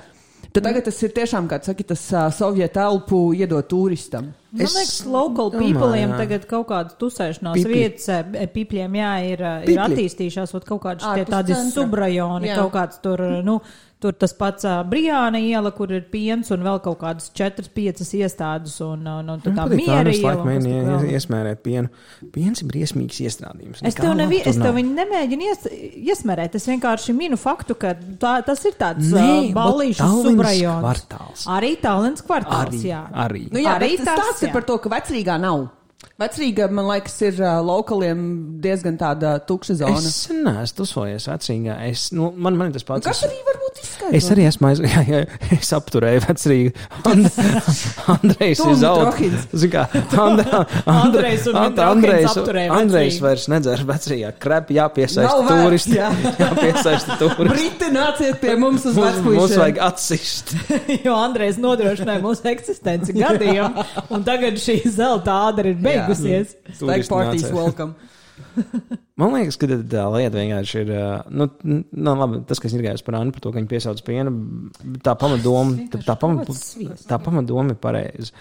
tad 0.53 0.67
tagad 0.67 0.85
tas 0.85 0.99
ir 1.01 1.13
tiešām, 1.15 1.47
kā 1.49 1.57
saka, 1.65 1.85
tas 1.93 2.03
uh, 2.13 2.27
sovietu 2.35 2.81
elpu 2.83 3.21
iedot 3.33 3.65
turistam. 3.71 4.33
Man 4.53 4.67
Es 4.67 4.75
liekas, 4.77 4.99
local 5.09 5.49
people'iem 5.55 6.11
tagad 6.13 6.43
kaut 6.45 6.67
kādas 6.69 6.93
tusēšanās 7.01 7.55
Pipļi. 7.57 7.73
vietas, 7.73 8.05
pipļiem, 8.53 8.97
jā, 8.99 9.13
ir, 9.31 9.41
eh, 9.41 9.63
ir 9.73 9.81
attīstījušās, 9.81 10.53
kaut 10.69 10.83
tādi 11.31 11.55
centra. 11.55 11.71
subrajoni, 11.73 12.51
Jā. 12.51 12.59
kaut 12.61 12.75
kāds 12.75 13.01
tur, 13.01 13.23
nu, 13.41 13.55
Tur 14.03 14.15
tas 14.19 14.33
pats 14.35 14.65
uh, 14.67 14.81
Brijāna 14.83 15.39
iela, 15.39 15.69
kur 15.71 15.91
ir 15.95 16.01
piens 16.11 16.49
un 16.51 16.63
vēl 16.65 16.81
kaut 16.83 16.97
kādas 16.99 17.29
4-5 17.39 18.03
iestādes, 18.19 18.73
un, 18.83 19.05
un, 19.07 19.29
un 19.31 19.43
tā 19.45 19.67
miera 19.71 20.11
iela. 20.11 20.33
Laikam 20.43 21.07
iesmērēt 21.07 21.61
pienu. 21.63 21.91
Piens 22.35 22.59
ir 22.59 22.67
briesmīgs 22.67 23.21
iestrādījums. 23.23 23.83
Es 23.87 23.95
tev, 23.95 24.11
nevi, 24.19 24.41
es 24.43 24.59
tev 24.59 24.75
viņu 24.75 24.91
nemēģinu 24.97 25.47
ies, 25.47 25.63
iesmērēt. 26.11 26.57
Es 26.59 26.67
vienkārši 26.67 27.15
minu 27.15 27.39
faktu, 27.39 27.77
ka 27.79 27.93
tā, 28.19 28.33
tas 28.43 28.65
ir 28.67 28.75
tāds 28.79 29.13
Nē, 29.13 29.53
Tallinas 29.55 30.01
subrajons. 30.03 30.83
kvartāls. 30.83 31.45
Arī 31.55 31.71
Tallinas 31.79 32.25
kvartāls, 32.27 32.73
Arī, 32.75 32.83
jā. 32.91 33.05
arī. 33.25 33.45
Nu, 33.53 33.63
jā, 33.63 33.77
Arī 33.77 33.93
arī 33.93 34.01
tas 34.01 34.11
tas, 34.11 34.19
stāsts 34.19 34.43
ir 34.43 34.51
jā. 34.51 34.57
par 34.57 34.67
to, 34.67 34.77
ka 34.83 34.91
vecrīgā 34.97 35.39
nav. 35.41 35.63
Vecrīga, 36.23 36.69
man 36.71 36.87
liekas, 36.89 37.15
ir 37.27 37.39
uh, 37.43 37.59
lokaliem 37.65 38.23
diezgan 38.63 38.97
tāda 39.01 39.35
tukša 39.47 39.75
zona. 39.83 39.99
Es 39.99 40.23
neesmu 40.31 40.85
uzvojies 40.87 41.27
vecrīgā. 41.29 41.77
Es, 41.89 42.07
nu, 42.15 42.31
man, 42.35 42.55
man 42.59 42.71
tas 42.75 42.85
pats. 42.87 43.05
Kas 43.09 43.23
arī 43.27 43.39
varbūt 43.47 43.81
izskaidro? 43.83 44.13
Es 44.17 44.29
arī 44.33 44.45
esmu 44.47 44.69
aizgājis, 44.69 44.93
jā, 44.97 45.03
jā, 45.09 45.51
es 45.57 45.71
apturēju 45.75 46.23
vecrīgu. 46.27 46.73
And, 47.11 47.27
Andrejs 48.15 48.61
ir 48.63 48.75
zaudējis. 48.81 49.13
Trohins. 49.13 49.47
Zini 49.63 49.71
kā, 49.73 49.83
Andra, 50.23 50.61
Andrejs 50.93 51.47
un 51.49 51.57
Trohins 51.57 51.83
Andrejs, 51.83 52.37
Andrejs 52.77 53.17
vairs 53.23 53.47
nedzer 53.51 53.83
vecrīgā. 53.89 54.31
Krep 54.43 54.71
jāpiesaista 54.77 55.43
turisti. 55.49 55.97
jā. 55.99 56.09
Jāpiesaista 56.43 57.17
turisti. 57.19 57.49
Briti 57.49 57.89
nāciet 57.93 58.39
pie 58.41 58.55
mums 58.59 58.85
uz 58.89 58.95
Mums, 58.97 59.19
mums 59.25 59.55
vajag 59.59 59.79
atsist. 59.89 60.53
jo 61.05 61.15
Andrejs 61.17 61.57
nodrošināja 61.63 62.21
mūsu 62.23 62.47
eksistenci 62.53 63.15
gadiem, 63.17 63.75
un 64.13 64.23
tagad 64.27 64.57
šī 64.61 64.79
zelta 64.93 65.35
ādara 65.49 65.73
ir 65.73 65.79
beigusies. 65.81 66.12
Steak 66.17 66.79
Turisti 66.79 67.09
parties 67.13 67.43
nācēja. 67.43 67.55
welcome. 67.57 67.93
Man 69.21 69.29
liekas, 69.35 69.57
ka 69.61 69.67
tā 69.69 70.03
lieta 70.15 70.39
vienkārši 70.39 70.79
ir. 70.81 70.89
ā, 70.97 71.05
Nu, 71.29 71.45
nu, 71.63 72.13
labi, 72.17 72.39
tas, 72.49 72.59
kas 72.63 72.73
ir 72.73 72.81
gājis 72.85 73.03
par 73.05 73.19
Annu, 73.19 73.31
par 73.35 73.43
to, 73.45 73.51
ka 73.53 73.59
viņi 73.61 73.69
piesauc 73.69 74.01
pienu, 74.07 74.33
tā 75.05 75.13
pamatdoma, 75.21 75.85
tā, 75.93 76.01
tā, 76.07 76.15
pamat, 76.19 76.49
tā 77.09 77.19
pamatdoma 77.21 77.75
ir 77.75 77.79
pareiza. 77.83 78.31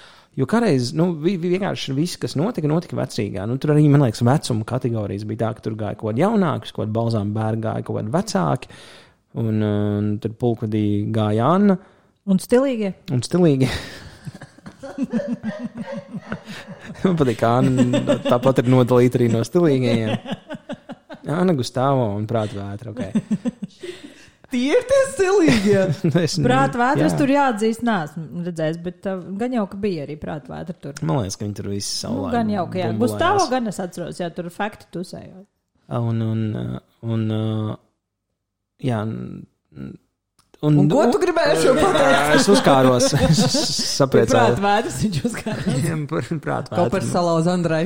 Jo 0.40 0.46
kādreiz, 0.48 0.94
nu, 0.96 1.10
vi- 1.20 1.36
vi- 1.36 1.50
vienkārši 1.58 1.92
viss, 1.92 2.16
kas 2.16 2.38
notika, 2.40 2.64
notika 2.70 2.96
vecīgā. 2.96 3.44
Nu, 3.46 3.58
tur 3.60 3.74
arī, 3.74 3.84
man 3.92 4.00
liekas, 4.06 4.22
vecuma 4.24 4.64
kategorijas 4.64 5.26
bija 5.28 5.42
tā, 5.44 5.50
ka 5.58 5.60
tur 5.66 5.74
gāja 5.76 5.98
kaut 6.00 6.14
kādi 6.14 6.24
jaunāki, 6.24 6.72
kaut 6.72 6.86
kādi 6.86 6.96
balzām 6.96 7.34
bērni 7.36 7.60
gāja 7.66 7.84
kaut 7.84 7.98
kādi 8.00 8.14
vecāki. 8.16 8.70
Un, 9.34 9.60
un 9.64 10.08
tur 10.20 10.32
pulkvedī 10.40 10.86
gāja 11.12 11.52
Anna 11.54 11.76
Un 12.28 12.38
stilīgie. 12.38 12.94
un 13.12 13.20
stilīgi. 13.20 13.68
Man 17.02 17.16
patīk, 17.18 17.38
ka 17.40 17.48
Anna 17.60 18.00
tāpat 18.26 18.56
ir 18.62 18.66
nodalīta 18.72 19.14
arī 19.20 19.28
no 19.32 19.40
stilīgajiem. 19.46 20.10
Anna 21.32 21.52
Gustavo 21.54 22.04
un 22.16 22.24
prāta 22.30 22.54
vētra. 22.58 22.88
Okay. 22.92 23.10
Tie 24.52 24.66
ir 24.68 24.82
tie 24.84 25.02
stilīgie. 25.14 25.82
Es, 26.26 26.34
Prāta 26.44 26.76
vētras 26.76 27.14
jā. 27.14 27.18
tur 27.22 27.30
jāatzīst, 27.32 27.80
nesmu 27.88 28.42
redzējis, 28.44 28.78
bet 28.84 29.06
uh, 29.08 29.16
gan 29.40 29.50
jau, 29.56 29.62
ka 29.70 29.76
bija 29.80 30.02
arī 30.04 30.16
prāta 30.20 30.52
vētra 30.52 30.74
tur. 30.76 30.92
Man 31.08 31.16
liekas, 31.22 31.36
ka 31.40 31.46
viņi 31.46 31.56
tur 31.56 31.68
visi 31.72 31.88
Nu, 31.88 31.96
saulē. 32.02 32.28
gan 32.34 32.46
jau, 32.52 32.64
ka 32.74 32.78
jā. 32.82 32.90
Gustavo 33.00 33.46
gan 33.48 33.64
es 33.72 33.78
atceros, 33.80 34.20
jā, 34.20 34.28
tur 34.36 34.46
fakti 34.52 34.84
tusējot. 34.92 35.46
Un, 35.96 36.20
un, 36.26 36.40
uh, 36.52 36.76
un, 37.16 37.24
uh, 37.32 37.72
jā. 38.84 39.00
Un- 40.62 40.78
Un, 40.84 40.88
ko 40.90 41.04
tu 41.10 41.18
gribēji 41.22 41.64
šo 41.64 41.72
pateikt? 41.82 42.36
Es 42.38 42.48
uzkāros. 42.52 43.08
Es 43.28 43.42
sapratu, 43.96 44.36
Prāta 44.36 44.62
vētras 44.62 45.00
viņš 45.02 45.18
uzkārās. 45.30 45.82
prāta 46.46 46.78
Kopers 46.78 47.10
salauz 47.12 47.50
Andrai. 47.50 47.84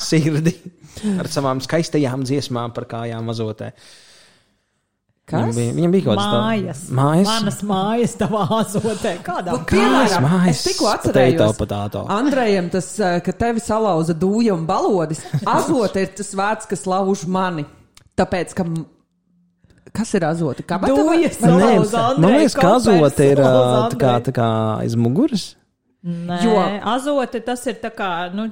Sirdi 0.00 0.56
ar 1.20 1.28
savām 1.28 1.60
skaistajām 1.64 2.24
dziesmām 2.26 2.72
par 2.76 2.86
kājām 2.88 3.26
mazotē. 3.28 3.72
Kas? 5.26 5.42
Viņam 5.42 5.56
bija, 5.58 5.72
viņam 5.74 5.94
bija 5.96 6.04
kaut 6.06 6.20
kāds 6.20 6.34
Mājas. 6.38 6.80
Mājas. 6.94 7.26
Manas 7.26 7.56
mājas 7.66 8.12
tavā 8.20 8.42
azotē. 8.60 9.14
Kādā? 9.26 9.56
Nu, 9.56 9.64
piemēram, 9.66 10.26
mājas? 10.30 10.52
es 10.52 10.66
tikko 10.68 10.86
atcerējos. 10.92 12.04
Andrejam 12.14 12.68
tas, 12.70 12.92
eh, 13.02 13.16
ka 13.26 13.34
tevi 13.34 13.58
salauza 13.64 14.14
dūja 14.14 14.54
un 14.54 14.62
balodis. 14.68 15.24
Azote 15.42 16.04
ir 16.06 16.12
tas 16.14 16.30
vārds, 16.38 16.68
kas 16.70 16.86
lauž 16.86 17.24
mani. 17.26 17.66
Tāpēc, 18.16 18.54
ka. 18.54 18.68
Kas 19.94 20.14
ir 20.18 20.24
azota? 20.26 20.64
Kā 20.66 20.78
Nē, 20.82 20.88
salauza 21.36 22.02
man 22.18 22.36
liekas, 22.36 22.56
ka 22.58 22.72
azote 22.76 23.28
ir 23.32 23.42
tā 23.42 24.00
kā, 24.00 24.14
tā 24.26 24.34
kā 24.34 24.48
aiz 24.82 24.96
muguras. 24.98 25.54
Nē, 26.06 26.36
Jo- 26.44 26.80
azote 26.86 27.40
tas 27.42 27.64
ir 27.66 27.80
tā 27.82 27.90
kā, 27.90 28.32
nu, 28.32 28.44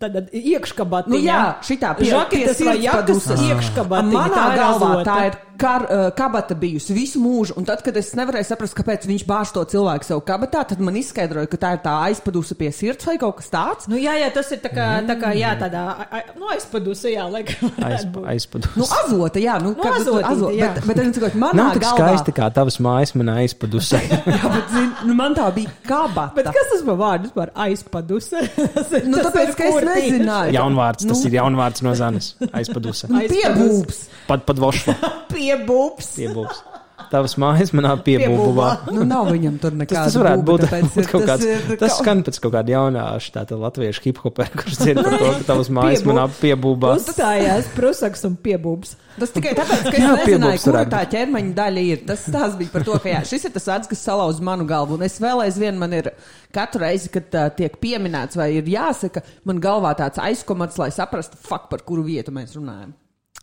tāda 0.00 0.26
iekškabatiņa. 0.28 1.08
Nu, 1.14 1.16
jā, 1.24 1.54
šitā 1.64 1.94
pie- 1.96 2.10
Žaketes 2.12 2.58
pie 2.58 2.66
vai 2.66 2.78
jakas 2.84 3.00
paduses. 3.06 3.40
iekškabatiņa. 3.48 4.12
Manā 4.12 4.34
tā 4.34 4.44
ir 4.52 4.58
galvā 4.60 4.90
azote. 4.90 5.04
tā 5.10 5.26
ir 5.30 5.38
kar, 5.60 5.82
uh, 5.84 6.10
kabata 6.16 6.54
bijusi 6.56 6.92
visu 6.96 7.20
mūžu, 7.20 7.52
un 7.56 7.64
tad, 7.68 7.82
kad 7.84 7.96
es 7.96 8.12
nevarēju 8.16 8.46
saprast, 8.48 8.74
kāpēc 8.76 9.04
viņš 9.08 9.24
bāž 9.28 9.52
to 9.52 9.64
cilvēku 9.64 10.04
sev 10.04 10.20
kabatā, 10.24 10.66
tad 10.68 10.80
man 10.80 10.94
izskaidroja, 10.96 11.48
ka 11.52 11.56
tā 11.56 11.72
ir 11.76 11.80
tā 11.84 11.94
aizpadusi 12.08 12.54
pie 12.56 12.70
sirds 12.72 13.04
vai 13.04 13.16
kaut 13.20 13.36
kas 13.36 13.48
tāds. 13.52 13.88
Nu, 13.88 13.96
jā, 13.96 14.14
jā, 14.20 14.30
tas 14.32 14.50
ir 14.52 14.58
tā 14.58 14.70
kā, 14.72 14.86
tā 15.06 15.16
kā 15.20 15.32
jā, 15.36 15.52
tādā, 15.60 15.82
a- 16.00 16.08
a- 16.16 16.22
nu, 16.38 16.46
aizpadusi, 16.48 17.12
jā, 17.16 17.24
laikam. 17.30 17.72
Aiz, 17.76 18.04
varētu 18.04 18.12
būt. 18.12 18.26
aizpadus. 18.34 18.76
Nu, 18.76 18.84
azota, 18.84 19.38
jā, 19.40 19.60
nu, 19.62 19.68
Nu, 19.70 19.82
kad 19.82 19.92
tu- 19.96 20.00
azotīte, 20.00 20.24
azo- 20.32 20.52
jā. 20.56 20.74
bet, 20.74 20.86
bet, 20.86 20.96
bet, 20.96 21.20
bet 21.20 21.34
manā 21.34 21.54
Nav 21.54 21.72
tik 21.74 21.82
galvā, 21.82 21.96
skaisti 22.08 22.32
kā 22.32 22.52
tavas 22.52 22.78
mājas 22.78 23.12
manā 23.12 23.36
aizpadusē. 23.44 24.00
jā, 24.08 24.42
bet, 24.56 24.70
zin, 24.72 24.92
nu, 25.04 25.14
man 25.14 25.34
tā 25.34 25.52
bija 25.54 25.68
kabata. 25.92 26.34
Bet 26.34 26.46
kas 26.56 26.70
tas 26.72 26.82
par 26.86 26.96
vārdu 27.00 27.30
vispār 27.30 27.52
ir- 28.96 29.06
Nu, 29.10 29.18
tāpēc, 29.26 29.52
ka 29.58 29.68
es 29.70 29.78
nezināju. 29.90 30.54
Jaunvārds, 30.56 31.06
tas 31.08 31.18
Nu. 31.22 31.28
ir 31.30 31.36
jaunvārds 31.40 31.82
no 31.86 31.94
Zanes. 31.98 32.32
Aizpadusē. 32.52 33.08
Nu, 33.12 33.22
Piebūps. 33.30 34.02
Pat 34.28 34.44
pat 34.46 34.56
vošla 34.62 34.94
Piebūps. 35.34 36.12
piebūs. 36.18 36.62
Tavas 37.10 37.32
mājas 37.42 37.72
manā 37.74 37.90
piebūbā. 38.06 38.66
Nu, 38.94 39.02
nav 39.08 39.32
viņam 39.32 39.56
tur 39.58 39.72
Tas, 39.74 39.78
nekāda 39.80 40.04
tas 40.06 40.16
varētu 40.20 40.44
būt, 40.46 40.62
tāpēc 40.64 40.92
būt 40.94 41.08
kaut 41.10 41.24
kāds. 41.26 41.46
Tas 41.80 41.80
kaut- 41.90 41.96
skan 42.04 42.20
pēc 42.28 42.38
kaut 42.44 42.52
kāda 42.54 42.70
jaunā 42.76 43.04
štāta 43.24 43.58
latviešu 43.58 44.04
hip-hopera, 44.04 44.52
kurš 44.60 44.78
dzird 44.78 45.00
par 45.02 45.16
to, 45.18 45.30
ka 45.40 45.46
tavas 45.48 45.70
mājas 45.74 46.04
manā 46.06 46.28
piebūbā. 46.38 46.92
Uzstājās 47.00 47.72
prusaks 47.74 48.22
un 48.30 48.36
piebūps. 48.46 48.94
Tas 49.18 49.34
tikai 49.34 49.56
tāpēc, 49.58 49.82
ka 49.88 49.90
es 49.90 49.98
Jā, 49.98 50.12
nezināju, 50.14 50.28
piebūks 50.30 50.68
kur 50.68 50.78
tā 50.94 51.02
ķermeņa 51.16 51.52
daļa 51.58 51.84
ir. 51.90 52.04
Tas 52.06 52.22
tās 52.30 52.54
bija 52.60 52.70
par 52.76 52.86
to, 52.86 52.94
ka 53.02 53.10
jā, 53.10 53.24
šis 53.26 53.48
ir 53.50 53.54
tas 53.58 53.66
vārds, 53.72 53.90
kas 53.90 54.06
salauz 54.06 54.38
manu 54.40 54.64
galvu. 54.70 54.94
Un 54.94 55.02
es 55.10 55.18
vēl 55.20 55.42
aizvien 55.48 55.76
man 55.82 55.92
ir 55.98 56.12
katru 56.54 56.84
reizi, 56.86 57.10
kad 57.12 57.26
uh, 57.34 57.50
tiek 57.58 57.74
pieminēts 57.82 58.38
vai 58.38 58.52
ir 58.62 58.70
jāsaka, 58.70 59.26
man 59.50 59.58
galvā 59.60 59.96
tāds 59.98 60.22
aizkomats, 60.22 60.78
lai 60.78 60.92
saprastu, 60.94 61.36
fakt, 61.42 61.68
par 61.74 61.82
kuru 61.82 62.06
vietu 62.06 62.30
mēs 62.32 62.54
runājam. 62.56 62.94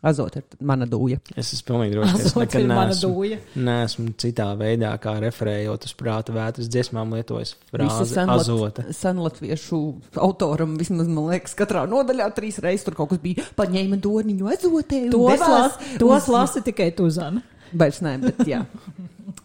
Azot 0.06 0.36
ir 0.38 0.44
mana 0.62 0.86
dūja. 0.86 1.18
Es 1.34 1.50
esmu 1.56 1.72
pilnīgi 1.72 1.96
drošs, 1.96 2.12
ka 2.14 2.28
es 2.30 2.36
nekad 2.38 2.68
neesmu, 2.70 3.40
neesmu 3.66 4.12
citā 4.22 4.52
veidā, 4.60 4.92
kā 5.02 5.16
referējot 5.24 5.88
uz 5.90 5.96
prāta 5.98 6.36
vētras 6.36 6.70
dziesmām, 6.70 7.16
lietojis 7.18 7.56
frāzi 7.72 8.14
azota. 8.22 8.86
senlat, 8.86 8.94
senlatviešu 8.94 9.82
autoram 10.22 10.78
vismaz, 10.78 11.10
man 11.10 11.32
liekas, 11.32 11.58
katrā 11.58 11.88
nodaļā 11.90 12.30
trīs 12.38 12.62
reizes 12.62 12.86
tur 12.86 13.00
kaut 13.00 13.16
kas 13.16 13.24
bija 13.26 13.48
paņēma 13.58 13.98
doniņu 14.06 14.54
azotē. 14.54 15.04
un 15.08 15.18
Tos, 15.18 15.48
las, 15.50 15.82
tos 15.98 16.30
lasi 16.30 16.62
tikai 16.70 16.92
tu, 16.94 17.10
Zana. 17.10 17.42
Vairs 17.74 18.02
nē, 18.06 18.18
bet 18.24 18.44
jā. 18.48 18.64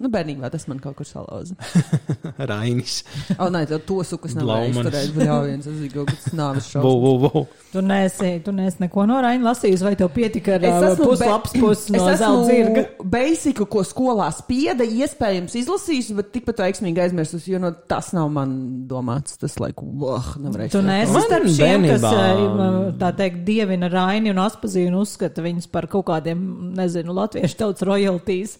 Nu, 0.02 0.08
bērnībā 0.10 0.48
tas 0.50 0.64
man 0.70 0.78
kaut 0.82 0.96
kur 0.98 1.06
salauza. 1.06 1.54
Rainis. 2.50 3.02
O, 3.38 3.46
nē, 3.52 3.64
tad 3.70 3.84
to 3.86 4.00
sukas 4.06 4.34
Blaumanis. 4.38 4.78
izturēt. 4.78 5.26
Jā, 5.26 5.36
viens, 5.46 5.66
tas 5.66 5.76
bija 5.78 5.92
kaut 5.94 6.10
kāds 6.10 6.32
nāves 6.38 6.68
vu. 6.82 7.42
Tu 7.72 7.80
neesi, 7.86 8.30
tu 8.44 8.52
neesi 8.54 8.82
neko 8.82 9.04
no 9.08 9.20
Raina 9.24 9.46
lasījis, 9.50 9.82
vai 9.86 9.92
tev 9.98 10.10
pietika 10.14 10.56
ar 10.58 10.66
Es 10.68 10.74
ā, 10.74 10.90
esmu 10.92 11.06
puslaps 11.08 11.54
pusi 11.56 11.94
no 11.94 12.04
zelta 12.18 12.42
zirga? 12.48 12.82
Basiku, 13.14 13.66
ko 13.70 13.84
skolā 13.86 14.26
spieda, 14.36 14.84
iespējams 14.84 15.54
izlasījusi, 15.62 16.16
bet 16.18 16.32
tikpat 16.34 16.60
veiksmīgi 16.66 17.02
aizmirsusi, 17.06 17.54
jo 17.54 17.62
no, 17.62 17.70
tas 17.88 18.10
nav 18.16 18.28
man 18.34 18.52
domāts. 18.90 19.38
Tas, 19.40 19.56
laiku, 19.62 19.86
oh, 20.08 20.32
nevarēšu. 20.42 20.74
Tu 20.76 20.82
neesi 20.84 21.24
starp 21.28 21.48
šiem, 21.56 21.86
kas 21.94 22.04
bērnībā- 22.04 22.68
ā, 22.68 22.82
tā 23.00 23.12
teikt 23.22 23.42
dievina 23.48 23.88
Raini 23.92 24.34
un 24.34 24.42
Aspazīnu 24.44 24.92
un 24.92 25.06
uzskata 25.06 25.44
viņus 25.46 25.70
par 25.72 25.88
kaut 25.90 26.06
kādiem, 26.10 26.42
nezinu, 26.76 27.14
latviešu 27.22 27.60
tautas 27.64 27.86
royalties. 28.12 28.58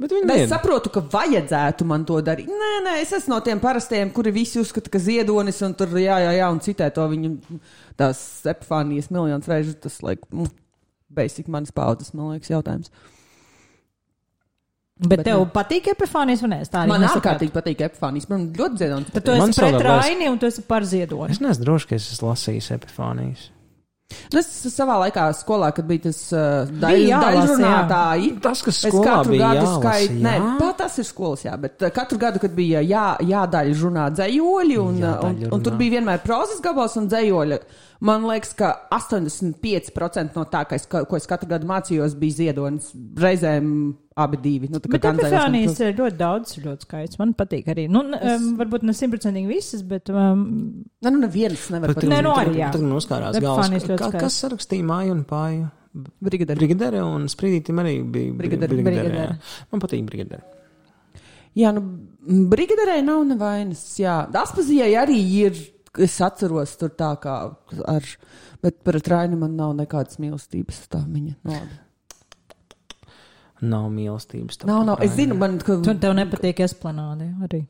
Bet 0.00 0.14
viņi 0.16 0.32
Es 0.32 0.48
saprotu, 0.48 0.88
ka 0.88 1.02
vajadzētu 1.12 1.84
man 1.84 2.06
to 2.08 2.16
darīt. 2.24 2.46
Nē, 2.48 2.70
nē, 2.86 2.94
es 3.02 3.10
esmu 3.12 3.34
no 3.34 3.40
tiem 3.44 3.60
parastajiem, 3.60 4.08
kuri 4.16 4.32
visi 4.32 4.56
uzskata, 4.62 4.88
ka 4.88 4.98
ziedonis 4.98 5.60
un 5.66 5.74
tur 5.76 5.88
jā, 6.00 6.16
jā, 6.24 6.30
jā, 6.38 6.46
un 6.50 6.58
citē 6.64 6.88
to 6.96 7.04
viņu 7.12 7.34
tās 8.00 8.22
epifānijas 8.48 9.10
miljonus 9.12 9.50
reižu. 9.52 9.74
Tas, 9.76 9.98
laik, 10.00 10.24
mm, 10.32 10.48
basic 11.12 11.48
manas 11.52 11.70
paudzes, 11.76 12.14
man 12.16 12.32
liekas, 12.32 12.48
jautājums. 12.48 12.88
Bet, 15.00 15.18
Bet 15.20 15.24
tev 15.30 15.38
ne. 15.40 15.50
patīk 15.52 15.86
epifānijas 15.94 16.42
vai 16.44 16.50
nē? 16.52 16.58
Man 16.88 17.04
ārkārtīgi 17.08 17.52
patīk 17.54 17.84
epifānijas. 17.86 18.26
Man 18.28 18.50
ļoti 18.56 18.80
ziedonis. 18.82 19.12
Tad 19.14 19.24
tu 19.24 19.36
Man 19.36 19.48
esi 19.48 19.60
pret 19.60 19.74
savukārt 19.74 19.88
vairs- 19.88 20.08
Raini 20.08 20.28
un 20.28 20.38
tu 20.38 20.46
esi 20.48 20.62
par 20.68 20.84
ziedoni. 20.84 21.30
Es 21.36 21.40
neesmu 21.40 21.64
drošs, 21.64 21.86
ka 21.88 21.94
es 21.96 22.08
esmu 22.12 22.28
lasījis 22.32 22.68
epifānijas. 22.76 23.46
Nu, 24.30 24.40
es 24.40 24.48
savā 24.74 24.96
laikā 25.04 25.26
skolā, 25.38 25.70
kad 25.74 25.86
bija 25.88 26.06
tas 26.08 26.18
uh, 26.34 26.70
daļrunātāji. 26.82 28.32
Tas, 28.42 28.62
kas 28.66 28.80
skolā 28.86 29.20
bija 29.28 29.50
gadu 29.50 29.60
jālasa, 29.60 29.76
skaitu, 29.80 30.18
nē, 30.26 30.34
jā? 30.38 30.54
tā 30.60 30.70
tas 30.82 30.98
ir 31.02 31.08
skolas, 31.08 31.44
jā, 31.46 31.54
bet 31.60 31.84
uh, 31.86 31.92
katru 31.94 32.18
gadu, 32.22 32.42
kad 32.42 32.54
bija 32.56 32.82
jā, 32.86 33.04
jādaļa 33.30 33.78
runā 33.82 34.08
dzējoļi, 34.16 34.80
un, 34.82 34.98
uh, 34.98 35.14
un, 35.14 35.38
Jādaļrunā. 35.38 35.52
un 35.56 35.64
tur 35.66 35.78
bija 35.80 35.96
vienmēr 35.98 36.22
prozas 36.26 36.62
gabals 36.64 36.98
un 37.00 37.08
dzējoļi. 37.10 37.60
Man 38.08 38.24
liekas, 38.24 38.54
ka 38.56 38.70
85% 38.96 40.38
no 40.38 40.46
tā, 40.48 40.64
ka 40.68 40.78
es, 40.78 40.86
ko 40.88 41.18
es 41.18 41.28
katru 41.28 41.50
gadu 41.50 41.68
mācījos, 41.68 42.16
bija 42.20 42.38
ziedonis. 42.38 42.94
Reizēm 43.20 43.74
abi 44.16 44.36
divi. 44.42 44.68
Nu, 44.68 44.78
tā 44.78 44.88
kā 44.90 44.98
Bet 44.98 45.02
Krusta. 45.20 45.88
ir 45.88 45.94
ļoti 45.98 46.16
daudz, 46.18 46.54
ļoti 46.64 46.86
skaists. 46.86 47.18
Man 47.18 47.34
patīk 47.34 47.68
arī. 47.70 47.88
Nu, 47.88 48.02
Es- 48.18 48.40
um, 48.40 48.56
varbūt 48.58 48.82
ne 48.82 48.92
simtprocentīgi 48.92 49.46
visas, 49.48 49.82
bet 49.82 50.10
um, 50.10 50.84
Nē, 51.02 51.10
nu 51.12 51.18
neviens 51.26 51.70
nevar 51.70 51.94
pat 51.94 52.04
Nē, 52.04 52.22
nu 52.22 52.32
arī, 52.34 52.56
jā. 52.58 52.70
Uzkārās 52.74 53.36
Epifānijas 53.38 53.86
galvas. 53.86 54.14
Kā, 54.14 54.20
kas 54.20 54.40
sarakstīja 54.44 54.84
māju 54.84 55.12
un 55.12 55.24
pāri? 55.24 55.70
brigaderi. 56.22 56.58
Brigadere 56.58 57.02
un 57.02 57.26
sprīdītim 57.26 57.80
arī 57.82 57.94
bija 58.06 58.32
Brigadere. 58.38 58.68
brigadere. 58.76 59.08
Brigadere. 59.10 59.38
Man 59.72 59.80
patīk 59.82 60.04
brigadere. 60.06 60.42
Jā, 61.58 61.72
nu, 61.74 61.82
brigaderei 62.50 63.02
nav 63.02 63.24
nevainas. 63.26 63.82
Jā, 63.98 64.20
Aspazijai 64.38 64.92
arī 65.00 65.18
ir, 65.40 65.58
es 65.98 66.14
atceros 66.22 66.76
tur 66.78 66.90
tā 66.94 67.10
kā 67.22 67.56
ar, 67.90 68.02
bet 68.62 68.84
pret 68.86 69.08
Rainu 69.10 69.38
man 69.40 69.56
nav 69.58 69.74
nekādas 69.74 70.20
mīlestības. 70.22 70.84
Tā 70.92 71.02
viņa. 71.02 71.34
Nu, 71.42 71.50
labi. 71.58 71.80
Nav 73.62 73.90
mīlestības. 73.92 74.56
tā 74.62 74.66
Nav, 74.70 74.84
nav. 74.88 75.02
Es 75.04 75.12
zinu, 75.18 75.34
man, 75.36 75.58
ka. 75.58 75.76
tur 75.84 75.98
tev 76.00 76.14
nepatīk 76.16 76.62
esplanāde 76.64 77.26
arī. 77.44 77.66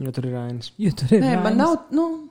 Jo 0.00 0.12
tur 0.12 0.26
ir 0.28 0.36
ainas. 0.36 0.72
Jo 0.78 0.90
tur 0.96 1.14
ir 1.16 1.22
Nē, 1.24 1.30
man 1.42 1.56
vainas. 1.56 1.56
nav. 1.56 1.78
Nu, 1.96 2.28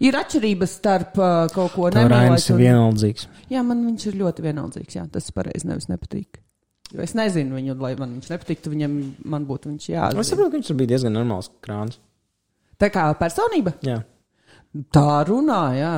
ir 0.00 0.16
atšķirības 0.16 0.72
starp 0.80 1.18
uh, 1.20 1.46
kaut 1.52 1.72
ko 1.74 1.86
ainas 1.90 2.08
nemīlēt. 2.10 2.48
ir 2.48 2.54
un- 2.56 2.62
vienaldzīgs. 2.64 3.26
Jā, 3.52 3.62
man 3.64 3.84
viņš 3.86 4.06
ir 4.10 4.18
ļoti 4.22 4.42
vienaldzīgs. 4.48 4.96
Jā, 4.96 5.04
tas 5.12 5.30
pareizi 5.36 5.68
nevis 5.68 5.86
nepatīk. 5.92 6.40
Jo 6.94 7.00
es 7.02 7.14
nezinu 7.18 7.56
viņu, 7.58 7.76
lai 7.82 7.94
man 7.98 8.12
viņš 8.20 8.28
nepatiktu, 8.30 8.70
viņam 8.70 8.92
man 9.24 9.46
būtu 9.46 9.68
viņš 9.72 9.88
Es 9.88 9.88
jāzina. 9.90 10.24
saprotu, 10.24 10.50
ka 10.52 10.56
viņš 10.60 10.76
bija 10.76 10.88
diezgan 10.94 11.12
normāls 11.12 11.48
krāns. 11.60 11.98
Tā 12.78 12.90
kā 12.94 13.06
personība. 13.18 13.72
Jā. 13.82 14.00
Tā 14.92 15.24
runā, 15.26 15.62
jā. 15.76 15.94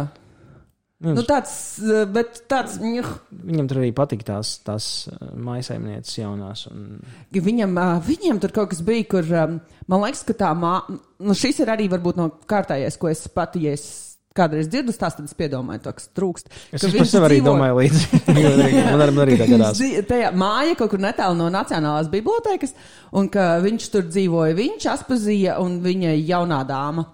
Nu, 0.98 1.12
Nu, 1.14 1.22
tāds, 1.22 1.52
uh, 1.78 2.02
bet 2.10 2.40
tāds, 2.50 2.80
Viņam 2.82 3.68
tur 3.70 3.78
arī 3.78 3.92
patīk 3.94 4.24
tās, 4.26 4.56
tās 4.66 4.88
maisaimnieces 5.38 6.16
jaunās. 6.18 6.64
Un... 6.72 6.98
Viņam, 7.30 7.76
ā, 7.78 7.86
viņam 8.02 8.40
tur 8.42 8.54
kaut 8.56 8.72
kas 8.72 8.82
bija, 8.82 9.06
kur 9.14 9.30
man 9.30 10.02
liekas, 10.02 10.24
ka 10.26 10.34
tā 10.40 10.50
mā, 10.58 10.80
nu 11.22 11.38
šis 11.38 11.62
ir 11.62 11.70
arī 11.70 11.86
varbūt 11.92 12.18
no 12.18 12.32
kārtējais, 12.50 12.98
ko 12.98 13.12
es 13.12 13.22
pati, 13.30 13.62
ja 13.68 13.76
es 13.78 13.86
kādreiz 14.38 14.68
dzirdu 14.70 14.94
stāstu, 14.94 15.22
tad 15.22 15.30
es 15.30 15.36
piedomāju, 15.38 15.82
to, 15.84 15.92
kas 15.96 16.08
trūkst. 16.16 16.50
Es 16.74 16.82
Ka 16.84 16.90
par 16.94 17.10
sevi 17.10 17.28
arī 17.28 17.38
dzīvo- 17.40 17.50
domāju 17.52 17.78
līdzi. 17.80 18.22
man 18.34 18.48
arī, 18.64 19.12
man 19.16 19.22
arī 19.24 19.38
tā 19.40 19.48
gadās. 19.50 19.82
Tajā 20.10 20.32
māja 20.38 20.78
kaut 20.78 20.92
kur 20.94 21.02
netālu 21.02 21.38
no 21.38 21.48
Nacionālās 21.52 22.10
bibliotekas, 22.12 22.74
un 23.18 23.30
ka 23.32 23.50
viņš 23.64 23.88
tur 23.94 24.06
dzīvoja, 24.10 24.58
viņš 24.58 24.88
aspazīja 24.94 25.58
un 25.62 25.78
viņa 25.84 26.14
jaunā 26.22 26.62
dāma. 26.68 27.06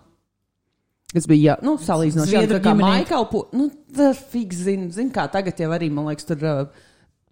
Kas 1.14 1.28
bija, 1.30 1.52
jā, 1.54 1.58
nu, 1.62 1.76
salīdzinoši 1.78 2.32
Zviedru 2.34 2.58
tā 2.58 2.72
kā 2.74 3.04
kalpo. 3.08 3.44
Nu, 3.54 3.68
tas 3.94 4.18
fiks 4.32 4.64
zina, 4.66 4.90
zin, 4.90 5.12
kā 5.14 5.28
tagad 5.30 5.60
jau 5.62 5.70
arī, 5.76 5.86
man 5.94 6.08
liekas, 6.10 6.26
tur 6.26 6.42
uh, 6.42 6.64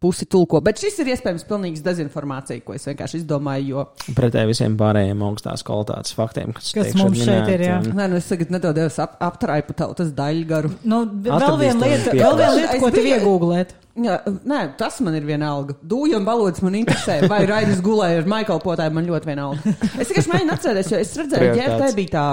pusi 0.02 0.26
tulko. 0.26 0.58
Bet 0.66 0.78
šis 0.82 0.96
ir 1.02 1.10
iespējams 1.12 1.44
pilnīgs 1.46 1.82
dezinformācija, 1.86 2.62
ko 2.66 2.74
es 2.74 2.86
vienkārši 2.88 3.20
izdomāju, 3.20 3.66
jo 3.74 4.14
Pretēji 4.16 4.48
visiem 4.50 4.74
pārējiem 4.78 5.20
augstās 5.26 5.62
kvalitātes 5.66 6.14
faktiem, 6.18 6.50
kas, 6.56 6.72
Kas 6.74 6.94
mums 6.98 7.18
šeit 7.20 7.28
minēti, 7.28 7.52
ir, 7.58 7.64
jā. 7.68 7.76
un- 7.82 7.92
Nē, 8.00 8.08
nu 8.10 8.18
es 8.18 8.26
tagad 8.30 8.50
nedodos 8.54 8.98
ap, 9.02 9.14
aptraipu 9.22 9.76
tautas 9.78 10.10
daļu 10.18 10.46
garu. 10.50 10.72
Nu, 10.82 11.04
vēl 11.06 11.58
viena 11.60 11.78
tev 11.78 11.86
lieta, 11.86 12.16
vēl 12.18 12.36
viena 12.40 12.56
lieta, 12.58 12.74
Es 12.78 12.82
ko 12.82 12.90
biju- 12.90 13.14
iegūglēt. 13.18 13.74
Jā, 14.02 14.14
nē, 14.48 14.60
tas 14.80 15.00
man 15.04 15.14
ir 15.18 15.26
vienalga. 15.28 15.74
Dūja 15.86 16.16
un 16.16 16.24
valodas 16.24 16.62
man 16.64 16.72
interesē. 16.78 17.28
Vai 17.28 17.42
Raidis 17.46 17.82
gulēja 17.84 18.22
ar 18.22 18.30
Maiklu 18.30 18.58
potāju, 18.64 18.94
man 18.96 19.06
ļoti 19.06 19.28
vienalga. 19.28 19.74
Es 20.00 20.08
tikai 20.08 20.22
mēģinu 20.32 20.54
atcerēties, 20.54 20.92
jo 20.94 20.98
es 21.04 21.14
redzēju, 21.20 21.50
ka 21.50 21.58
ģērbtē 21.60 21.90
bija 21.98 22.12
tā, 22.14 22.26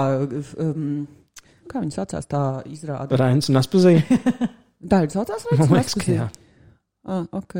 um, 0.64 1.06
kā 1.70 1.82
viņi 1.82 1.94
saucās, 1.96 2.26
tā 2.30 2.40
izrāda. 2.70 3.18
Rains 3.20 3.48
un 3.52 3.60
Aspazīja. 3.60 4.02
Tā 4.90 5.02
ir 5.04 5.10
saucās 5.12 5.42
liekas, 5.52 5.92
ka 6.00 6.06
jā. 6.08 6.26
Ah, 7.04 7.26
ok. 7.36 7.54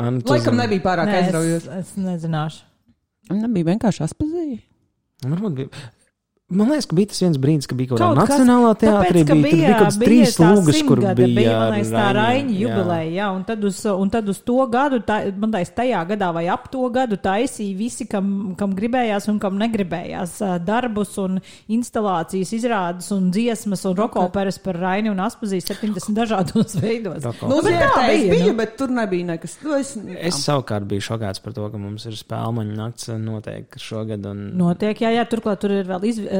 Anu, 0.00 0.22
tu 0.24 0.32
Laikam 0.32 0.54
zini. 0.56 0.62
nebija 0.64 0.82
pārāk 0.82 1.06
Nē, 1.10 1.20
aizraujoši. 1.20 1.68
es, 1.78 1.90
es 1.92 1.92
nezināšu. 2.02 2.64
Nebija 3.30 3.68
vienkārši 3.72 4.02
aspazīja. 4.08 4.58
Varbūt 5.26 5.56
bija. 5.60 5.82
Man 6.50 6.72
liekas, 6.72 6.88
ka 6.90 6.96
bija 6.98 7.08
tas 7.12 7.20
viens 7.22 7.38
brīdis, 7.38 7.68
kad 7.70 7.78
bija 7.78 7.92
kaut 7.92 8.00
kāda 8.02 8.24
Nacionālā 8.24 8.70
teātrī. 8.80 9.20
Bija, 9.22 9.26
tur 9.28 9.42
bija 9.44 9.68
kaut 9.70 9.84
kāds 9.84 9.98
trīs 10.00 10.32
tā 10.34 10.48
lūgas, 10.50 10.80
kur 10.82 10.98
simtgade, 10.98 11.14
bija, 11.20 11.34
bija 11.36 11.52
man 11.60 11.74
liekas, 11.76 11.90
tā 11.94 12.06
Raini, 12.16 12.56
jubileja, 12.58 13.10
jā, 13.14 13.28
un 13.36 13.44
tad, 13.46 13.66
uz, 13.68 13.78
un 13.92 14.10
tad 14.10 14.32
uz 14.32 14.40
to 14.50 14.56
gadu, 14.72 14.98
tā, 15.06 15.18
man 15.38 15.54
liekas, 15.54 15.70
tajā 15.76 16.00
gadā 16.08 16.30
vai 16.34 16.42
ap 16.50 16.64
to 16.72 16.88
gadu 16.90 17.18
taisīja 17.22 17.76
visi, 17.78 18.06
kam, 18.10 18.32
kam 18.58 18.74
gribējās 18.74 19.28
un 19.30 19.38
kam 19.42 19.60
negribējās 19.60 20.34
darbus 20.66 21.14
un 21.22 21.38
instalācijas, 21.70 22.50
izrādes 22.58 23.12
un 23.14 23.30
dziesmas 23.30 23.86
un 23.86 23.94
rokoperas 24.02 24.58
par 24.64 24.80
Raini 24.82 25.14
un 25.14 25.22
Aspazīju 25.22 25.68
70 25.70 26.18
dažādos 26.18 26.74
veidos. 26.82 27.30
Nu, 27.46 27.60
bet 27.62 27.78
tā 27.78 27.92
tā 27.94 28.08
bija, 28.08 28.18
es 28.18 28.26
nu. 28.26 28.34
biju, 28.34 28.56
bet 28.58 28.74
tur 28.80 28.96
nebija 28.98 29.30
nekas. 29.30 29.56
Nu, 29.62 29.78
es, 29.78 29.94
Es 30.20 30.42
savukārt 30.42 30.88
biju 30.90 31.06
šokēts 31.12 31.42
par 31.44 31.54
to, 31.54 31.70
ka 31.70 31.78
mums 31.78 32.10
ir 32.10 32.18
spēļu 32.18 32.66
nakts 32.74 33.10
noteikti 33.22 33.80
šogad. 33.82 34.26
Un... 34.30 34.42
Notiek, 34.58 34.98
jā, 35.04 35.14
jā, 35.14 35.24
turklāt 35.30 35.62
tur 35.62 35.78
ir 35.78 35.86
vēl, 35.88 36.04
iz, 36.10 36.20
uh, 36.24 36.39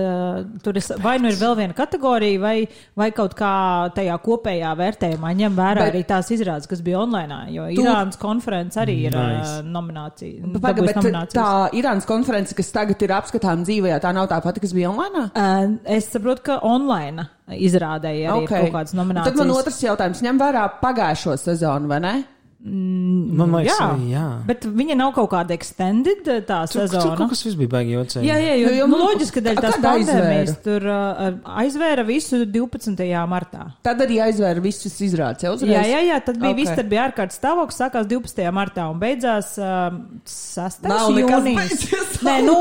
tur 0.64 0.78
ir, 0.78 0.84
vai 1.02 1.16
nu 1.22 1.30
ir 1.30 1.38
vēl 1.40 1.56
viena 1.58 1.76
kategorija, 1.76 2.40
vai, 2.42 2.54
vai 2.98 3.10
kaut 3.16 3.34
kā 3.38 3.52
tajā 3.96 4.16
kopējā 4.24 4.72
vērtējumā 4.78 5.32
ņem 5.42 5.58
vērā 5.58 5.84
Bet- 5.84 5.94
arī 5.94 6.04
tās 6.08 6.30
izrādes, 6.34 6.68
kas 6.70 6.82
bija 6.86 7.00
online, 7.02 7.52
jo 7.54 7.66
Tu- 7.74 7.84
Irānas 7.84 8.18
konference 8.20 8.80
arī 8.80 8.96
ir 9.06 9.16
Nice. 9.16 9.38
nice. 9.38 9.66
nominācija. 9.70 10.60
Paga, 10.60 10.82
bet 10.82 10.96
tā 11.34 11.50
Irānas 11.72 12.06
konference, 12.06 12.54
kas 12.54 12.72
tagad 12.72 13.02
ir 13.02 13.14
apskatām 13.16 13.64
dzīvē, 13.64 14.00
tā 14.00 14.14
nav 14.14 14.28
tā 14.28 14.40
pati, 14.42 14.60
kas 14.60 14.72
bija 14.72 14.90
online. 14.90 15.30
Uh, 15.34 15.78
es 15.84 16.10
saprotu, 16.10 16.42
ka 16.42 16.60
online 16.62 17.28
izrādēja 17.50 18.32
arī 18.34 18.44
okay. 18.46 18.66
kaut 18.66 18.74
kādas 18.78 18.94
nominācijas. 18.94 19.32
Tad 19.34 19.36
man 19.36 19.50
otrs 19.50 19.80
jautājums 19.82 20.22
ņem 20.22 20.38
vērā 20.38 20.66
pagājušo 20.82 21.36
sezonu, 21.38 21.88
vai 21.90 22.00
ne? 22.00 22.14
Man 22.62 23.54
liekas, 23.56 23.72
jā, 23.72 23.84
arī 23.94 24.08
jā. 24.12 24.22
Bet 24.44 24.64
viņa 24.68 24.96
nav 25.00 25.14
kaut 25.16 25.30
kāda 25.32 25.54
extended 25.56 26.26
uh, 26.28 26.40
tā 26.44 26.58
Tur, 26.68 26.82
tur 26.82 26.88
sezona. 26.90 27.14
kaut 27.16 27.30
kas 27.32 27.40
viss 27.46 27.56
bija 27.56 27.70
baigi 27.72 27.94
jocīgi. 27.94 28.26
Jā, 28.28 28.34
jā, 28.36 28.54
jo, 28.60 28.66
Jo- 28.68 28.74
jo 28.82 28.86
nu, 28.90 28.98
loģiski, 29.00 29.32
ka 29.38 29.42
dēļ 29.46 29.60
tās 29.64 29.78
pandēmijas 29.80 30.58
tur 30.66 30.84
uh, 30.84 31.38
aizvēra 31.62 32.04
visu 32.04 32.42
12. 32.44 33.06
martā. 33.32 33.62
Tad 33.86 34.02
arī 34.04 34.18
aizvēra 34.26 34.60
visus 34.60 34.92
izrādes. 35.00 35.40
jau 35.46 35.54
uzreiz? 35.56 35.72
Jā, 35.72 35.86
jā, 35.88 36.00
jā, 36.10 36.18
tad 36.26 36.36
bija 36.36 36.50
Ok. 36.50 36.58
okay. 36.58 36.60
viss, 36.66 36.76
tad 36.82 36.90
bija 36.92 37.06
ārkārtas 37.08 37.40
stāvoklis, 37.40 37.78
sākās 37.80 38.10
12. 38.12 38.44
martā 38.52 38.84
un 38.92 39.00
beidzās 39.00 39.54
um, 39.56 40.02
6. 40.28 40.84
Nav 40.84 41.08
nekas 41.16 41.32
jūnijas. 41.40 41.56
beidzies. 41.56 42.20
Nē, 42.28 42.36
nu, 42.44 42.56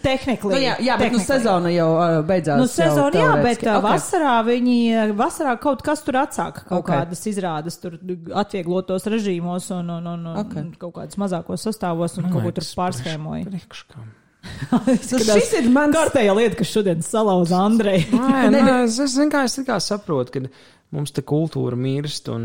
tehnikli. 0.00 0.54
Nu, 0.54 0.62
jā, 0.64 0.78
jā, 0.80 0.96
bet 0.96 1.12
nu, 1.12 1.18
technically. 1.20 1.28
sezona 1.28 1.74
jau 1.76 1.90
uh, 1.98 2.22
beidzās. 2.24 2.56
Nu, 2.56 2.70
sezona, 2.72 3.12
jā, 3.20 3.28
bet 3.44 3.60
teorētiski. 3.60 3.68
uh, 3.68 3.76
Ok. 3.76 3.84
vasarā 3.90 4.34
viņi, 4.48 4.78
uh, 4.96 5.14
vasarā 5.20 5.54
kaut 5.60 5.84
kas 5.84 6.00
tur 6.08 6.16
atsāka, 6.24 6.64
kaut 6.64 6.78
Ok. 6.80 6.88
okay. 6.88 7.04
kādas 7.04 7.26
izrādes, 7.28 7.76
tur 7.82 7.98
atvieglotos 8.40 9.04
režīmos 9.42 9.70
un, 9.74 9.90
un, 9.90 10.06
un, 10.06 10.26
un 10.26 10.36
Ok. 10.38 10.50
okay. 10.50 10.72
kaut 10.78 10.94
kādos 10.96 11.18
mazākos 11.18 11.66
sastāvos 11.66 12.18
un 12.18 12.26
Man 12.26 12.32
kaut 12.32 12.44
ko 12.46 12.52
tur 12.52 12.68
pārskēmoja. 12.82 13.46
Priekškam. 13.50 14.10
Nu, 14.72 14.96
šis 14.98 15.52
ir 15.54 15.68
mans 15.70 15.94
Kārtējā 15.94 16.32
lieta, 16.34 16.56
kas 16.58 16.70
šodien 16.72 17.02
salauza 17.06 17.60
Andreju. 17.62 18.08
Nē, 18.18 18.48
nē, 18.54 18.62
es, 18.88 18.96
es, 18.98 19.14
kā 19.62 19.76
saprotu, 19.78 20.32
ka 20.34 20.40
mums 20.90 21.14
te 21.14 21.22
kultūra 21.22 21.78
mirst, 21.78 22.26
un 22.32 22.42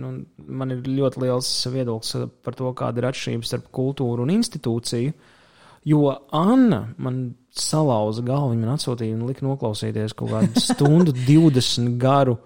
nu, 0.00 0.12
man 0.48 0.72
ir 0.72 0.80
ļoti 0.88 1.20
liels 1.26 1.50
viedoklis 1.68 2.30
par 2.40 2.56
to, 2.56 2.72
kāda 2.72 3.02
ir 3.02 3.08
atšķirība 3.10 3.50
starp 3.50 3.68
kultūru 3.68 4.24
un 4.24 4.32
institūciju. 4.32 5.12
Jo 5.86 6.16
Anna 6.32 6.86
man 6.96 7.20
salauza 7.52 8.24
galvu, 8.24 8.54
viņa 8.54 8.64
man 8.64 8.78
atsūtīja 8.78 9.18
un 9.18 9.28
lika 9.28 9.44
noklausīties 9.44 10.16
kaut 10.16 10.32
kādu 10.32 10.64
stundu, 10.70 11.12
20 11.28 11.98
garu. 12.00 12.38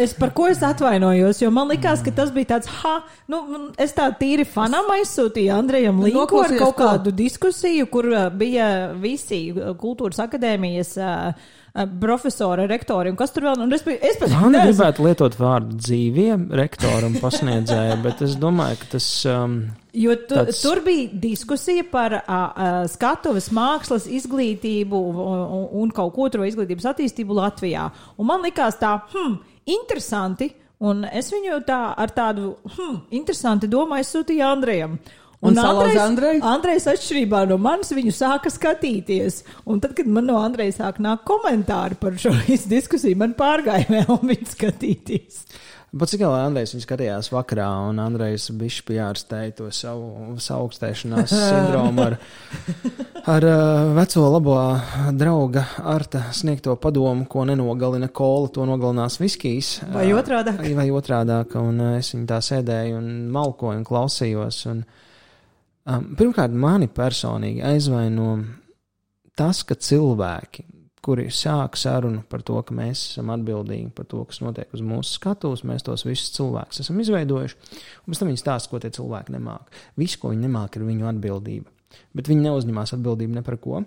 Es 0.00 0.14
par 0.18 0.32
ko 0.34 0.48
es 0.50 0.62
atvainojos, 0.64 1.38
jo 1.42 1.50
man 1.54 1.68
likās, 1.70 2.02
ka 2.04 2.10
tas 2.14 2.32
bija 2.34 2.54
tāds, 2.54 2.70
ha, 2.82 2.96
nu, 3.30 3.40
es 3.80 3.94
tā 3.94 4.08
tīri 4.18 4.46
fanam 4.48 4.88
aizsūtīju 4.96 5.52
Andrejam 5.54 6.00
Linku 6.02 6.22
ar 6.22 6.24
Noklausījies 6.24 6.62
kaut 6.62 6.76
ko? 6.78 6.88
kādu 6.88 7.12
diskusiju, 7.14 7.86
kur 7.92 8.08
uh, 8.10 8.24
bija 8.34 8.68
visi 9.00 9.46
uh, 9.52 9.70
kultūras 9.78 10.18
akadēmijas 10.24 10.96
uh, 10.98 11.30
uh, 11.38 11.86
profesori, 12.00 12.66
rektori 12.70 13.12
un 13.12 13.20
kas 13.20 13.34
tur 13.34 13.46
vēl. 13.48 13.62
Un 13.64 13.76
es 13.76 13.86
es 13.94 14.18
pēc 14.20 14.34
Anna 14.40 14.64
gribētu 14.66 15.06
lietot 15.06 15.38
vārdu 15.38 15.78
dzīvie 15.78 16.34
rektoram 16.58 17.16
pasniedzēja, 17.22 17.96
bet 18.02 18.24
es 18.26 18.36
domāju, 18.40 18.82
ka 18.82 18.92
tas. 18.96 19.08
Um, 19.30 19.58
Jo 19.94 20.16
tu, 20.18 20.34
Tāds- 20.34 20.58
tur 20.58 20.80
bija 20.82 21.06
diskusija 21.22 21.84
par 21.86 22.16
uh, 22.18 22.22
uh, 22.26 22.78
skatuves 22.90 23.52
mākslas 23.54 24.08
izglītību 24.10 24.98
un, 24.98 25.20
un, 25.22 25.68
un 25.84 25.92
kaut 25.94 26.16
ko 26.16 26.24
otru 26.26 26.42
izglītības 26.48 26.88
attīstību 26.90 27.36
Latvijā. 27.38 27.84
Un 28.18 28.26
man 28.26 28.42
likās 28.42 28.74
tā, 28.80 28.96
hmm, 29.12 29.36
interesanti. 29.66 30.50
Un 30.84 31.04
es 31.06 31.30
viņu 31.32 31.60
tā 31.64 31.94
ar 31.96 32.10
tādu, 32.12 32.56
hmm, 32.74 32.96
interesanti 33.16 33.70
domāju, 33.70 34.08
sūtīju 34.10 34.42
Andrejam. 34.44 34.98
Un 35.44 35.56
salauza 35.58 36.06
Andreju? 36.06 36.40
Andrejs 36.48 36.86
atšķirībā 36.88 37.42
no 37.50 37.58
manis 37.60 37.92
viņu 37.94 38.14
sāka 38.16 38.52
skatīties. 38.52 39.42
Un 39.68 39.80
tad, 39.84 39.92
kad 39.96 40.08
man 40.08 40.28
no 40.30 40.38
Andreja 40.40 40.78
sāk 40.78 41.00
nākt 41.04 41.26
komentāri 41.28 41.98
par 42.00 42.16
šo 42.20 42.32
diskusiju, 42.74 43.18
man 43.20 43.36
pārgāja 43.38 43.88
vēl 43.98 44.20
viņu 44.30 44.50
skatīties. 44.54 45.44
Bet 45.94 46.10
cik 46.10 46.24
vēl 46.24 46.32
Andrejs 46.34 46.72
viņa 46.74 46.82
skatījās 46.82 47.28
vakarā, 47.30 47.68
un 47.86 48.00
Andrejs 48.02 48.48
bija 48.58 48.82
pjārstēja 48.88 49.52
to 49.60 49.68
savu 49.74 50.34
augstēšanās 50.56 51.30
sindromu 51.50 52.02
ar, 52.02 52.16
ar 53.30 53.46
veco 53.94 54.24
labo 54.26 54.56
drauga 55.14 55.62
Arta 55.94 56.24
sniegto 56.34 56.74
padomu, 56.82 57.28
ko 57.30 57.46
nenogalina 57.46 58.10
kola, 58.10 58.50
to 58.50 58.66
nogalinās 58.66 59.20
viskijs. 59.22 59.76
Vai 59.94 60.08
otrādāk? 60.18 60.64
Vai 60.74 60.88
otrādāk, 60.90 61.54
un 61.62 61.78
es 61.92 62.10
viņu 62.16 62.26
tā 62.32 62.42
sēdēju 62.42 62.98
un 62.98 63.08
malkoju 63.38 63.78
un 63.78 63.86
klausījos. 63.86 64.60
Un, 64.72 64.82
um, 65.86 66.10
pirmkārt, 66.18 66.58
mani 66.58 66.90
personīgi 66.90 67.62
aizvaino 67.70 68.40
tas, 69.38 69.62
ka 69.62 69.78
cilvēki 69.78 70.66
kuri 71.04 71.26
sāk 71.32 71.76
sarunu 71.76 72.22
par 72.30 72.42
to, 72.46 72.56
ka 72.64 72.74
mēs 72.76 73.02
esam 73.10 73.32
atbildīgi 73.34 73.90
par 73.96 74.08
to, 74.08 74.22
kas 74.28 74.40
notiek 74.44 74.72
uz 74.74 74.82
mūsu 74.84 75.18
skatuves. 75.18 75.64
Mēs 75.68 75.84
tos 75.86 76.06
visus 76.06 76.32
cilvēkus 76.36 76.80
esam 76.84 77.00
izveidojuši, 77.02 77.58
un 78.04 78.14
pēc 78.14 78.22
tam 78.22 78.30
viņi 78.32 78.40
stāsta, 78.40 78.72
ko 78.72 78.80
tie 78.82 78.92
cilvēki 78.94 79.36
nemāk. 79.36 79.74
Viss, 80.00 80.18
ko 80.20 80.32
viņi 80.32 80.46
nemāk, 80.46 80.78
ir 80.78 80.86
viņu 80.88 81.10
atbildība. 81.12 81.70
Bet 82.16 82.30
viņi 82.30 82.48
neuzņemās 82.48 82.96
atbildību 82.96 83.36
ne 83.36 83.44
par 83.46 83.58
ko. 83.62 83.84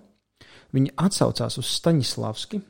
Viņi 0.76 0.94
atsaucās 1.00 1.58
uz 1.60 1.72
Staņislavski, 1.80 2.62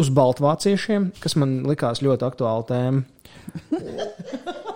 uz 0.00 0.10
Baltvāciešiem, 0.16 1.12
kas 1.22 1.36
man 1.38 1.60
likās 1.68 2.02
ļoti 2.04 2.28
aktuāla 2.28 2.68
tēma. 2.72 4.68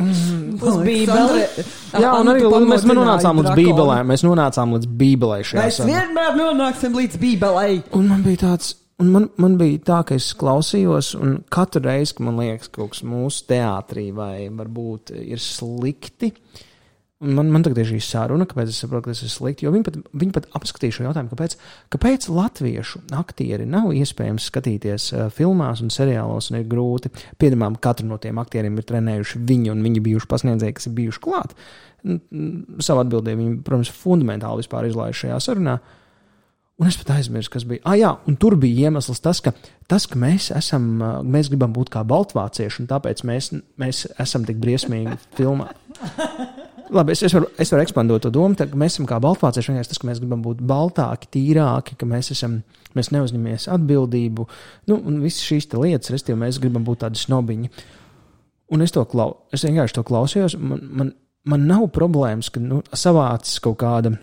Uz 0.00 0.76
Bībeli. 0.84 1.46
Jā, 2.00 2.12
un 2.20 2.30
arī 2.32 2.44
mēs 2.68 2.84
nonācām 2.88 3.42
līdz 3.42 3.56
Bībelē. 3.58 3.96
Mēs 4.08 4.24
nonācām 4.26 4.76
līdz 4.76 4.90
Bībelē 5.00 5.40
šajā 5.46 5.64
Mēs 5.64 5.80
vienmēr 5.88 6.38
nonāksim 6.38 6.96
līdz 7.00 7.20
Bībelei. 7.22 7.80
Un 7.96 8.08
man 8.10 8.24
bija 8.26 8.44
tāds, 8.44 8.74
un 9.02 9.12
man, 9.14 9.28
man 9.40 9.58
bija 9.60 9.82
tā, 9.90 10.00
ka 10.08 10.18
es 10.20 10.30
klausījos, 10.38 11.12
un 11.18 11.38
katru 11.52 11.84
reizi, 11.88 12.16
kad 12.16 12.28
man 12.28 12.40
liekas, 12.42 12.70
ka 12.70 12.80
kaut 12.80 12.94
kas 12.96 13.04
mūsu 13.08 13.46
teātrī 13.50 14.08
vai 14.16 14.48
varbūt 14.54 15.14
ir 15.20 15.42
slikti, 15.42 16.32
un 17.20 17.34
man, 17.36 17.50
man 17.52 17.64
tagad 17.64 17.82
ir 17.82 17.88
šī 17.90 17.98
saruna, 18.04 18.46
kāpēc 18.48 18.70
es 18.72 18.78
saprotu, 18.80 19.04
ka 19.04 19.12
tas 19.12 19.20
ir 19.26 19.32
slikti, 19.32 19.66
jo 19.66 19.72
viņi 19.74 19.84
pat, 19.84 19.98
viņi 20.22 20.32
pat 20.36 20.46
apskatīja 20.56 20.96
šo 20.96 21.04
jautājumu, 21.04 21.32
kāpēc, 21.34 21.56
kāpēc 21.92 22.28
latviešu 22.32 23.02
aktieri 23.18 23.66
nav 23.68 23.90
iespējams 23.96 24.46
skatīties 24.48 25.10
uh, 25.12 25.26
filmās 25.34 25.82
un 25.84 25.92
seriālos, 25.92 26.48
un 26.50 26.60
ir 26.62 26.66
grūti. 26.70 27.12
Piemēram, 27.40 27.76
katru 27.82 28.08
no 28.08 28.16
tiem 28.22 28.40
aktieriem 28.40 28.80
ir 28.80 28.88
trenējuši 28.88 29.40
viņi, 29.50 29.72
un 29.74 29.84
viņi 29.84 30.04
bijuši 30.06 30.30
pasniedzēji, 30.30 30.76
kas 30.78 30.88
ir 30.88 30.96
bijuši 30.96 31.22
klāt. 31.26 31.56
Savu 32.00 33.04
atbildību 33.04 33.42
viņi, 33.42 33.56
protams, 33.68 33.92
fundamentāli 34.00 34.64
vispār 34.64 34.88
izlaiž 34.88 35.26
šajā 35.26 35.42
sarunā. 35.44 35.76
Un 36.80 36.88
es 36.88 36.96
pat 36.96 37.10
aizmirsu, 37.18 37.52
kas 37.52 37.66
bija. 37.68 37.82
Ah, 37.84 37.98
jā, 38.00 38.14
un 38.24 38.38
tur 38.40 38.56
bija 38.56 38.88
iemesls 38.88 39.20
tas, 39.20 39.42
ka, 39.44 39.52
tas, 39.92 40.06
ka 40.08 40.16
mēs, 40.16 40.48
esam, 40.56 40.88
mēs 41.28 41.52
gribam 41.52 41.74
būt 41.76 41.92
kā 41.92 42.00
baltvācieši, 42.08 42.80
un 42.80 42.88
tāpēc 42.88 43.20
mēs, 43.28 43.50
mēs 43.76 44.06
esam 44.24 44.48
tik 44.48 44.56
briesmīgi 44.64 45.20
filmā. 45.36 45.68
Labi, 46.90 47.14
es, 47.14 47.22
es, 47.22 47.34
varu, 47.36 47.46
es 47.60 47.70
varu 47.70 47.84
ekspandot 47.84 48.24
to 48.24 48.32
domu, 48.34 48.56
ka 48.58 48.66
mēs 48.78 48.96
esam 48.96 49.06
kā 49.06 49.20
baltvācieši. 49.22 49.70
Vienkārši 49.70 49.92
tas, 49.92 50.00
ka 50.02 50.08
mēs 50.08 50.20
gribam 50.22 50.42
būt 50.42 50.62
baltāki, 50.66 51.28
tīrāki, 51.36 51.94
ka 52.00 52.08
mēs, 52.08 52.32
esam, 52.34 52.60
mēs 52.98 53.12
neuzņemamies 53.14 53.68
atbildību. 53.76 54.46
Nu, 54.90 54.98
un 54.98 55.20
visas 55.22 55.46
šīs 55.46 55.70
lietas, 55.76 56.10
respektīvi, 56.10 56.40
mēs 56.42 56.58
gribam 56.62 56.86
būt 56.86 57.04
tādi 57.04 57.22
snobiņi. 57.22 57.70
Un 58.74 58.82
es 58.86 58.94
to 58.94 59.04
klau, 59.10 59.44
es 59.54 59.66
vienkārši 59.66 59.98
to 59.98 60.06
klausījos. 60.06 60.58
Man, 60.58 60.82
man, 60.98 61.14
man 61.46 61.66
nav 61.70 61.86
problēmas, 61.94 62.50
ka 62.50 62.62
nu, 62.62 62.82
savācis 62.90 63.62
kaut 63.62 63.78
kāda 63.82 64.16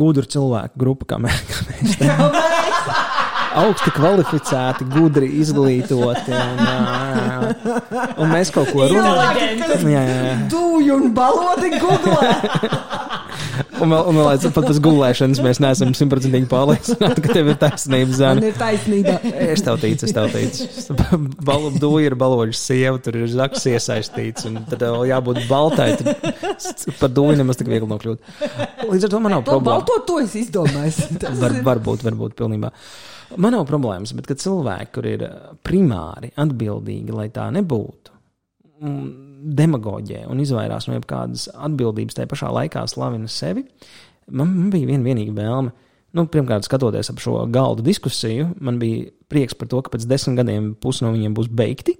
gudra 0.00 0.24
cilvēku 0.24 0.80
grupa, 0.80 1.12
kā 1.12 1.20
mēs. 1.20 1.44
Kā 1.50 1.68
mēs 1.68 3.06
augsti 3.58 3.90
kvalificēti, 3.96 4.86
gudri 4.94 5.28
izglītoti. 5.40 6.34
Un, 6.36 6.62
uh, 6.64 8.12
un 8.20 8.30
mēs 8.30 8.52
kaut 8.54 8.70
ko 8.74 8.86
runājam. 8.90 9.88
Jā, 9.90 10.02
jā, 10.06 10.18
jā. 10.30 10.36
Dūju 10.52 10.98
un 11.00 11.14
balodi 11.16 11.74
googlē. 11.80 12.34
Un 13.80 13.88
vēl, 13.92 14.02
un 14.10 14.16
vēl 14.16 14.26
aiz 14.28 14.42
pat 14.52 14.66
pēc 14.68 14.78
gulēšanas 14.84 15.38
mēs 15.44 15.58
neesam 15.62 15.92
simtprocentīgi 15.96 16.46
pārliecināti, 16.50 17.22
ka 17.24 17.32
tev 17.32 17.48
ir 17.48 17.56
taisnība, 17.60 18.12
Zana. 18.16 18.40
Man 18.40 18.46
ir 18.50 18.56
taisnība. 18.60 19.14
Es 19.24 19.62
tev 19.64 19.78
ticu, 19.80 20.04
es 20.08 20.12
tev 20.16 20.28
ticu. 20.34 20.96
Balvu 21.48 21.70
dūja 21.80 22.10
ir 22.10 22.16
baloģis 22.20 22.60
sieva, 22.70 23.00
tur 23.04 23.16
ir 23.22 23.28
zaks 23.32 23.64
iesaistīts, 23.72 24.44
un 24.50 24.60
tad 24.68 24.84
vēl 24.84 25.06
jābūt 25.10 25.42
baltai. 25.48 25.88
Par 27.00 27.12
dūju 27.16 27.38
nemaz 27.40 27.60
tik 27.60 27.72
viegli 27.72 27.88
nokļūt. 27.88 28.44
Līdz 28.90 29.08
ar 29.08 29.14
to 29.16 29.22
man 29.24 29.36
nav 29.38 29.46
To 29.48 29.56
problēma. 29.56 29.78
balto 29.80 29.98
to 30.08 30.20
es 30.26 30.36
izdomāju. 30.40 31.08
Var, 31.42 31.56
varbūt, 31.72 32.04
varbūt 32.10 32.36
pilnībā. 32.40 32.72
Man 33.38 33.54
nav 33.54 33.66
problēmas, 33.68 34.12
bet 34.16 34.26
kad 34.26 34.40
cilvēki, 34.42 34.90
kur 34.94 35.06
ir 35.06 35.22
uh, 35.26 35.50
primāri 35.66 36.32
atbildīgi, 36.40 37.14
lai 37.14 37.28
tā 37.34 37.46
nebūtu, 37.54 38.14
mm, 38.82 39.10
demagoģē 39.60 40.24
un 40.30 40.42
izvairās 40.42 40.88
no 40.88 40.96
jebkādas 40.96 41.46
atbildības, 41.54 42.16
tajā 42.18 42.30
pašā 42.30 42.50
laikā 42.56 42.82
slavina 42.90 43.30
sevi, 43.30 43.64
man, 44.26 44.50
man 44.50 44.72
bija 44.74 44.90
viena 44.90 45.06
vienīga 45.06 45.36
vēlme. 45.36 45.74
Nu, 46.18 46.24
pirmkārt, 46.26 46.66
skatoties 46.66 47.12
ap 47.12 47.20
šo 47.22 47.44
galdu 47.54 47.84
diskusiju, 47.86 48.48
man 48.58 48.80
bija 48.80 49.12
prieks 49.30 49.54
par 49.54 49.70
to, 49.70 49.78
ka 49.86 49.92
pēc 49.92 50.08
desmit 50.10 50.40
gadiem 50.40 50.72
pusi 50.74 51.04
no 51.06 51.12
viņiem 51.14 51.36
būs 51.36 51.52
beigti, 51.54 51.94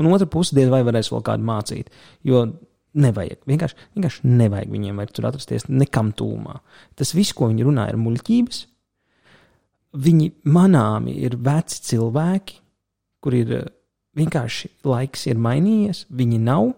un 0.00 0.10
otra 0.10 0.26
puse 0.30 0.56
diez 0.56 0.70
vai 0.72 0.82
varēs 0.86 1.12
vēl 1.12 1.22
kādu 1.28 1.46
mācīt. 1.46 1.92
Jo 2.26 2.48
nevajag, 2.98 3.38
vienkārši, 3.46 3.78
vienkārši 3.94 4.32
nevajag 4.34 4.74
viņiem 4.74 4.98
tur 5.14 5.28
atrasties 5.30 5.68
nekam 5.70 6.10
tūmā. 6.16 6.58
Tas 6.98 7.14
viss, 7.14 7.36
ko 7.36 7.52
viņi 7.52 7.68
runā, 7.68 7.86
ir 7.92 8.00
muļķības 8.02 8.64
viņi 9.96 10.30
manāmi 10.50 11.16
ir 11.24 11.36
veci 11.42 11.80
cilvēki, 11.90 12.58
kur 13.22 13.36
ir 13.36 13.54
eh, 13.58 13.70
vienkārši 14.18 14.72
laiks 14.86 15.26
ir 15.30 15.40
mainījies, 15.40 16.04
viņi 16.10 16.42
nav, 16.44 16.72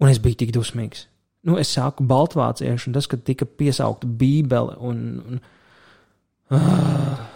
un 0.00 0.10
es 0.10 0.20
biju 0.22 0.42
tik 0.42 0.54
dusmīgs. 0.56 1.06
Nu, 1.48 1.56
es 1.60 1.72
sāku 1.72 2.04
baltvāciešu, 2.04 2.90
un 2.90 2.96
tas, 2.98 3.08
kad 3.08 3.22
tika 3.24 3.48
piesaukta 3.48 4.08
Bībele 4.20 4.76
un. 4.84 5.04
un 5.24 5.42
ah, 6.52 7.26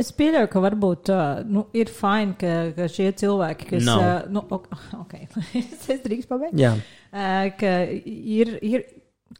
Es 0.00 0.08
pieļauju, 0.16 0.48
ka 0.48 0.60
varbūt 0.64 1.10
uh, 1.12 1.42
nu, 1.52 1.66
ir 1.76 1.90
fini, 1.92 2.32
ka, 2.40 2.52
ka 2.72 2.86
šie 2.88 3.10
cilvēki, 3.20 3.66
kas. 3.74 3.82
Nav. 3.84 4.00
Uh, 4.00 4.30
nu, 4.32 4.42
ok, 4.56 4.70
okay. 5.02 5.26
es 5.62 6.00
drīkstu 6.04 6.32
pabeigt. 6.32 6.56
jā, 6.58 6.76
Uh, 7.16 7.46
ka 7.56 7.70
ir, 7.88 8.50
ir 8.66 8.82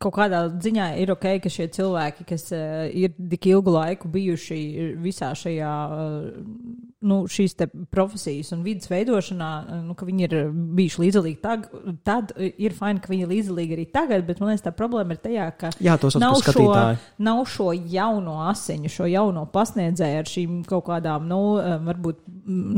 kaut 0.03 0.16
kādā 0.18 0.42
ziņā 0.62 0.90
ir 1.03 1.12
ok, 1.14 1.26
ka 1.44 1.53
šie 1.53 1.68
cilvēki, 1.76 2.26
kas 2.28 2.49
uh, 2.57 2.86
ir 2.90 3.14
tik 3.16 3.49
ilgu 3.53 3.74
laiku 3.74 4.11
bijuši 4.12 4.61
visā 5.03 5.32
šajā, 5.38 5.74
uh, 5.86 6.86
nu, 7.07 7.22
šīs 7.30 7.54
te 7.59 7.68
profesijas 7.94 8.52
un 8.57 8.64
vidas 8.66 8.90
veidošanā, 8.90 9.50
uh, 9.64 9.80
nu, 9.86 9.94
ka 9.98 10.07
viņi 10.09 10.26
ir 10.28 10.36
bijuši 10.78 11.02
līdzdalīgi 11.04 11.40
tag, 11.44 11.68
tad 12.07 12.32
ir 12.42 12.74
fini, 12.76 13.00
ka 13.04 13.12
viņi 13.12 13.26
ir 13.26 13.32
līdzdalīgi 13.34 13.76
arī 13.78 13.86
tagad, 13.94 14.26
bet 14.28 14.40
man 14.42 14.50
liekas, 14.52 14.64
tā 14.66 14.72
problēma 14.76 15.16
ir 15.16 15.22
tajā, 15.24 15.46
ka 15.61 15.70
jā 15.80 15.96
nav 16.20 16.40
šo, 16.44 16.66
nav 17.18 17.44
šo 17.50 17.70
jauno 17.92 18.38
asiņu, 18.50 18.90
šo 18.92 19.07
jauno 19.11 19.46
pasniedzēju 19.54 20.20
ar 20.22 20.30
šīm 20.30 20.59
kaut 20.68 20.86
kādām, 20.90 21.26
nu, 21.30 21.40
eh, 21.62 21.76
varbūt, 21.86 22.20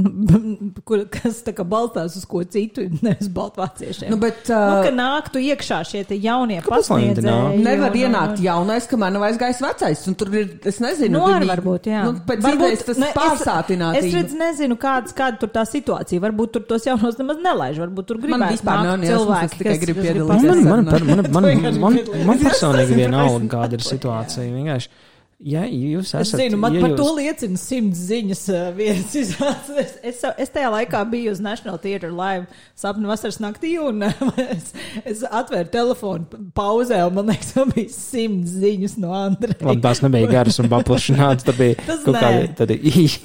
kur, 0.89 1.05
kas 1.13 1.43
tā 1.47 1.55
kā 1.57 1.65
balstās 1.69 2.17
uz 2.19 2.25
ko 2.29 2.43
citu, 2.45 2.87
nevis 3.07 3.29
baltvāciešiem. 3.35 4.11
Nu, 4.13 4.19
bet, 4.23 4.45
nu, 4.49 4.57
uh, 4.57 4.83
ka 4.87 4.93
nāktu 4.95 5.43
iekšā 5.49 5.81
šie 5.89 6.05
te 6.09 6.19
jaunie 6.21 6.61
viņi 6.61 6.69
pasniedzēji. 6.69 7.63
Nevar 7.65 7.91
un- 7.91 7.97
un- 7.97 8.03
ienākt 8.05 8.43
jaunais, 8.45 8.89
kamēr 8.91 9.15
nav 9.15 9.27
aizgājis 9.29 9.63
vecais. 9.65 10.05
Un 10.11 10.17
tur 10.19 10.33
ir, 10.35 10.49
es 10.69 10.81
nezinu, 10.83 11.19
Nu, 11.19 11.25
arī 11.33 11.49
varbūt, 11.51 11.89
jā. 11.91 12.05
Nu, 12.07 12.15
pēc 12.27 12.43
Varbūt- 12.45 12.59
idejas 12.59 12.85
tas 12.89 12.99
ne, 13.03 13.11
pārsātināts. 13.17 14.03
Redz, 14.19 14.35
nezinu, 14.39 14.77
kāds, 14.81 15.15
kāda 15.17 15.39
tur 15.43 15.51
tā 15.55 15.63
situācija. 15.69 16.21
Varbūt 16.27 16.53
tur 16.57 16.63
tos 16.69 16.87
jaunos 16.89 17.19
nemaz 17.21 17.39
nelaiž. 17.45 17.79
Varbūt 17.85 18.09
tur 18.11 18.19
gribētu 18.23 18.53
vispār 18.57 18.83
nav 18.85 19.05
cilvēki, 19.05 19.45
es 19.51 19.59
tikai 19.59 19.75
kas- 19.75 19.83
grib 19.85 20.01
piedalīties. 20.05 20.49
Man, 20.49 20.65
man, 20.65 20.85
man, 20.85 21.25
man, 21.33 21.47
man, 21.63 21.79
man, 21.85 21.99
man 22.33 22.43
personīgi 22.43 22.99
vienalga, 23.03 23.49
kāda 23.57 23.79
ir 23.79 23.85
situācija. 23.87 24.49
Vienkārši, 24.59 24.89
ja 25.39 25.61
jūs 25.71 26.09
Es 26.19 26.29
esat. 26.33 26.41
zinu, 26.41 26.57
man 26.59 26.75
ja 26.75 26.81
par 26.83 26.91
jūs, 26.91 26.99
to 26.99 27.13
liecina 27.15 27.59
simts 27.61 28.01
ziņas 28.09 28.41
uh. 28.51 28.81
Es, 29.79 29.93
es, 30.03 30.23
es 30.43 30.51
tajā 30.51 30.71
laikā 30.73 31.03
biju 31.11 31.31
uz 31.31 31.39
National 31.45 31.79
Theatre 31.79 32.11
live 32.11 32.49
sapņu 32.79 33.07
vasaras 33.07 33.39
naktī, 33.43 33.77
un 33.79 34.03
es, 34.03 34.73
es 35.07 35.23
atvēru 35.23 35.71
telefonu 35.71 36.41
pauzē, 36.59 36.99
un 37.07 37.15
man 37.21 37.31
liekas, 37.31 37.53
man 37.55 37.71
bija 37.77 37.93
simts 37.95 38.57
ziņas 38.59 38.97
no 38.99 39.13
Andreja. 39.15 39.61
Labi, 39.69 39.83
tās 39.85 40.03
nebija 40.03 40.31
garas 40.33 40.59
un 40.63 40.71
paplašināts. 40.73 41.47
Tur 41.47 41.55
bija 41.61 41.79
Tas 41.89 42.03
kaut 42.03 42.19
kādi 42.19 42.51
tādi 42.59 42.79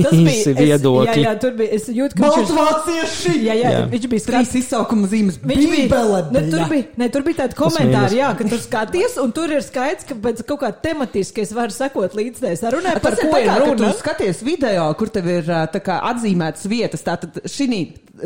Tas 0.04 0.14
īsi 0.14 0.54
es- 0.54 0.60
viedokļi. 0.60 1.18
Jā, 1.18 1.32
jā, 1.32 1.34
tur 1.42 1.58
bija. 1.58 1.72
Es 1.80 1.90
jūtu, 1.90 2.20
ka 2.20 2.30
viņš 2.30 2.38
ir. 2.38 2.54
Baltvācieši! 2.54 3.36
Jā, 3.48 3.58
jā, 3.58 3.74
Jā. 3.74 3.82
viņš 3.90 4.08
bija 4.14 4.26
skats. 4.28 4.54
izsaukuma 4.62 5.10
zīmes. 5.10 5.40
Viņš 5.42 5.66
bija, 5.66 5.88
Bībele, 5.88 6.22
ne, 6.36 6.46
tur 6.54 6.68
bija, 6.70 6.88
ne, 7.02 7.10
tur 7.18 7.26
bija 7.26 7.42
tādi 7.42 7.58
komentāri, 7.58 8.20
jā, 8.22 8.30
ka 8.38 8.48
tur 8.54 8.62
skaties, 8.62 9.18
un 9.24 9.34
tur 9.36 9.50
ir 9.58 9.66
skaidrs, 9.66 10.06
ka 10.10 10.18
pēc 10.28 10.44
kaut 10.46 10.62
kā 10.62 10.70
tematiski 10.86 11.42
es 11.42 11.54
varu 11.58 11.74
sekot 11.74 12.03
līdz 12.12 12.40
tai 12.44 12.52
sarunai, 12.60 12.94
par 13.00 13.14
Tas 13.16 13.22
ir 13.24 13.30
ko 13.30 13.32
tā 13.38 13.40
ir 13.42 13.48
kā, 13.48 13.54
ka 13.56 13.66
tu 13.66 13.84
runa. 13.84 13.92
skaties 13.96 14.42
video, 14.44 14.94
kur 15.00 15.08
tev 15.10 15.28
ir 15.32 15.44
kā 15.88 15.96
atzīmētas 16.12 16.68
vietas. 16.68 17.02
Tātad 17.08 17.40
šī 17.48 17.68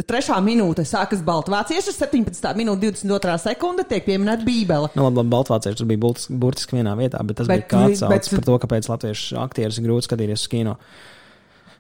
trešā 0.10 0.40
minūte 0.44 0.82
sākas 0.84 1.22
Baltvācieši, 1.24 1.94
17. 1.94 2.50
minūte 2.58 2.90
22. 2.90 3.38
sekunde 3.46 3.86
tiek 3.88 4.04
pieminēta 4.10 4.44
Bībele. 4.44 4.90
Nu, 4.98 5.06
labi, 5.06 5.22
labi 5.22 5.30
Baltvācieši 5.36 5.78
tas 5.84 5.88
bija 5.88 6.02
burtiski, 6.02 6.34
burtiski 6.34 6.76
vienā 6.82 6.98
vietā, 6.98 7.22
bet 7.24 7.38
tas 7.38 7.48
Bet 7.48 7.68
bija 7.68 7.70
kāds 7.76 8.02
bet- 8.10 8.32
par 8.34 8.44
to, 8.50 8.58
kāpēc 8.66 8.90
latviešu 8.90 9.38
aktierus 9.46 9.78
ir 9.78 9.86
grūti 9.86 10.10
skatīties 10.10 10.42
uz 10.42 10.48
kino. 10.52 10.78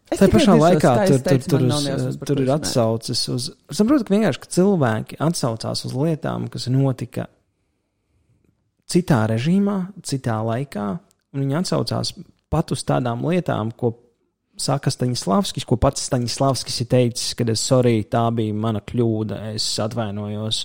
Es 0.09 0.21
Tā 0.21 0.29
pašā 0.31 0.53
laikā 0.55 0.91
tur, 1.07 1.17
tur, 1.17 1.23
teicu, 1.25 1.49
tur, 1.51 1.63
nav 1.67 1.83
uz, 1.83 2.15
tur 2.23 2.39
ir 2.39 2.47
atsauces 2.53 3.25
uz. 3.27 3.49
Es 3.67 3.75
saprotu, 3.81 4.05
ka 4.07 4.13
vienkārši 4.15 4.39
ka 4.39 4.47
cilvēki 4.55 5.17
atsaucās 5.19 5.81
uz 5.83 5.91
lietām, 5.91 6.45
kas 6.49 6.69
notika 6.71 7.25
citā 8.87 9.25
režīmā, 9.27 9.75
citā 10.07 10.37
laikā, 10.47 10.85
un 11.33 11.43
viņi 11.43 11.59
atsaucās 11.61 12.13
pat 12.51 12.71
uz 12.75 12.83
tādām 12.87 13.25
lietām, 13.27 13.73
ko 13.75 13.93
saka 14.57 14.91
Staņislavskis, 14.93 15.67
ko 15.67 15.77
pats 15.81 16.07
Staņislavskis 16.09 16.81
ir 16.83 16.89
teicis, 16.93 17.35
kad 17.37 17.51
es 17.53 17.63
sorry, 17.67 18.01
tā 18.09 18.25
bija 18.33 18.55
mana 18.57 18.81
kļūda, 18.81 19.43
es 19.57 19.67
atvainojos, 19.83 20.63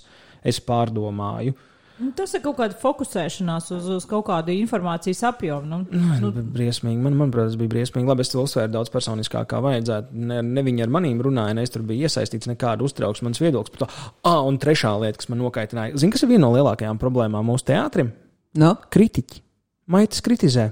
es 0.48 0.62
pārdomāju. 0.64 1.54
Nu, 2.02 2.08
Tas 2.16 2.32
ir 2.34 2.40
kaut 2.42 2.56
kāda 2.58 2.74
fokusēšanās 2.80 3.68
uz, 3.76 3.84
uz 3.98 4.06
kaut 4.10 4.24
kādu 4.26 4.54
informācijas 4.56 5.20
apjomu. 5.28 5.68
Nu, 5.68 5.78
Nu, 5.92 6.30
nu, 6.32 6.44
briesmīgi. 6.54 6.98
Man, 6.98 7.14
manuprāt, 7.20 7.52
tas 7.52 7.58
bija 7.60 7.70
briesmīgi. 7.76 8.08
Labi, 8.08 8.24
es 8.24 8.32
to 8.32 8.42
uzsvēru 8.42 8.72
daudz 8.74 8.90
personiskāk, 8.90 9.46
kā 9.52 9.60
vajadzētu. 9.62 10.16
Ne, 10.30 10.40
ne 10.42 10.64
viņi 10.66 10.86
ar 10.86 10.90
maniem 10.96 11.20
runāja, 11.22 11.54
ne 11.54 11.66
es 11.66 11.70
tur 11.70 11.84
biju 11.86 12.08
iesaistīts, 12.08 12.50
nekāda 12.50 12.82
uztrauksmes 12.88 13.28
mans 13.28 13.42
viedoklis 13.44 13.76
par 13.76 13.84
to. 13.84 14.02
Ah, 14.26 14.40
un 14.48 14.58
trešā 14.62 14.96
lieta, 15.04 15.20
kas 15.20 15.30
man 15.30 15.44
nokaitināja. 15.44 16.00
Zini, 16.00 16.16
kas 16.16 16.24
ir 16.24 16.32
viena 16.32 16.48
no 16.48 16.52
lielākajām 16.56 16.98
problēmām 17.02 17.46
mūsu 17.52 17.70
teātrim? 17.70 18.10
No? 18.58 18.74
Kritiķi. 18.90 19.44
Maitas 19.92 20.22
kritizē. 20.24 20.70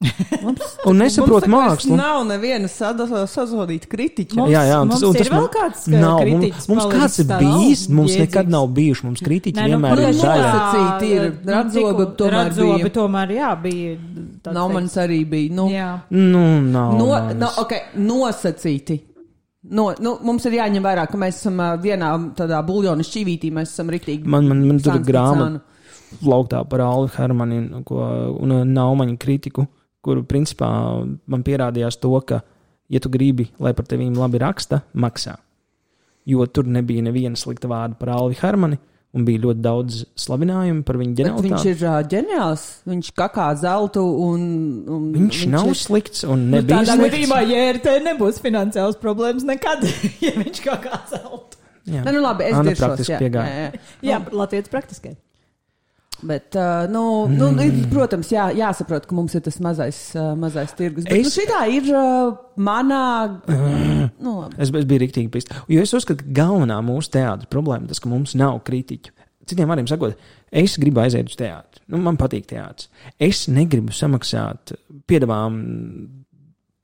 Mums, 0.40 0.62
Un 0.88 0.96
nesaprot 0.96 1.44
mākslu. 1.52 1.92
Nav 1.98 2.22
neviena 2.24 2.70
sazodīta 2.72 3.84
kritiķa. 3.92 4.36
Mums- 4.38 4.52
jā, 4.54 4.62
jā, 4.70 4.78
un 4.80 4.88
tas, 4.88 5.02
mums 5.02 5.10
un 5.10 5.18
tas 5.18 5.26
ir 5.26 5.32
vēl 5.34 5.42
man- 5.42 5.50
kāds, 5.56 5.82
nav. 5.92 6.00
Mums, 6.00 6.22
kritiķis 6.24 6.68
mums 6.70 6.84
palicis 6.86 7.02
kāds 7.02 7.18
ir 7.20 7.26
bijis, 7.42 7.82
nav 7.90 7.96
mums 7.98 8.14
nekad 8.16 8.38
jēdzīgs. 8.46 8.54
nav 8.54 8.64
bijuši. 8.78 9.04
Mums 9.10 9.20
kritiķi 9.26 9.56
Nē, 9.58 9.66
nu, 9.66 9.74
vienmēr 9.74 9.92
ir 9.92 10.00
protams, 10.00 10.22
daļa. 10.24 10.48
nosacīti 10.54 11.10
ir. 11.18 11.28
Radzoba 11.52 12.06
tomēr 12.22 12.32
Radzoba 12.38 12.78
bija. 12.80 12.92
tomēr, 12.96 13.34
jā, 13.36 13.50
bija. 13.66 13.92
tāds 14.40 14.56
Nav 14.56 14.64
teiks- 14.70 14.74
manis 14.78 14.96
arī 15.04 15.20
bija. 15.34 15.52
Nu, 15.60 15.68
Jā. 15.68 15.90
Nu, 16.10 16.44
nav. 16.72 16.96
no, 16.96 17.06
manis. 17.12 17.36
no, 17.44 17.48
okay, 17.64 17.80
nosacīti. 17.96 19.00
No, 19.68 19.90
nu, 20.00 20.14
mums 20.24 20.46
ir 20.48 20.52
jāņem 20.56 20.80
vērā, 20.82 21.04
ka 21.12 21.18
mēs 21.20 21.42
esam 21.44 21.60
vienā 21.84 22.08
tādā 22.34 22.62
buļļona 22.64 23.04
šķīvītī, 23.04 23.52
mēs 23.52 23.74
esam 23.76 23.92
rītīgi. 23.92 24.24
Man, 24.24 24.48
man, 24.48 24.64
man 24.66 24.80
tur 24.80 24.94
ir 24.96 25.04
grāmata. 25.04 25.60
Sānu. 26.10 26.20
plauktā 26.26 26.64
par 26.68 26.80
Alvu 26.84 27.10
Hermanu 27.16 27.58
un, 27.78 27.84
ko- 27.84 28.36
un 28.40 28.50
uh, 28.58 28.64
Naumaņa 28.64 29.16
kritiku, 29.22 29.66
kur 30.02 30.22
principā 30.24 30.68
man 31.26 31.42
pierādījās 31.46 31.98
to, 32.00 32.12
ka, 32.26 32.42
ja 32.90 33.00
tu 33.00 33.08
gribi, 33.12 33.48
lai 33.58 33.72
par 33.74 33.84
tevīm 33.86 34.14
labi 34.18 34.38
raksta, 34.42 34.82
maksā. 34.94 35.36
Jo 36.26 36.44
tur 36.46 36.66
nebija 36.68 37.02
neviena 37.02 37.36
slikta 37.36 37.68
vārda 37.70 37.96
par 37.98 38.10
Alvi 38.14 38.36
Hermanu, 38.40 38.76
un 39.16 39.24
bija 39.26 39.40
ļoti 39.42 39.62
daudz 39.64 40.04
slavinājumu 40.22 40.84
par 40.86 40.94
viņu 41.00 41.14
Bet 41.18 41.40
viņš 41.42 41.64
ir 41.72 41.80
uh, 41.88 41.96
ģeniāls. 42.06 42.64
Viņš 42.86 43.08
kakā 43.18 43.46
zeltu 43.58 44.04
un. 44.06 44.44
un 44.86 45.08
Viņš, 45.16 45.40
viņš 45.40 45.48
nav 45.50 45.66
ir- 45.72 45.80
slikts 45.80 46.22
un 46.28 46.44
Nu, 46.50 46.60
nebija 46.60 46.78
tādā 46.84 46.94
slikts. 46.94 47.16
gadījumā, 47.16 47.40
ja 47.50 47.64
ir 47.72 47.80
te 47.82 47.96
nebūs 48.04 48.38
finansiāls 48.44 49.00
problēmas 49.02 49.42
nekad, 49.48 49.82
ja 50.26 50.30
viņš 50.38 50.62
kaut 50.68 50.84
kā 50.86 51.00
celtu. 51.10 51.58
Jā. 51.90 52.04
Nē, 52.06 52.12
nu 52.14 52.20
labi, 52.22 52.44
es 52.46 52.54
Anna 52.54 52.70
diršos, 52.70 52.84
praktiski 52.86 53.12
jā, 53.16 53.18
jā, 53.34 53.44
jā. 53.64 53.82
Jā, 54.12 54.18
Latvijas 54.36 54.68
praktiskai. 54.70 55.16
Bet, 56.22 56.54
uh, 56.58 56.84
nu, 56.92 57.02
nu, 57.32 57.48
ir, 57.64 57.76
protams, 57.92 58.28
jā, 58.34 58.50
jāsaprot, 58.56 59.06
ka 59.08 59.16
mums 59.16 59.34
ir 59.36 59.44
tas 59.44 59.56
mazais, 59.64 59.98
uh, 60.18 60.32
mazais 60.38 60.74
tirgus. 60.76 61.06
Bet, 61.08 61.16
es... 61.16 61.28
Nu, 61.28 61.32
šitā 61.32 61.60
ir 61.72 61.88
uh, 61.94 62.34
manā. 62.60 63.04
nu, 64.24 64.34
labi. 64.42 64.58
Es, 64.58 64.68
es 64.68 64.88
biju 64.90 65.04
rīktīgi 65.04 65.32
pist. 65.32 65.54
Jo 65.70 65.84
es 65.84 65.94
uzskatu, 65.96 66.26
ka 66.26 66.36
galvenā 66.42 66.80
mūsu 66.84 67.14
teātris 67.16 67.50
problēma 67.52 67.88
ir 67.88 67.94
tas, 67.94 68.02
ka 68.02 68.12
mums 68.12 68.36
nav 68.38 68.60
kritiķu. 68.68 69.16
Citiem 69.50 69.70
vārdiem 69.72 69.88
sakot, 69.90 70.28
es 70.54 70.76
gribu 70.78 71.02
aiziet 71.02 71.30
uz 71.32 71.38
teātri. 71.40 71.82
Nu, 71.90 71.98
man 72.04 72.20
patīk 72.20 72.46
teātris. 72.52 72.90
Es 73.18 73.46
negribu 73.50 73.94
samaksāt 73.96 74.76
piedāvājumu. 75.10 76.08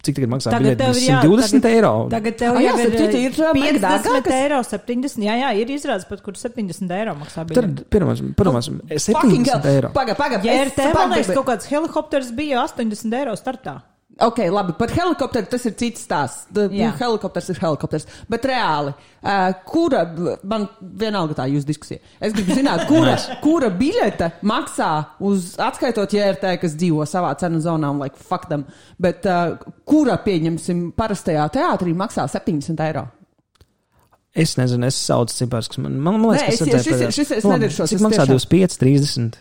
Cik 0.07 0.15
tagad 0.21 0.31
maksā 0.31 0.53
Tagad 0.55 0.77
tev 0.79 0.93
biļete? 0.93 1.03
ir 1.03 1.09
jā- 1.11 1.21
120 1.25 1.63
tagad- 1.63 1.77
eiro. 1.77 1.93
Tagad 2.13 2.37
tev 2.39 2.53
Ah, 2.57 2.61
jā, 2.63 2.75
ir, 2.79 2.91
citu, 2.95 3.19
ir, 3.27 3.33
uh, 3.43 3.53
50 3.57 3.81
dārgākas? 3.83 4.37
eiro, 4.37 4.59
70. 4.63 5.25
Jā, 5.27 5.35
jā, 5.43 5.49
ir 5.59 5.67
izrādes 5.75 6.07
pat, 6.09 6.23
kur 6.23 6.35
70 6.39 6.91
eiro 6.95 7.15
maksā. 7.19 7.43
Tad, 7.43 7.51
biļete. 7.51 7.85
pirmās, 7.91 8.23
pirmās, 8.39 8.71
Fucking 9.03 9.45
70 9.45 9.67
eiro. 9.67 9.91
Paga, 9.93 10.15
paga, 10.15 10.41
Ja 10.45 10.53
ir 10.63 10.71
man 10.95 11.11
liekas, 11.11 11.35
kaut 11.35 11.47
kāds 11.47 11.67
helikopters 11.67 12.31
bija 12.31 12.63
80 12.63 13.13
eiro 13.19 13.33
startā. 13.35 13.83
Ok, 14.25 14.39
labi, 14.49 14.73
par 14.79 14.89
helikopteru 14.89 15.45
tas 15.53 15.67
ir 15.69 15.75
cits 15.77 16.07
stāsts. 16.07 16.47
Jā. 16.73 16.89
Helikopters 16.97 17.51
ir 17.53 17.59
helikopters. 17.61 18.07
Bet 18.33 18.47
reāli, 18.49 18.95
uh, 19.21 19.51
kura, 19.69 20.07
man 20.49 20.65
vienalga 20.81 21.35
tā 21.37 21.45
jūsu 21.53 21.69
diskusija. 21.69 22.01
Es 22.25 22.33
gribu 22.33 22.57
zināt, 22.57 22.87
kura, 22.91 23.19
kura 23.45 23.69
biļete 23.77 24.31
maksā 24.49 24.89
uz 25.21 25.51
atskaitot 25.61 26.15
JRT, 26.17 26.55
kas 26.63 26.79
dzīvo 26.81 27.05
savā 27.05 27.35
cenu 27.37 27.61
zonā 27.61 27.91
un 27.93 28.01
like 28.01 28.17
fuck 28.17 28.49
them. 28.49 28.65
Bet 28.99 29.29
uh, 29.29 29.59
kura, 29.85 30.17
pieņemsim, 30.25 30.95
parastajā 30.97 31.45
teātrī 31.59 31.93
maksā 31.93 32.25
70 32.33 32.81
eiro? 32.89 33.05
Es 34.37 34.57
nezinu, 34.57 34.85
es 34.89 34.97
saucu 35.01 35.33
cipars, 35.33 35.69
kas 35.73 35.79
man, 35.81 35.95
man, 36.01 36.19
man 36.21 36.35
Nē, 36.37 36.41
liekas, 36.43 36.61
es- 36.61 36.73
tas 36.73 36.85
šis- 36.89 37.15
šis- 37.21 37.37
es 37.39 37.45
nediršos, 37.49 37.89
Cik 37.93 38.01
es 38.01 38.03
maksā 38.05 38.25
tiešām- 38.25 38.37
25, 38.37 38.79
30? 38.81 39.39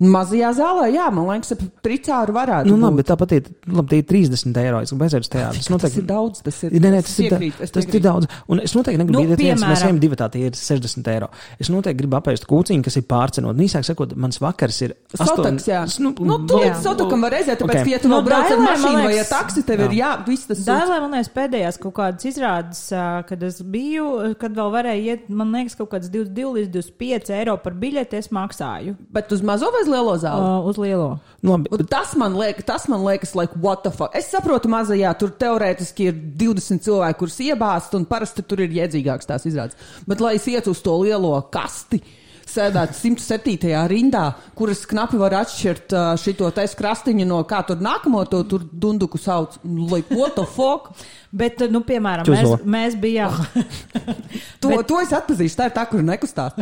Mazajā 0.00 0.48
zālē, 0.56 0.86
jā, 0.94 1.06
man 1.12 1.26
liekas, 1.28 1.50
ap 1.52 1.60
tricāru 1.84 2.32
varētu 2.32 2.70
Nu, 2.70 2.76
būt. 2.78 2.84
labi, 2.86 3.02
tāpat 3.04 3.32
ir, 3.36 3.48
labi, 3.68 3.88
tie 3.90 3.98
ir 4.00 4.04
30 4.08 4.56
eiro. 4.62 4.78
Es 4.80 4.92
gribu 4.94 5.04
aiziet 5.04 5.26
uz 5.26 5.28
teātri. 5.28 5.58
Tas 5.60 5.66
Tas 5.66 5.72
noteikti 5.74 5.98
ir 6.00 6.06
daudz, 6.08 6.40
tas 6.46 6.60
ir. 6.64 6.70
Nē, 6.72 6.92
nē, 6.94 7.00
tas, 7.04 7.16
ir, 7.20 7.26
piekrītu, 7.28 7.60
es 7.66 7.70
tas 7.74 7.84
ir 7.84 8.00
daudz. 8.00 8.28
Un 8.48 8.62
es 8.64 8.72
noteikti 8.72 8.96
negribu 9.02 9.18
Nu, 9.18 9.24
nu, 9.26 9.34
iet 9.34 9.42
viens, 9.42 9.60
mēs 9.60 9.82
ejam 9.84 9.98
divi 10.00 10.16
tā, 10.16 10.30
tie 10.32 10.46
ir 10.48 10.56
60 10.56 11.10
eiro. 11.12 11.28
Es 11.60 11.68
noteikti 11.68 11.98
gribu 12.00 12.16
apēst 12.16 12.46
kūciņu, 12.48 12.84
kas 12.86 12.96
ir 12.96 13.04
pārcenot. 13.12 13.58
Nīsāk 13.60 13.84
sakot, 13.90 14.14
mans 14.16 14.40
vakars 14.40 14.80
ir 14.88 14.94
Sotaks, 15.12 15.68
jā. 15.68 15.82
Nu, 16.00 16.14
Nu, 16.20 16.38
tu 16.48 16.56
jā. 16.56 16.70
līdz 16.70 16.80
sotakam 16.86 17.20
var 17.20 17.36
aiziet, 17.36 17.58
tāpēc, 17.60 17.82
Ok. 17.82 17.84
ka, 17.84 17.90
ja 17.90 17.98
tu 17.98 18.08
Nu, 18.08 18.14
vēl 18.16 18.24
brauc 18.24 18.50
ar 18.52 18.58
mašīnu 18.64 19.04
vai 19.04 19.18
ar 19.20 19.28
taksi, 19.28 19.66
tev 19.68 19.80
ir 19.84 19.90
jā, 20.00 20.10
viss 20.26 20.46
tas 20.48 20.64
Dailē, 20.64 21.00
man 21.04 21.12
liekas, 21.12 21.28
pēdējās 21.36 21.78
kaut 21.80 21.94
kādas 22.00 22.24
izrādes, 22.24 22.88
kad 23.28 23.42
es 23.42 23.60
biju, 23.60 24.34
kad 24.40 24.52
vēl 24.56 24.70
varēja 24.72 25.02
iet, 25.12 25.28
man 25.28 25.52
liekas, 25.52 25.76
kaut 25.76 25.90
kāds 25.92 26.08
22 26.08 26.56
līdz 26.56 26.72
25 26.72 27.30
eiro 27.36 27.56
par 27.60 27.72
biļeti 27.74 28.16
es 28.16 28.28
maksāju 28.32 28.96
Bet 29.12 29.32
uz 29.32 29.42
mazo 29.42 29.66
vai 29.72 29.79
uz 29.82 29.90
lielo 29.90 30.14
zāli? 30.20 30.46
uh, 30.46 30.68
uz 30.70 30.78
lielo. 30.80 31.10
labi, 31.46 31.70
Un 31.72 31.86
Tas 31.90 32.14
man, 32.20 32.36
liek, 32.36 32.62
tas 32.68 32.86
man 32.88 33.04
liekas, 33.06 33.34
like, 33.34 33.54
what 33.56 33.82
the 33.82 33.90
fuck. 33.90 34.14
Es 34.14 34.30
saprotu, 34.32 34.68
mazajā 34.72 35.12
tur 35.18 35.32
teorētiski 35.40 36.10
ir 36.10 36.18
20 36.40 36.84
cilvēki, 36.84 37.18
kurus 37.18 37.38
iebāzt, 37.44 37.96
un 37.96 38.06
parasti 38.08 38.44
tur 38.46 38.60
ir 38.64 38.74
iedzīgāks 38.82 39.28
tās 39.28 39.46
izrādes. 39.48 39.78
Bet, 40.06 40.20
lai 40.20 40.36
es 40.36 40.48
ietu 40.50 40.74
uz 40.74 40.82
to 40.84 40.96
lielo 41.02 41.32
kasti, 41.52 42.02
sēdēt 42.50 42.94
107. 42.98 43.70
rindā, 43.90 44.24
kuras 44.58 44.82
knapi 44.90 45.20
var 45.20 45.36
atšķirt 45.40 45.94
šito 46.20 46.50
taisa 46.56 46.78
krastiņu 46.78 47.26
no 47.28 47.40
kā 47.48 47.62
tur 47.68 47.80
nākamo 47.82 48.24
to 48.30 48.42
tur 48.50 48.66
dunduku 48.72 49.20
sauc. 49.20 49.56
Like, 49.64 50.10
what 50.14 50.36
the 50.38 50.46
fuck? 50.46 50.90
Bet, 51.30 51.62
nu, 51.70 51.84
piemēram, 51.86 52.26
Čuzo. 52.26 52.56
mēs, 52.58 52.66
mēs 52.66 52.98
bijām. 53.00 53.38
To, 54.60 54.68
Bet- 54.68 54.86
to 54.90 54.98
es 55.00 55.12
atpazīšu, 55.16 55.56
tā 55.56 55.70
ir 55.70 55.74
tā, 55.76 55.86
kur 55.88 56.02
nekustās. 56.04 56.52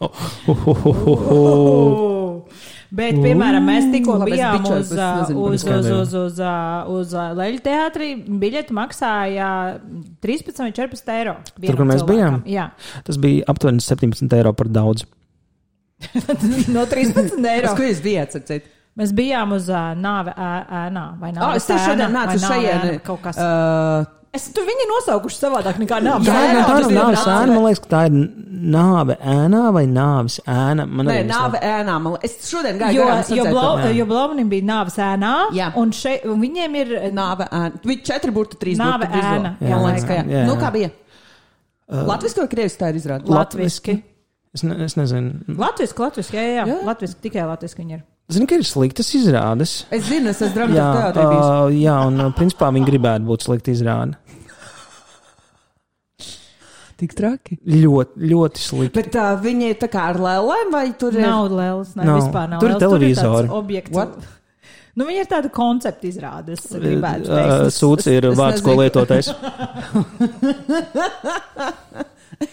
oh, 0.00 0.22
oh, 0.48 0.66
oh, 0.72 0.96
oh, 0.96 1.28
oh. 1.34 2.64
Bet, 2.94 3.16
piemēram, 3.18 3.64
mēs 3.66 3.88
tikko 3.90 4.18
bijām 4.22 4.66
uz, 4.70 4.92
uz, 4.92 5.32
uz, 5.34 5.64
uz, 5.66 5.88
uz, 5.90 6.14
uz, 6.20 6.40
uz 6.96 7.14
Leļu 7.40 7.62
teātrī. 7.64 8.12
Biļeti 8.42 8.76
maksāja 8.76 9.48
13 10.22 10.62
vai 10.62 10.70
14 10.76 11.12
eiro. 11.16 11.34
Tur, 11.56 11.78
kur 11.80 11.88
mēs 11.88 12.04
cilvēkam. 12.04 12.14
bijām? 12.14 12.40
Jā, 12.46 12.68
Tas 13.08 13.18
bija 13.22 13.46
aptuveni 13.50 13.82
17 13.82 14.38
eiro 14.38 14.54
par 14.56 14.70
daudz. 14.70 15.06
no 16.74 16.86
13 16.86 17.38
eiro. 17.50 17.74
Ko 17.78 17.86
jūs 17.86 18.02
bijāt? 18.04 18.38
Mēs 18.96 19.10
bijām 19.12 19.50
uz 19.52 19.66
uh, 19.68 19.90
nāve 20.00 20.32
ēnā 20.32 21.06
vai 21.20 21.32
Oh, 21.34 21.36
nāve. 21.36 21.58
es 21.60 21.66
tieši 21.68 21.90
šodien 21.90 22.14
nācu 22.16 22.38
šeit. 22.40 23.02
Kaut 23.04 23.20
kas. 23.26 23.36
Uh, 23.36 24.06
Es 24.36 24.48
tur 24.54 24.66
viņi 24.68 24.84
nosaukuši 24.90 25.38
savādāk 25.40 25.78
nekā 25.80 25.98
nāve. 26.04 26.26
Jā, 26.28 26.34
Jā, 26.52 26.64
tā 26.66 26.74
nav 26.76 26.90
ir 26.90 26.96
nāves 26.96 27.22
nāve. 27.22 27.36
ēna. 27.46 27.54
Man 27.54 27.64
liekas, 27.66 27.80
ka 27.84 27.90
tā 27.94 28.00
ir 28.08 28.16
nāve 28.76 29.16
ēnā 29.34 29.62
vai 29.76 29.84
nāves 29.90 30.36
ēna. 30.44 30.86
Man 30.90 31.06
Nē, 31.10 31.16
nāve 31.30 31.60
ēnā. 31.62 31.94
Man, 32.02 32.12
li- 32.16 32.20
es 32.28 32.34
šodien 32.50 32.78
gāju 32.80 32.98
Jo, 32.98 33.06
jo, 33.38 33.44
blau, 33.50 33.70
jo 33.96 34.06
Blaumanim 34.10 34.50
bija 34.52 34.66
nāves 34.68 34.98
ēnā, 35.00 35.32
Jā. 35.56 35.70
un, 35.80 35.90
šeit, 35.96 36.26
un 36.26 36.40
viņiem 36.42 36.76
ir 36.82 36.92
Nāve 37.16 37.46
ēna. 37.48 37.80
Bija 37.86 38.04
četri 38.12 38.30
burti, 38.34 38.58
trīs 38.60 38.78
Nāve 38.80 39.06
burti. 39.06 39.22
ēna. 39.22 39.54
Jā, 39.60 39.68
Jā, 39.70 39.76
man 39.80 39.86
liekas, 39.92 40.04
ka 40.08 40.14
jā. 40.20 40.24
jā, 40.26 40.42
jā. 40.42 40.46
Nu, 40.50 40.56
kā 40.60 40.72
bija? 40.74 40.90
Latvijas 41.88 42.36
vai 42.40 42.48
krievis 42.50 42.76
tā 42.80 42.88
ir 42.90 42.98
izrādīta? 43.00 43.30
latviski. 43.30 44.02
Es, 44.56 44.62
ne, 44.66 44.74
es 44.84 44.94
nezinu. 44.96 45.56
Latviski, 45.60 46.02
latviski, 46.02 46.36
jā, 46.36 46.42
jā, 46.42 46.64
Jā. 46.64 46.66
jā. 46.72 46.84
latviski, 46.88 47.20
tikai 47.28 47.44
latviski 47.46 47.82
viņi 47.84 47.92
ir. 47.98 48.02
Zinu, 48.26 48.46
ka 48.50 48.56
ir 48.58 48.64
sliktas 48.66 49.12
izrādes. 49.14 49.72
Es 49.94 50.08
zinu, 50.08 50.32
es 50.32 50.40
esmu 50.42 50.54
drāmas 50.56 50.74
Jā, 50.74 50.86
teātrī 50.96 51.26
uh, 51.30 51.68
jā, 51.78 51.96
un 52.08 52.32
principā 52.34 52.72
viņi 52.74 52.88
gribētu 52.88 53.28
būt 53.28 53.44
slikti 53.46 53.70
izrādi. 53.76 54.16
Tik 56.96 57.12
traki. 57.12 57.58
Ļoti, 57.68 58.24
ļoti 58.32 58.62
slikti. 58.64 58.94
Bet 58.96 59.14
uh, 59.20 59.34
viņi 59.44 59.68
ir 59.74 59.78
tā 59.78 59.88
kā 59.92 60.08
ar 60.10 60.18
lēlēm 60.24 60.72
vai 60.74 60.86
tur 60.98 61.14
ir? 61.14 61.22
Nav 61.22 61.52
lēlas, 61.52 61.92
ne, 61.94 62.06
Nav. 62.08 62.18
vispār 62.22 62.50
nav. 62.50 62.64
Tur 62.64 62.72
ir 62.72 62.80
televizori. 62.82 63.46
What? 63.94 64.16
Nu, 64.96 65.04
viņa 65.04 65.20
ir 65.22 65.28
tāda 65.28 65.50
koncepta 65.52 66.08
izrāde. 66.08 66.56
Es. 66.56 66.66
Sūds 67.76 68.08
ir 68.10 68.30
es 68.32 68.38
vārds, 68.38 68.64
ko 68.64 68.72
nezinu. 68.74 68.82
lietotais. 68.82 69.26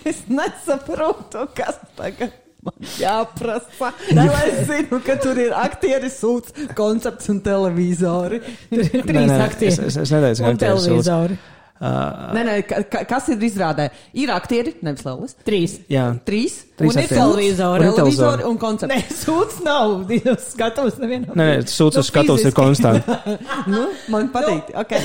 Es 0.07 0.21
nesaprotu, 0.31 1.41
kas 1.57 1.75
tagad 1.97 2.31
man 2.65 2.91
jāprasa. 2.99 3.91
Jo 4.17 4.27
es 4.43 4.61
zinu, 4.69 4.99
ka 5.05 5.15
tur 5.21 5.39
ir 5.43 5.53
aktieri, 5.57 6.09
sūds, 6.13 6.53
koncepts 6.77 7.29
un 7.33 7.41
televizori. 7.45 8.41
Tur 8.69 8.83
ir 8.83 8.93
Nē, 9.01 9.07
trīs 9.09 9.31
nē, 9.33 9.41
aktieri. 9.47 9.73
Es, 9.73 9.81
es, 9.91 9.97
es 10.05 10.13
neteicu, 10.15 10.45
ka 10.47 10.55
televizori. 10.67 11.39
Uh, 11.83 12.29
Nē, 12.31 12.41
nē, 12.47 12.51
ka, 12.63 12.77
ka, 12.87 12.99
kas 13.09 13.25
ir 13.33 13.41
izrādē? 13.43 13.89
Ir 14.15 14.29
aktieri, 14.31 14.71
nevis 14.85 15.01
lielas. 15.03 15.33
Trīs. 15.43 15.73
jā, 15.91 16.05
Trīs. 16.23 16.53
Trīs 16.79 16.95
un 16.95 17.01
ir 17.01 17.09
televizori, 17.11 17.83
Un 17.83 17.89
ir 17.91 17.97
televizori. 17.97 18.45
un 18.47 18.59
koncepts. 18.61 18.93
Nē, 18.93 19.17
sūds 19.19 19.57
nav. 19.65 19.97
Uz 20.07 20.45
skatuves 20.53 20.95
nevienam. 21.01 21.33
nē, 21.35 21.47
nē, 21.49 21.57
sūds 21.67 21.97
Nu, 21.99 22.05
uz 22.05 22.07
skatuves 22.13 22.45
ir 22.45 22.53
fiziski. 22.53 22.61
konstants. 22.61 23.03
Nu, 23.73 23.89
man 24.13 24.29
patīk. 24.31 24.71
Okay. 24.85 25.03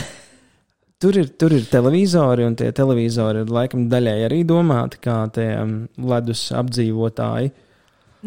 Tur 0.98 1.14
ir, 1.14 1.28
tur 1.38 1.52
ir 1.54 1.66
televizori, 1.70 2.42
un 2.42 2.56
tie 2.58 2.72
televizori 2.74 3.44
ir 3.44 3.50
laikam 3.54 3.84
daļai 3.90 4.16
arī 4.26 4.40
domāti 4.46 4.98
kā 5.04 5.20
tie 5.30 5.52
um, 5.60 5.74
ledus 6.10 6.48
apdzīvotāji. 6.58 7.52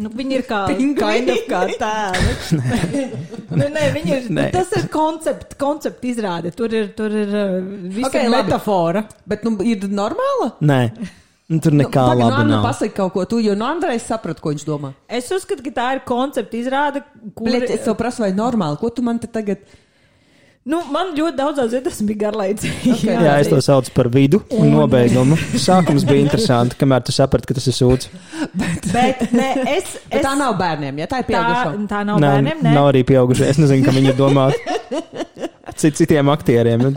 Nu, 0.00 0.08
viņi 0.08 0.38
ir 0.38 0.44
kā, 0.48 0.62
of 1.34 1.42
kā 1.50 1.60
tēli. 1.82 2.30
nu, 3.60 3.66
nē, 3.74 3.82
viņi 3.98 4.14
ir, 4.16 4.30
Nē. 4.38 4.46
tas 4.54 4.72
ir 4.78 4.86
koncept, 4.92 5.58
koncept 5.60 6.06
izrāde. 6.08 6.54
Tur 6.56 6.72
ir, 6.72 6.88
tur 6.96 7.12
ir 7.12 7.34
visa 7.92 8.08
Ok, 8.08 8.14
okay, 8.14 8.32
metafora. 8.32 9.04
Bet 9.28 9.44
nu, 9.44 9.52
ir 9.68 9.84
normāla? 9.92 10.54
Nē, 10.64 10.80
nu, 11.52 11.60
tur 11.60 11.76
nekā 11.76 12.06
Pagaid, 12.14 12.24
nu, 12.24 12.38
Anna, 12.38 12.56
nav. 12.56 12.64
pasaki 12.70 12.96
kaut 12.96 13.12
ko, 13.18 13.28
tu 13.28 13.44
jau 13.44 13.58
no 13.58 13.68
Andrejas 13.68 14.08
saprati, 14.14 14.40
ko 14.40 14.56
viņš 14.56 14.64
domā. 14.64 14.94
Es 15.12 15.28
uzskatu, 15.28 15.60
ka 15.68 15.76
tā 15.76 15.92
ir 15.98 16.04
koncepta 16.08 16.56
izrāde, 16.56 17.04
kur 17.36 17.52
Bļet, 17.52 17.68
es 17.68 17.84
tev 17.84 18.00
prasu, 18.00 18.24
vai 18.24 18.32
normāli, 18.32 18.80
ko 18.80 18.88
tu 18.96 19.04
man 19.04 19.20
te 19.20 19.28
tagad. 19.28 19.68
Nu, 20.68 20.78
man 20.94 21.12
ļoti 21.16 21.36
daudzās 21.38 21.72
vietās 21.74 22.00
bija 22.06 22.20
garlaicīgi. 22.26 22.92
Ok. 22.94 23.04
Jā, 23.08 23.34
es 23.42 23.50
to 23.50 23.58
saucu 23.64 23.92
par 23.96 24.10
vidu 24.12 24.42
un 24.56 24.70
nobeigumu. 24.74 25.38
Sākums 25.66 26.06
bija 26.08 26.24
interesanti, 26.24 26.78
kamēr 26.80 27.04
tu 27.06 27.14
saprati, 27.14 27.50
ka 27.50 27.58
tas 27.58 27.68
ir 27.70 27.76
sūds. 27.76 28.10
Bet, 28.92 29.26
nē, 29.34 29.48
es, 29.76 29.96
Bet 30.12 30.20
es, 30.20 30.26
tā 30.26 30.34
nav 30.38 30.56
bērniem, 30.60 31.02
ja 31.02 31.10
tā 31.10 31.22
ir 31.22 31.28
tā, 31.28 31.32
pieaugušo. 31.32 31.86
tā 31.90 32.04
nav 32.08 32.22
bērniem. 32.22 32.62
Nē, 32.62 32.76
nav 32.78 32.90
arī 32.92 33.04
pieaugušie. 33.08 33.48
Es 33.50 33.62
nezinu, 33.62 33.86
kam 33.88 33.98
viņi 33.98 34.14
ir 34.14 34.18
domāti. 34.18 34.78
Cit, 35.80 35.96
citiem 35.96 36.28
aktieriem. 36.28 36.90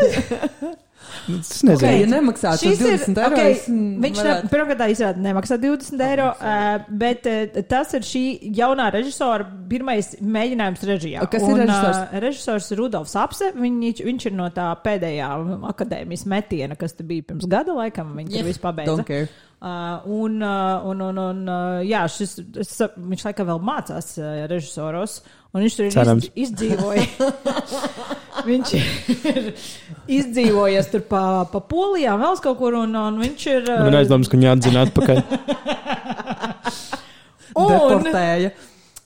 Nu, 1.28 1.40
Es 1.40 1.64
Okay, 1.64 1.70
nezinu. 1.70 2.02
ja 2.02 2.10
nemaksā 2.12 2.52
Šis 2.60 2.82
20 2.82 3.10
ir, 3.10 3.22
eiro, 3.24 3.38
okay, 3.38 3.56
viņš 4.04 4.20
ne, 4.26 4.76
tā 4.78 4.88
izrāda 4.94 5.22
nemaksā 5.24 5.58
20 5.62 6.04
eiro, 6.06 6.28
uh, 6.34 6.86
bet 7.02 7.26
uh, 7.30 7.62
tas 7.70 7.96
ir 7.98 8.06
šī 8.06 8.24
jaunā 8.60 8.92
režisora 8.94 9.48
pirmais 9.70 10.14
mēģinājums 10.22 10.86
režijā. 10.92 11.26
Kas 11.32 11.46
ir 11.46 11.56
Un, 11.56 11.64
režisors? 11.64 11.98
Uh, 12.04 12.20
režisors 12.26 12.70
ir 12.72 12.82
Rudolfs 12.84 13.16
Apse, 13.20 13.52
viņš, 13.58 14.04
viņš 14.06 14.30
ir 14.30 14.38
no 14.38 14.52
tā 14.54 14.70
pēdējā 14.86 15.32
akadēmijas 15.72 16.28
metiena, 16.30 16.78
kas 16.80 16.98
te 16.98 17.08
bija 17.08 17.26
pirms 17.32 17.50
gada 17.50 17.76
laikam, 17.78 18.14
viņš 18.20 18.38
yeah. 18.38 18.46
visu 18.46 18.64
pabeidza. 18.64 18.94
Don't 18.94 19.10
care. 19.10 19.30
Uh, 19.66 20.04
un, 20.06 20.42
uh, 20.44 20.84
un, 20.86 21.00
un, 21.02 21.18
un 21.18 21.38
uh, 21.50 21.80
jā, 21.82 22.04
šis, 22.12 22.36
es, 22.62 22.76
viņš 23.00 23.24
laikam 23.26 23.48
vēl 23.50 23.64
mācās 23.66 24.12
uh, 24.20 24.44
režisoros, 24.52 25.24
un 25.56 25.64
viņš 25.64 25.78
tur 25.80 25.88
ir 25.88 25.96
Cerams. 25.96 26.28
izdz, 26.36 26.66
izdzīvojis. 26.68 27.10
viņš 28.50 28.76
ir 28.76 29.50
izdzīvojies 30.20 30.92
tur 30.92 31.06
pa, 31.10 31.24
pa 31.50 31.64
polijām, 31.64 32.20
vēl 32.22 32.38
kaut 32.44 32.60
kur, 32.60 32.78
un, 32.84 32.94
un 33.00 33.20
viņš 33.24 33.50
ir. 33.54 33.66
uh, 33.72 33.82
Man 33.88 33.94
ir 33.94 34.02
aizdomas, 34.04 34.30
ka 34.30 34.38
viņi 34.38 34.52
atzina 34.52 34.86
atpakaļ. 34.86 35.24
un, 37.64 37.70
Deportēja. 37.72 38.56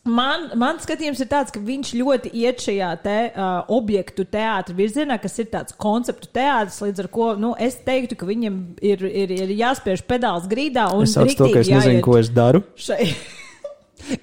Man, 0.10 0.46
man 0.58 0.80
skatījums 0.82 1.20
ir 1.22 1.28
tāds, 1.30 1.52
ka 1.54 1.60
viņš 1.62 1.92
ļoti 2.00 2.32
iet 2.42 2.64
šajā 2.64 2.90
te, 3.04 3.18
uh, 3.30 3.60
objektu 3.76 4.24
teātra 4.26 4.74
virzienā, 4.74 5.20
kas 5.22 5.36
ir 5.44 5.50
tāds 5.52 5.76
konceptu 5.78 6.32
teātris, 6.34 6.80
līdz 6.82 7.04
ar 7.04 7.10
ko 7.14 7.28
nu, 7.38 7.52
es 7.62 7.78
teiktu, 7.86 8.18
ka 8.18 8.30
viņam 8.30 8.62
ir, 8.82 9.04
ir, 9.06 9.36
ir 9.44 9.54
jāspiež 9.60 10.02
pedāls 10.10 10.48
grīdā 10.50 10.88
un 10.96 11.06
Es 11.06 11.14
to, 11.14 11.28
ka 11.28 11.28
es 11.28 11.36
riktīgi 11.36 11.76
nezinu, 11.76 12.00
jāiet 12.00 12.08
ko 12.08 12.18
es 12.18 12.32
daru. 12.34 12.64
Šai. 12.80 13.12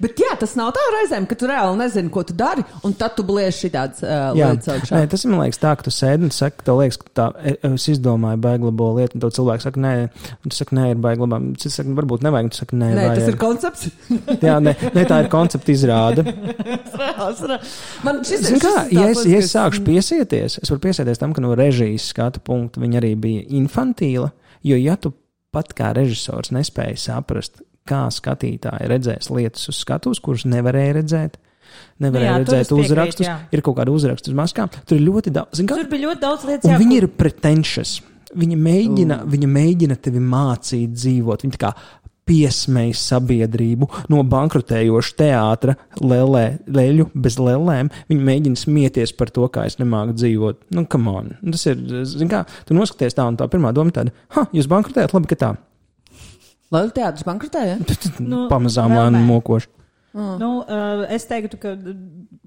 Bet 0.01 0.19
jā, 0.21 0.33
tas 0.39 0.55
nav 0.59 0.71
tā 0.75 0.83
reizēm, 0.97 1.27
ka 1.29 1.37
tu 1.39 1.47
reāli 1.49 1.77
nezini, 1.79 2.11
ko 2.13 2.23
tu 2.27 2.35
dari, 2.37 2.63
un 2.87 2.95
tad 2.97 3.15
tu 3.17 3.23
blieži 3.27 3.67
šādas 3.67 4.03
uh, 4.03 4.31
lietas 4.35 4.69
augšā. 4.73 4.97
nē, 4.97 5.09
tas 5.11 5.25
man 5.29 5.43
liekas 5.43 5.61
tā, 5.61 5.73
ka 5.79 5.85
tu 5.87 5.93
sēdi 5.93 6.27
un 6.27 6.33
saki, 6.35 6.65
tev 6.67 6.81
liekas, 6.81 6.97
ka 7.03 7.13
tā, 7.19 7.27
e- 7.51 7.57
es 7.73 7.87
izdomāju 7.93 8.41
baiglabo 8.43 8.89
lietu, 8.97 9.17
un 9.17 9.23
tev 9.25 9.33
cilvēks 9.37 9.67
saka, 9.69 9.83
nē, 9.83 9.93
un 10.37 10.53
tu 10.53 10.57
saki, 10.57 10.77
nē, 10.77 10.87
ir 10.95 11.01
baiglabā. 11.03 11.39
Cits 11.61 11.77
saka, 11.79 11.95
varbūt 12.01 12.25
nevajag, 12.27 12.49
un 12.49 12.53
tu 12.55 12.61
saki, 12.61 12.79
nē, 12.81 12.91
Nē, 12.97 13.07
tas 13.13 13.31
ir 13.31 13.37
koncepts. 13.41 13.87
Jā, 14.47 14.57
nē, 14.63 14.73
nē, 14.95 15.03
tā 15.09 15.21
ir 15.23 15.29
koncepta 15.31 15.73
izrāde. 15.73 16.25
Man 18.05 18.21
šis 18.27 18.49
ir 18.51 18.59
kā, 18.61 18.73
šis 18.87 18.95
ja 18.97 19.07
es, 19.11 19.21
ja 19.27 19.41
es 19.41 19.53
sākšu 19.53 19.83
piesieties, 19.87 20.57
es 20.63 20.71
varu 20.71 20.83
piesieties 20.87 21.21
tam, 21.21 21.33
ka 21.35 21.43
no 21.43 21.53
režijas 21.57 22.09
skatu 22.13 22.41
punkta 22.43 22.81
viņa 22.83 22.99
arī 23.01 23.13
bija 23.19 23.45
infantīla, 23.59 24.31
jo 24.67 24.79
ja 24.79 24.97
tu 24.99 25.13
pat 25.53 25.71
kā 25.77 25.93
režisors 25.95 26.51
nespēji 26.55 26.99
saprast, 27.07 27.61
kā 27.87 28.05
skatītāji 28.13 28.89
redzēs 28.91 29.31
lietas 29.33 29.69
uz 29.71 29.81
skatuves, 29.83 30.21
kuras 30.23 30.45
nevarēja 30.49 30.97
redzēt, 30.99 31.39
nevarēja 32.03 32.33
Nu 32.35 32.41
jā, 32.41 32.43
redzēt 32.43 32.75
uzrakstus, 32.75 33.27
jā. 33.27 33.37
ir 33.53 33.63
kaut 33.65 33.79
kāda 33.79 33.93
uzrakstu 33.93 34.33
uz 34.33 34.37
maskām, 34.37 34.71
tur 34.87 34.99
ir 34.99 35.07
ļoti 35.07 35.33
daudz. 35.35 35.63
Tur 35.63 35.89
bija 35.91 36.09
ļoti 36.09 36.23
daudz 36.23 36.47
lietas, 36.49 36.71
jā, 36.71 36.79
viņi 36.81 37.01
ir 37.01 37.09
pretentious. 37.19 37.97
Viņa 38.37 38.57
mēģina, 38.59 39.21
mm. 39.21 39.31
viņa 39.31 39.47
mēģina 39.47 39.95
tevi 40.03 40.19
mācīt 40.19 40.91
dzīvot. 40.97 41.45
Viņa 41.45 41.59
kā 41.61 41.69
piesmēja 42.27 42.95
sabiedrību 42.99 43.87
no 44.11 44.21
bankrotējoša 44.27 45.15
teātra, 45.21 45.77
lelē, 46.03 46.45
leļu 46.67 47.09
bez 47.15 47.39
lēlēm. 47.41 47.91
Viņa 48.11 48.27
mēģina 48.29 48.59
smieties 48.59 49.15
par 49.17 49.31
to, 49.33 49.47
kā 49.53 49.67
es 49.69 49.79
nemāku 49.81 50.17
dzīvot. 50.17 50.65
Nu, 50.75 50.83
come 50.91 51.13
on. 51.21 51.31
Tas 51.53 51.63
ir, 51.71 51.79
zini, 52.09 52.29
kā 52.31 52.43
tu 52.67 52.77
noskaties 52.77 53.17
tā, 53.17 53.27
un 53.29 53.39
tā 53.39 53.47
pirmā 53.51 53.73
doma 53.75 53.95
tāda, 53.95 54.13
ha, 54.35 54.47
jūs 54.55 54.69
bankrotējat, 54.71 55.15
labi, 55.15 55.31
ka 55.31 55.39
tā. 55.45 55.53
Liela 56.73 56.91
teātris 56.91 57.23
bankrotēja. 57.27 57.77
Nu, 58.19 58.45
Pamazām 58.51 58.91
vēl 58.91 59.05
lēni 59.07 59.23
nē. 60.13 60.17
mokoši. 60.17 60.39
Nu, 60.39 60.65
uh, 60.65 61.05
es 61.13 61.25
teiktu, 61.25 61.57
ka 61.61 61.73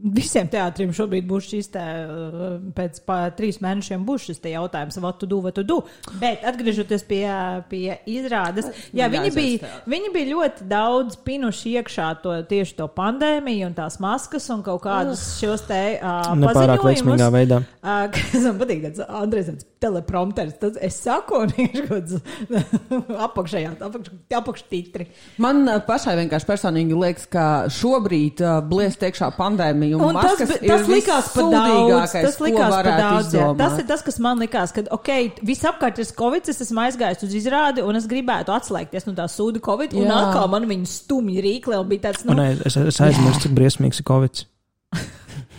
visiem 0.00 0.48
teātriem 0.50 0.92
šobrīd 0.96 1.26
būs 1.28 1.50
šis 1.50 1.70
te, 1.74 1.82
uh, 1.82 2.56
pēc 2.74 3.02
trīs 3.36 3.60
mēnešiem 3.62 4.04
būs 4.06 4.30
šis 4.30 4.42
jautājums, 4.50 4.98
vai 5.02 5.12
tu 5.18 5.28
do, 5.30 5.40
vai 5.44 5.52
tu 5.52 5.64
do. 5.66 5.80
Bet 6.20 6.44
atgriežoties 6.46 7.04
pie, 7.06 7.26
pie 7.70 7.98
izrādes, 8.10 8.70
jā, 8.96 9.10
viņi 9.12 9.32
bija, 9.36 9.72
viņi 9.90 10.12
bija 10.14 10.30
ļoti 10.32 10.68
daudz 10.70 11.18
pinuši 11.24 11.76
iekšā 11.80 12.08
to 12.24 12.36
tieši 12.50 12.76
to 12.80 12.88
pandēmiju 12.96 13.70
un 13.70 13.76
tās 13.76 14.00
maskas 14.02 14.48
un 14.50 14.64
kaut 14.66 14.82
kādus 14.86 15.22
šos 15.38 15.66
te 15.68 15.82
uh, 16.00 16.32
Nepārāk 16.40 16.84
veiksmīgā 16.86 17.30
veidā. 17.34 17.62
Uh, 17.80 18.08
kas 18.14 18.48
man 18.48 18.60
patīk, 18.62 18.86
tas 18.88 19.06
Andrejs 19.20 19.52
tāds 19.52 19.68
teleprompters. 19.80 20.56
Tas 20.60 20.76
es 20.80 20.98
saku, 21.04 21.44
un 21.44 21.54
viņš 21.56 21.78
kaut 21.78 21.90
kāds 21.92 22.18
apakšējā, 23.28 23.74
apakš, 23.86 24.12
apakštitri. 24.40 25.08
Man 25.42 25.64
uh, 25.66 25.80
pašai 25.86 26.16
vienkārši 26.20 26.48
personīgi 26.48 26.98
liekas, 26.98 27.28
ka 27.30 27.46
šobrīd 27.68 28.40
uh, 28.44 28.58
bliest 28.66 29.02
iekšā 29.06 29.28
pandēmija 29.36 29.98
un, 29.98 30.04
Un 30.10 30.18
tas, 30.20 30.38
tas 30.40 30.54
ir 30.60 30.88
likās 30.90 31.30
par 31.34 31.50
daudz. 31.52 32.14
Tas 32.14 32.38
likās 32.42 32.74
par 32.74 32.90
daudz. 33.00 33.34
jā. 33.36 33.48
Tas 33.58 33.78
ir 33.82 33.86
tas, 33.90 34.04
kas 34.06 34.18
man 34.22 34.40
likās, 34.42 34.72
ka, 34.76 34.84
ok, 34.96 35.10
visapkārt 35.46 36.00
ir 36.00 36.10
covid, 36.18 36.48
es 36.52 36.62
esmu 36.64 36.84
aizgājis 36.86 37.26
uz 37.26 37.34
izrādi, 37.42 37.84
un 37.86 37.98
es 37.98 38.08
gribētu 38.10 38.54
atslēgties 38.54 39.06
no 39.08 39.16
tā 39.18 39.26
sūdu 39.30 39.62
covid, 39.64 39.94
un 39.98 40.08
Jā. 40.08 40.20
atkal 40.26 40.48
man 40.52 40.68
viņa 40.70 40.88
stumji 40.90 41.42
rīkli, 41.44 41.76
un 41.78 41.88
bija 41.90 42.08
tāds, 42.08 42.24
nu, 42.24 42.36
Un 42.36 42.44
es, 42.64 42.76
es 42.76 43.00
aizmirsu, 43.04 43.44
cik 43.46 43.56
briesmīgs 43.58 44.00
ir 44.02 44.06
Covid. 44.08 44.44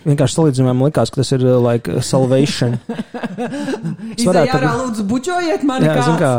Vienkārši 0.01 0.37
salīdzinājumā 0.39 0.73
man 0.79 0.89
likās, 0.89 1.11
ka 1.13 1.21
tas 1.21 1.31
ir 1.35 1.43
uh, 1.45 1.57
like 1.61 2.01
salvation. 2.05 2.77
Es 4.11 4.25
varētu 4.27 4.53
ārā, 4.57 4.71
lūdzu, 4.81 5.03
bučojiet 5.09 5.63
mani 5.65 5.87
Jā, 5.87 5.93
zin 6.05 6.17
kā, 6.19 6.31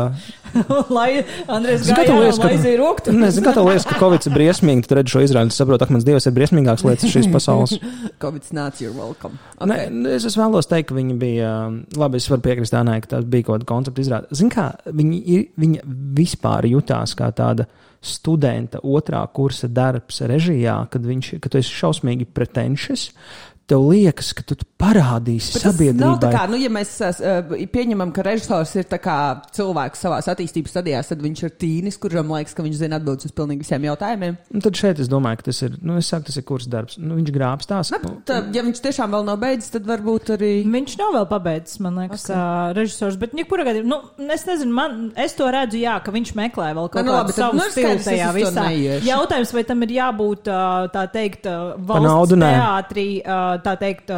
lai 0.97 1.07
tev 1.23 1.55
ārā 1.57 2.17
liekas, 2.21 2.39
ka- 2.39 2.49
aizīja 2.51 2.77
roktu. 2.79 3.13
Nezinu, 3.17 3.45
kā 3.47 3.53
tev 3.57 3.67
liekas, 3.67 3.85
ka 3.89 3.97
Covid 3.99 4.27
ir 4.29 4.35
briesmīgi. 4.35 4.85
Tad 4.87 4.97
redz 4.99 5.13
šo 5.13 5.23
izrādi, 5.25 5.55
saproti, 5.55 5.87
ka 5.89 5.95
mans 5.95 6.05
dievs 6.07 6.27
ir 6.29 6.35
briesmīgāks 6.37 6.85
lietas 6.87 7.11
šīs 7.15 7.29
pasaules. 7.33 7.73
Covid 8.23 8.49
nāc, 8.55 8.79
you're 8.83 8.95
welcome. 8.95 9.39
Okay. 9.57 9.89
Ne, 9.91 10.13
es, 10.17 10.27
es 10.29 10.37
vēlos 10.39 10.69
teikt, 10.71 10.91
ka 10.91 10.97
viņi 10.99 11.17
bija. 11.19 11.53
um, 11.71 11.79
Labi, 11.99 12.21
es 12.21 12.29
varu 12.31 12.45
piekrist 12.45 12.75
Anai, 12.77 12.99
ka 13.03 13.15
tas 13.17 13.25
bija 13.27 13.49
kaut 13.49 13.63
kāda 13.63 13.69
koncepta 13.73 14.05
izrāde. 14.05 14.29
Zini, 14.37 14.53
kā 14.53 14.69
viņi, 14.87 15.21
ir- 15.37 15.47
viņa 15.63 15.87
vispār 16.19 16.69
jutās 16.71 17.15
kā 17.19 17.31
tāda 17.35 17.67
studenta 18.03 18.81
otrā 18.83 19.21
kursa 19.31 19.69
darbs 19.71 20.17
režijā, 20.27 20.75
kad, 20.91 21.05
viņš, 21.07 21.33
kad 21.39 21.53
tu 21.55 21.59
esi 21.61 21.71
šausmīgi 21.81 22.27
pretentious. 22.35 23.09
Tev 23.63 23.85
liekas, 23.87 24.33
ka 24.35 24.43
tu 24.43 24.57
parādīsi 24.81 25.53
Bet 25.55 25.63
sabiedrībai. 25.63 26.31
kā, 26.33 26.43
nu, 26.51 26.57
ja 26.59 26.67
mēs 26.73 26.89
uh, 26.99 27.53
pieņemam, 27.71 28.11
ka 28.15 28.25
režisors 28.27 28.73
ir 28.75 28.87
cilvēks 28.91 30.03
savā 30.03 30.17
attīstības 30.19 30.73
stadijā, 30.73 30.99
tad 31.07 31.23
viņš 31.23 31.43
ir 31.47 31.53
tīnis, 31.61 31.97
kuram 32.01 32.33
liekas, 32.35 32.55
ka 32.57 32.65
viņš 32.65 32.81
zina 32.81 32.99
atbildes 32.99 33.29
uz 33.29 33.35
pilnīgi 33.35 33.63
visiem 33.63 33.87
jautājumiem. 33.87 34.35
Un 34.51 34.65
tad 34.65 34.79
šeit 34.79 34.99
es 34.99 35.11
domāju, 35.11 35.39
ka 35.39 35.47
tas 35.47 35.61
ir, 35.63 35.77
nu, 35.79 35.95
es 36.01 36.09
saku, 36.11 36.27
tas 36.27 36.39
ir 36.41 36.45
kurs 36.47 36.67
darbs. 36.67 36.97
Nu, 36.99 37.15
viņš 37.19 37.31
grābstās. 37.35 37.93
Nu, 38.03 38.17
tā, 38.27 38.41
ja 38.55 38.65
viņš 38.67 38.81
tiešām 38.83 39.15
vēl 39.15 39.27
nav 39.29 39.39
beidzis, 39.45 39.71
tad 39.77 39.87
varbūt 39.87 40.33
arī. 40.35 40.51
Viņš 40.73 40.97
nav 40.99 41.15
vēl 41.19 41.29
pabeidzis, 41.31 41.79
man 41.83 42.01
liekas, 42.03 42.27
Ok. 42.27 42.35
okay. 42.35 42.75
režisors. 42.81 43.19
Bet, 43.21 43.37
jebkurā 43.39 43.67
gadījumā, 43.69 43.87
nu, 43.93 44.29
es 44.35 44.43
nezinu, 44.49 44.75
man, 44.75 44.99
es 45.23 45.37
to 45.39 45.47
redzu, 45.53 45.79
jā, 45.79 45.95
ka 46.03 46.11
viņš 46.11 46.33
meklē 46.39 46.73
vēl 46.75 46.91
kaut 46.91 46.99
Nu, 46.99 47.13
nu, 47.13 47.15
kādu 47.15 47.31
tad, 47.31 47.39
savu 47.39 47.59
nu, 47.61 47.69
stilu 47.71 48.03
tajā 48.03 48.29
visā. 48.35 48.67
Jautājums, 49.07 49.55
vai 49.55 49.63
tam 49.71 49.87
ir 49.87 49.95
jābūt, 49.97 50.51
tā 50.93 51.07
teikt, 51.13 51.47
valsts 51.87 52.35
teātrī, 52.43 53.07
ā, 53.23 53.39
tā 53.63 53.73
teikt, 53.81 54.11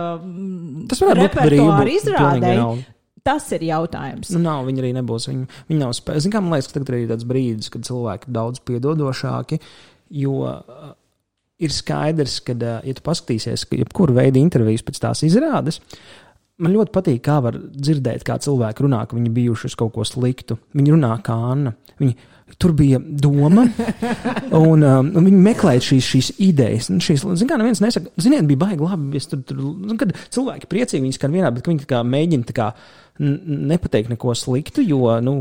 Tas 0.91 1.01
varētu 1.03 1.23
būt 1.25 1.49
brīvi, 1.51 1.95
izrādēji. 1.99 2.85
Tas 3.25 3.47
ir 3.57 3.63
jautājums. 3.65 4.29
Nu, 4.35 4.43
nav, 4.43 4.67
viņi 4.67 4.83
arī 4.83 4.91
nebūs. 4.99 5.25
Viņi, 5.31 5.47
viņi 5.71 5.79
nav. 5.81 5.95
Ziniet, 5.97 6.29
kā 6.35 6.41
man 6.45 6.53
liekas, 6.53 6.69
ka 6.69 6.77
tagad 6.77 6.99
ir 6.99 7.07
tāds 7.09 7.25
brīdis, 7.25 7.71
kad 7.73 7.87
cilvēki 7.87 8.29
ir 8.29 8.35
daudz 8.35 8.61
piedodošāki. 8.69 9.57
Jo 10.13 10.51
ir 11.65 11.73
skaidrs, 11.73 12.37
ka, 12.45 12.53
ja 12.85 12.93
tu 12.93 13.03
paskatīsies, 13.05 13.65
ka 13.65 13.79
jebkuru 13.79 14.17
veidu 14.17 14.41
intervijas 14.41 14.85
pēc 14.85 15.01
tās 15.07 15.23
izrādes, 15.25 15.79
man 16.61 16.75
ļoti 16.75 16.93
patīk, 16.95 17.23
kā 17.25 17.39
var 17.43 17.57
dzirdēt, 17.57 18.23
kā 18.27 18.37
cilvēki 18.43 18.85
runā, 18.85 19.01
ka 19.07 19.17
viņi 19.17 19.33
bijuši 19.35 19.71
uz 19.71 19.77
kaut 19.79 19.95
ko 19.95 20.05
sliktu. 20.07 20.59
Viņi 20.75 20.95
runā 20.95 21.15
kā 21.25 21.35
Anna. 21.51 21.75
Viņi, 21.99 22.15
Tur 22.61 22.71
bija 22.77 22.99
doma, 23.01 23.63
un, 24.53 24.83
um, 24.85 25.07
un 25.17 25.25
viņi 25.25 25.39
meklēja 25.47 25.81
šīs, 25.81 26.05
šīs 26.13 26.27
idejas. 26.45 26.91
Šīs, 27.03 27.23
zin, 27.41 27.49
kā 27.49 27.57
neviens 27.59 27.81
nesaka, 27.83 28.11
ziniet, 28.21 28.45
bija 28.47 28.61
baigi 28.61 28.85
labi. 28.85 29.19
Tur, 29.31 29.41
tur, 29.49 29.63
zin, 29.89 29.97
kad 29.99 30.13
cilvēki 30.35 30.69
priecīgi 30.71 31.01
viņi 31.07 31.17
skan 31.17 31.33
vienā, 31.33 31.49
bet 31.55 31.65
viņi 31.67 31.87
kā 31.89 32.03
mēģina 32.05 32.45
tā 32.51 32.55
kā 32.55 32.67
nepateikt 33.17 34.09
neko 34.11 34.33
sliktu, 34.35 34.83
jo, 34.85 35.01
nu, 35.23 35.33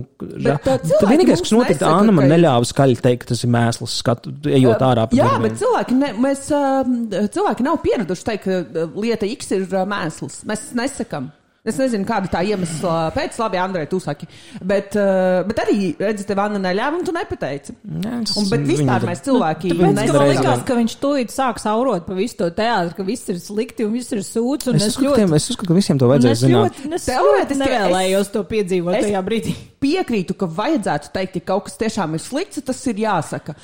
ža- 0.42 0.56
tā 0.62 0.76
vienīgais, 1.10 1.40
kas 1.42 1.52
notika, 1.52 1.74
nesaka, 1.74 1.92
Anna 2.00 2.12
man 2.14 2.24
ka- 2.28 2.32
neļāva 2.34 2.68
skaļi 2.70 2.98
teikt, 3.02 3.28
tas 3.32 3.44
ir 3.44 3.50
mēsls, 3.50 3.96
skatu, 4.00 4.32
ejot 4.46 4.84
ārā 4.86 5.08
pa 5.10 5.18
Jā, 5.18 5.26
durvīm. 5.28 5.42
bet 5.48 5.58
cilvēki, 5.60 5.96
ne, 5.98 6.12
mēs, 6.24 6.44
uh, 6.54 7.26
cilvēki 7.34 7.66
nav 7.66 7.80
pieraduši 7.84 8.28
teikt, 8.30 8.44
ka 8.46 8.60
uh, 8.86 8.94
lieta 9.02 9.26
X 9.26 9.50
ir 9.58 9.66
uh, 9.74 9.82
mēsls. 9.90 10.40
Mēs 10.48 10.68
nesakām. 10.78 11.32
Es 11.64 11.78
nezinu, 11.80 12.04
kāda 12.04 12.28
tā 12.28 12.42
iemesla 12.44 13.06
pēc, 13.14 13.38
labi, 13.40 13.56
Andrej, 13.56 13.86
tu 13.88 13.96
saki. 13.98 14.26
Bet, 14.60 14.92
uh, 15.00 15.40
bet 15.48 15.62
arī, 15.62 15.94
redzi, 15.96 16.26
tev 16.28 16.42
Anna 16.42 16.58
neļāva, 16.60 16.98
un 16.98 17.04
tu 17.06 17.12
nepateici. 17.16 17.72
Nē, 17.88 18.18
es- 18.20 18.34
Un, 18.36 18.50
bet 18.50 18.66
vispār 18.68 19.06
mēs 19.08 19.22
cilvēki 19.24 19.70
Tāpēc, 19.72 19.78
ka 19.80 20.18
man 20.18 20.28
vien. 20.28 20.64
ka 20.68 20.74
viņš 20.76 20.96
tūlīt 21.00 21.32
sāks 21.32 21.64
aurot 21.70 22.04
pa 22.04 22.12
visu 22.18 22.36
to 22.36 22.50
teātri, 22.50 22.94
ka 22.98 23.02
viss 23.08 23.30
ir 23.32 23.36
slikti 23.40 23.86
un 23.86 23.94
viss 23.96 24.12
ir 24.12 24.18
sūds. 24.18 24.68
un 24.68 24.76
Es 24.76 24.94
ka 24.94 25.14
tiem- 25.16 25.32
es 25.34 25.48
uzskatu, 25.48 25.68
ka 25.68 25.74
visiem 25.74 25.98
to 25.98 26.06
vajadzēja 26.12 26.30
es 26.36 26.42
zināt. 26.42 26.74
ļoti, 26.84 26.92
es 26.92 27.06
ļoti 27.08 27.56
nevēlējos 27.62 28.20
es- 28.20 28.28
to 28.36 28.44
piedzīvot 28.44 28.94
es- 28.98 29.04
tajā 29.06 29.22
brīdī. 29.24 29.54
Piekrītu, 29.80 30.36
ka 30.36 30.46
vajadzētu 30.46 31.12
teikt, 31.16 31.34
ja 31.36 31.40
kaut 31.40 31.64
kas 31.64 31.78
tiešām 31.78 32.12
ir 32.12 32.20
slikts, 32.20 32.62
tas 32.62 32.86
ir 32.88 32.94
jāsaka. 32.96 33.54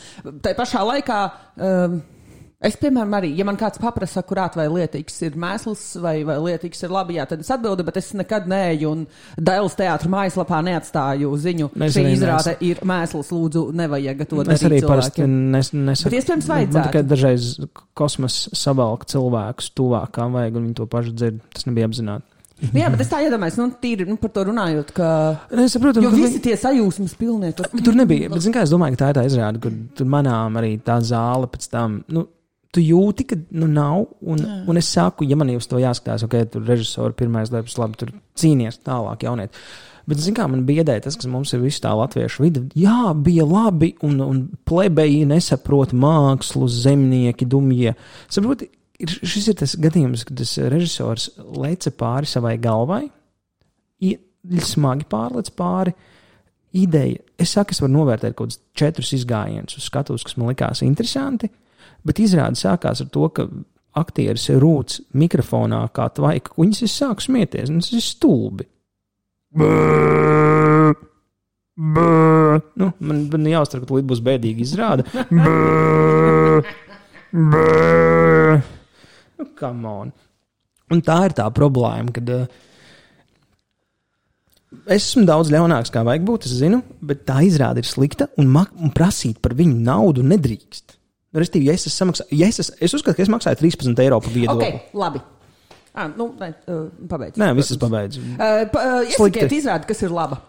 Tā 0.40 0.54
pašā 0.56 0.80
laikā. 0.88 1.32
Um, 1.60 2.02
Es, 2.60 2.74
piemēram, 2.76 3.14
arī, 3.16 3.30
ja 3.38 3.44
man 3.48 3.56
kāds 3.56 3.80
paprasa, 3.80 4.20
kurāt 4.28 4.52
vai 4.58 4.66
lietīgs 4.68 5.14
ir 5.24 5.36
mēsls 5.40 5.84
vai, 6.04 6.18
vai 6.28 6.34
lietīgs 6.44 6.82
ir 6.84 6.90
labi, 6.92 7.14
jā, 7.16 7.24
tad 7.30 7.40
es 7.40 7.48
atbildu, 7.54 7.86
bet 7.86 7.96
es 7.96 8.10
nekad 8.18 8.50
neeju 8.52 8.90
un 8.90 9.04
Dēls 9.40 9.78
teātra 9.78 10.10
mājaslapā 10.12 10.58
neatstāju 10.66 11.30
ziņu. 11.40 11.70
Es 11.86 11.94
Šī 11.96 12.02
izrāde 12.10 12.52
ir 12.68 12.82
mēsls, 12.84 13.30
lūdzu, 13.32 13.62
nevajag 13.80 14.26
to 14.26 14.42
darīt. 14.42 14.58
Es 14.58 14.66
arī 14.68 14.80
parasti 14.84 15.24
nes, 15.24 15.70
nesaku. 15.72 16.10
Bet 16.10 16.18
iespējams 16.18 16.50
vajadzētu. 16.50 16.90
tikai 16.90 17.02
dažreiz 17.08 17.46
kosmos 17.96 18.36
savalk 18.60 19.06
cilvēkus 19.08 19.70
tuvāk, 19.80 20.12
kā 20.18 20.26
vajag, 20.34 20.58
un 20.60 20.68
viņi 20.68 20.76
to 20.82 20.86
pašu 20.92 21.14
dzird. 21.16 21.38
Tas 21.56 21.64
nebija 21.64 21.88
apzināti. 21.88 22.28
Nu 22.60 22.76
Jā, 22.76 22.90
bet 22.92 23.00
es 23.00 23.08
tā 23.08 23.22
iedomājos, 23.24 23.56
nu, 23.56 23.70
tīri 23.80 24.04
nu, 24.04 24.18
par 24.20 24.34
to 24.34 24.42
runājot, 24.50 24.90
ka. 24.92 25.06
Es 25.64 25.72
saprotu, 25.78 26.02
ka 26.04 26.10
visi 26.12 26.42
tie 26.44 26.58
sajūsmas 26.60 27.14
pilnie. 27.16 27.54
Tur, 27.56 27.70
Tur 27.72 27.96
nebija. 27.96 28.28
Bet, 28.28 28.44
kā, 28.52 28.66
es 28.66 28.74
domāju, 28.74 28.98
ka 28.98 29.06
tā 29.06 29.08
ir 29.08 29.16
tā 29.16 29.24
izrāde, 29.30 29.62
kur 29.64 29.72
tur 29.96 30.10
manām 30.12 30.60
arī 30.60 30.74
tā 30.84 30.98
zāle 31.00 31.48
pēc 31.48 31.70
tam. 31.72 31.96
Nu, 32.12 32.26
Tu 32.70 32.84
jūti, 32.84 33.26
ka 33.26 33.38
nu, 33.50 33.66
nav. 33.70 34.04
Un, 34.22 34.42
un 34.70 34.78
es 34.78 34.90
saku, 34.94 35.26
ja 35.26 35.38
man 35.38 35.50
jau 35.50 35.58
uz 35.58 35.68
to 35.70 35.80
jāskatās, 35.82 36.24
ok, 36.26 36.36
tur 36.52 36.66
režisori 36.68 37.16
pirmais 37.18 37.50
darbs, 37.50 37.78
labi, 37.80 37.98
tur 37.98 38.12
cīnīties 38.38 38.82
tālāk, 38.86 39.26
jauniet. 39.26 39.56
Bet, 40.10 40.18
zin, 40.22 40.34
kā 40.34 40.46
man 40.50 40.62
biedēja 40.66 41.04
tas, 41.04 41.16
kas 41.18 41.28
mums 41.30 41.52
ir 41.54 41.62
visu 41.62 41.82
tā 41.84 41.92
latviešu 41.98 42.44
vidi. 42.44 42.62
Jā, 42.78 43.12
bija 43.14 43.44
labi, 43.46 43.92
un, 44.06 44.18
un 44.24 44.42
plebeji 44.66 45.26
nesaprot 45.28 45.92
mākslu, 45.94 46.70
zemnieki, 46.70 47.46
dumjie. 47.50 47.94
Saproti, 48.32 48.70
ir, 49.02 49.12
šis 49.18 49.50
ir 49.52 49.58
tas 49.60 49.76
gadījums, 49.78 50.24
kad 50.26 50.40
tas 50.40 50.56
režisors 50.72 51.30
leca 51.58 51.92
pāri 51.94 52.30
savai 52.30 52.56
galvai, 52.62 53.04
smagi 54.64 55.06
pārlec 55.10 55.50
pāri 55.56 55.94
ideja. 56.76 57.20
Es 57.40 57.54
saku, 57.56 57.74
es 57.74 57.82
varu 57.82 57.96
novērtēt 57.98 58.36
kaut 58.36 58.50
kādus 58.50 58.60
četrus 58.78 59.12
izgājienus 59.16 59.78
uz 59.78 59.88
skatuves, 59.88 60.24
kas 60.26 60.36
man 60.38 60.52
likās 60.52 60.84
interesanti, 60.86 61.50
bet 62.06 62.22
izrādi 62.22 62.60
sākās 62.60 63.02
ar 63.04 63.10
to, 63.12 63.28
ka 63.34 63.46
aktieris 64.00 64.48
rūts 64.62 65.00
mikrofonā, 65.18 65.82
kā 65.94 66.06
tvaika 66.14 66.54
kuņas, 66.54 66.82
es 66.86 66.96
sāku 67.00 67.26
smieties, 67.26 67.72
un 67.72 67.82
tas 67.82 67.92
ir 67.96 68.04
stulbi. 68.04 68.66
Brrr, 69.50 70.94
brrr. 71.74 72.60
Nu, 72.78 72.92
man, 73.02 73.24
man 73.32 73.50
jāuztver, 73.50 73.82
ka 73.82 73.90
tūlīt 73.90 74.06
būs 74.10 74.22
bēdīgi 74.26 74.66
izrāda. 74.66 75.06
Brrr, 75.30 76.66
brrr. 77.34 78.60
Nu, 79.40 79.48
come 79.58 79.88
on. 79.90 80.14
Un 80.90 81.02
tā 81.06 81.16
ir 81.28 81.34
tā 81.38 81.46
problēma, 81.54 82.12
kad 82.14 82.30
uh, 82.34 82.46
es 84.90 85.04
esmu 85.04 85.24
daudz 85.28 85.50
ļaunāks, 85.54 85.92
kā 85.94 86.02
vajag 86.06 86.24
būt, 86.26 86.46
es 86.48 86.56
zinu, 86.60 86.82
bet 87.02 87.24
tā 87.28 87.40
izrāde 87.46 87.82
ir 87.82 87.88
slikta 87.88 88.30
un, 88.40 88.50
un 88.54 88.94
prasīt 88.94 89.38
par 89.42 89.54
viņu 89.58 89.78
naudu 89.86 90.26
nedrīkst. 90.26 90.99
Nu, 91.30 91.38
Restīvi, 91.42 91.68
ja 91.70 91.76
es, 91.78 91.86
esmu 91.86 91.96
samaksā, 91.96 92.26
ja 92.34 92.48
es, 92.50 92.58
es, 92.62 92.72
es 92.82 92.94
uzskatu, 92.96 93.16
ka 93.18 93.22
es 93.22 93.30
maksāju 93.30 93.60
13 93.60 94.02
eiro 94.02 94.18
par 94.22 94.32
viedokli. 94.34 94.70
ok, 94.70 94.96
labi. 94.98 95.20
Ah, 95.90 96.06
nu, 96.10 96.28
nē, 96.38 96.48
uh, 96.70 96.86
pabeidz. 97.10 97.38
Nē, 97.38 97.50
viss 97.58 97.74
ir 97.74 97.78
pabeigts. 97.82 98.18
Uh, 98.18 98.64
pa, 98.70 98.82
uh, 99.00 99.12
Slikti. 99.14 99.46
Izrādi, 99.58 99.88
kas 99.90 100.02
ir 100.06 100.14
laba. 100.14 100.40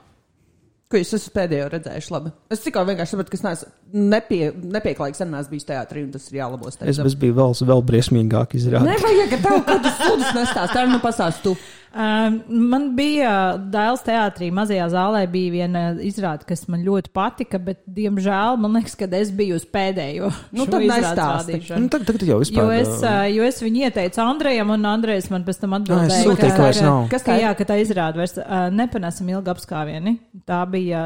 Ko 0.91 0.99
jūs 0.99 1.13
esat 1.17 1.33
pēdējo 1.37 1.69
redzējuši 1.71 2.13
labi? 2.13 2.33
Es 2.51 2.61
tikai 2.65 2.83
vienkārši 2.89 3.15
saprotu, 3.15 3.31
ka 3.31 3.39
es 3.39 3.45
neesmu 3.45 3.69
nepie, 3.93 4.51
nepieklājīgs, 4.77 5.23
neesmu 5.25 5.55
bijis 5.55 5.67
teātrī, 5.67 6.05
un 6.05 6.13
tas 6.15 6.25
ir 6.31 6.39
jālabo. 6.41 6.71
Es, 6.71 6.99
es 6.99 7.17
biju 7.19 7.37
vēl, 7.37 7.55
vēl 7.71 7.85
briesmīgāk 7.91 8.57
izrādīt. 8.59 8.95
Nevajag, 8.95 9.35
ka 9.35 9.43
tev 9.45 9.61
kaut 9.67 9.85
kas 9.85 10.01
sūdzas 10.01 10.33
nestāst. 10.39 10.75
Tā 10.75 10.87
nu 10.89 10.99
pasāst 11.03 11.45
tu. 11.45 11.55
Um, 11.91 12.37
man 12.71 12.85
bija 12.95 13.57
Dēls 13.67 14.05
teātrī, 14.05 14.47
mazajā 14.55 14.85
zālē 14.93 15.25
bija 15.27 15.51
viena 15.57 15.81
izrāde, 15.99 16.45
kas 16.47 16.63
man 16.71 16.85
ļoti 16.85 17.11
patika, 17.11 17.59
bet, 17.59 17.81
diemžēl, 17.83 18.55
man 18.63 18.77
liekas, 18.77 18.93
ka 18.95 19.09
es 19.17 19.33
biju 19.35 19.57
uz 19.59 19.65
pēdējo. 19.67 20.31
Nu, 20.55 20.65
šo 20.67 20.77
tad 20.77 21.17
rādīšanu. 21.17 21.81
Nu, 21.83 21.89
tagad, 21.91 22.07
tagad 22.11 22.23
jau 22.27 22.37
vispār. 22.41 22.63
Jo 22.63 22.71
es, 22.75 22.89
uh, 23.03 23.25
jo 23.31 23.43
es 23.47 23.59
viņu 23.63 23.83
ieteicu 23.87 24.21
Andrejam, 24.23 24.71
un 24.75 24.87
Andrejs 24.87 25.27
man 25.31 25.43
pēc 25.47 25.59
tam 25.63 25.75
atbildēja, 25.77 26.19
sūtīju, 26.27 26.53
ka 26.55 26.65
vairs 26.67 26.81
nav. 26.85 26.99
Kas 27.11 27.25
ka, 27.25 27.31
tā 27.31 27.37
jā, 27.41 27.51
ka 27.59 27.67
tā 27.67 27.77
izrāda 27.81 28.21
vairs 28.21 28.35
uh, 28.39 28.65
nepanesam 28.75 29.31
ilgi 29.31 29.51
apskāvieni. 29.53 30.13
Tā 30.47 30.59
bija 30.71 31.03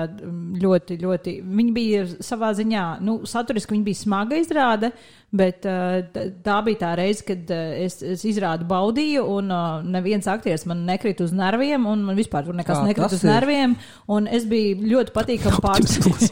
ļoti, 0.61 0.97
ļoti. 1.01 1.35
Viņa 1.45 1.75
bija 1.77 2.03
savā 2.25 2.51
ziņā, 2.57 2.74
nu, 3.03 3.19
saturiski 3.27 3.75
viņa 3.75 3.85
bija 3.85 3.99
smaga 3.99 4.37
izrāde, 4.39 4.91
bet 5.35 5.65
uh, 5.69 5.99
tā 6.45 6.57
bija 6.65 6.81
tā 6.81 6.91
reize, 6.99 7.25
kad 7.27 7.51
uh, 7.53 7.73
es, 7.85 7.99
es 8.05 8.23
izrādu 8.27 8.67
baudīju, 8.69 9.25
un 9.35 9.51
uh, 9.53 9.81
neviens 9.95 10.27
aktieris 10.31 10.65
man 10.69 10.85
nekrita 10.87 11.25
uz 11.27 11.33
nerviem, 11.35 11.87
un 11.89 12.05
man 12.07 12.19
vispār 12.19 12.47
tur 12.47 12.57
nekas 12.57 12.81
Kā 12.81 12.87
nekrita 12.87 13.09
tas 13.11 13.19
uz 13.19 13.25
ir? 13.25 13.31
nerviem, 13.33 13.75
un 14.15 14.29
es 14.31 14.47
biju 14.49 14.79
ļoti 14.93 15.15
patīkami 15.15 15.61
pārsteigts. 15.65 16.31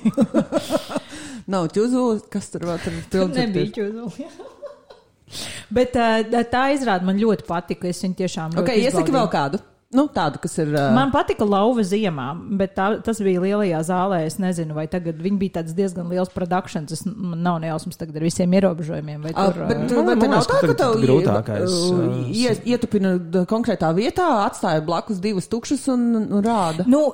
Nav 1.54 1.68
ķuzulis, 1.76 2.24
kas 2.32 2.50
tur 2.54 2.70
vēl 2.70 2.80
tur 2.86 3.26
ar 3.26 3.36
Nebija 3.36 3.74
ķūzuli. 3.76 4.32
Bet 5.74 5.96
tā 5.98 6.64
izrāda 6.76 7.08
man 7.08 7.18
ļoti 7.18 7.48
patika. 7.48 7.90
Es 7.90 8.04
viņu 8.06 8.20
tiešām. 8.22 8.58
Ok, 8.60 8.70
ļoti 8.70 8.84
iesaki 8.86 9.16
vēl 9.16 9.30
kādu. 9.34 9.60
Nu, 9.94 10.08
tādu, 10.14 10.40
kas 10.44 10.58
ir. 10.62 10.72
Uh, 10.74 10.90
Man 10.96 11.12
patika 11.14 11.46
lauva 11.48 11.84
ziemā, 11.86 12.28
bet 12.60 12.74
tā, 12.78 12.88
tas 13.06 13.20
bija 13.24 13.42
lielajā 13.44 13.82
zālē. 13.88 14.24
Es 14.28 14.40
nezinu, 14.42 14.76
vai 14.78 14.88
tagad 14.92 15.20
viņi 15.22 15.40
bija 15.42 15.56
tāds 15.60 15.76
diezgan 15.78 16.10
liels 16.12 16.32
produkcijas. 16.34 16.92
Es 16.98 17.04
man 17.08 17.42
nav 17.46 17.60
nejausmas 17.64 18.00
tagad 18.00 18.18
ar 18.20 18.26
visiem 18.28 18.54
ierobežojumiem. 18.58 19.28
Vai 19.28 19.34
tur, 19.38 19.62
bet 19.70 19.84
uh, 19.86 19.90
te 19.94 20.06
man 20.10 20.24
nav 20.36 20.48
tā, 20.50 20.60
ka 20.66 20.78
tev 20.84 20.98
ir 21.00 21.06
grūtākais, 21.08 21.78
uh, 21.92 22.00
uh, 22.00 22.32
ie- 22.34 22.58
ietupina 22.74 23.16
konkrētā 23.50 23.94
vietā, 23.98 24.28
atstāja 24.48 24.84
blakus 24.86 25.22
divas 25.24 25.48
tukšas 25.52 25.88
un, 25.94 26.08
un 26.24 26.44
rāda. 26.46 26.86
Nu, 26.90 27.06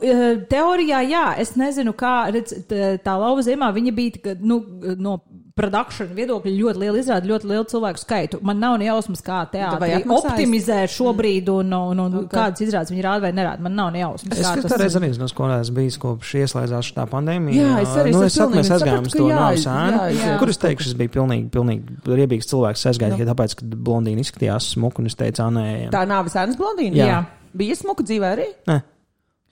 teorijā, 0.49 1.03
jā, 1.09 1.25
es 1.41 1.53
nezinu, 1.59 1.93
kā 1.97 2.15
redz, 2.33 2.55
tā 2.69 3.15
lauva 3.19 3.43
ziemā 3.45 3.71
viņa 3.75 3.93
bija 3.95 4.35
nu, 4.39 4.61
no 4.99 5.19
produkcijas 5.59 6.11
viedokļa 6.17 6.53
ļoti 6.55 6.81
liela 6.83 7.01
izrāde, 7.01 7.29
ļoti 7.29 7.49
lielu 7.51 7.67
cilvēku 7.69 8.01
skaitu. 8.01 8.39
Man 8.45 8.61
nav 8.63 8.77
ne 8.81 8.87
jausmas, 8.89 9.21
kā 9.25 9.41
Vai 9.43 9.51
teātris 9.53 10.09
optimizē 10.15 10.79
šobrīd 10.91 11.51
un, 11.53 11.73
un, 11.75 12.03
un 12.05 12.17
Ok. 12.19 12.25
okay. 12.25 12.33
kādas 12.33 12.63
izrādes 12.65 12.93
viņi 12.93 13.05
rāda 13.05 13.27
vai 13.27 13.31
nerāda. 13.35 13.63
Man 13.65 13.75
nav 13.77 13.91
ne 13.95 14.03
jausmas. 14.03 14.33
Es 14.35 14.45
kā 14.45 14.53
skatos, 14.57 14.77
reiz 14.81 14.97
arī 14.99 15.11
no 15.19 15.29
skolās 15.31 15.71
bijis 15.75 15.99
kopš 16.01 16.35
ieslēdzās 16.43 16.91
šī 16.91 17.07
pandēmija. 17.13 17.59
Jā, 17.59 17.73
es 17.83 17.95
arī 18.01 18.13
nu, 18.15 18.23
esmu 18.23 18.29
es 18.29 18.37
saku, 18.39 18.57
mēs 18.59 18.71
aizgājām 18.77 19.09
uz 19.09 19.17
to 19.17 19.27
jā. 19.29 20.37
Kur 20.41 20.53
es 20.53 20.61
teikšu, 20.61 20.91
es 20.91 20.99
biju 20.99 21.13
pilnīgi, 21.17 21.49
pilnīgi 21.53 21.99
riebīgs 22.07 22.49
cilvēks. 22.51 22.85
Es 22.85 22.93
aizgāju 22.93 23.17
tikai 23.17 23.29
tāpēc, 23.31 23.57
ka 23.59 23.67
blondīna 23.89 24.23
izskatījās 24.25 24.73
smuku 24.75 25.03
un 25.03 25.11
es 25.11 25.17
teicu, 25.19 25.49
nē, 25.55 25.67
Tā 25.93 26.05
nav 26.09 26.27
visādas 26.29 26.57
blondīna. 26.59 26.99
Jā. 26.99 27.09
Jā. 27.13 27.19
Bija 27.59 27.77
smuka 27.79 28.05
dzīvē 28.05 28.33
arī. 28.37 28.47
nē. 28.69 28.79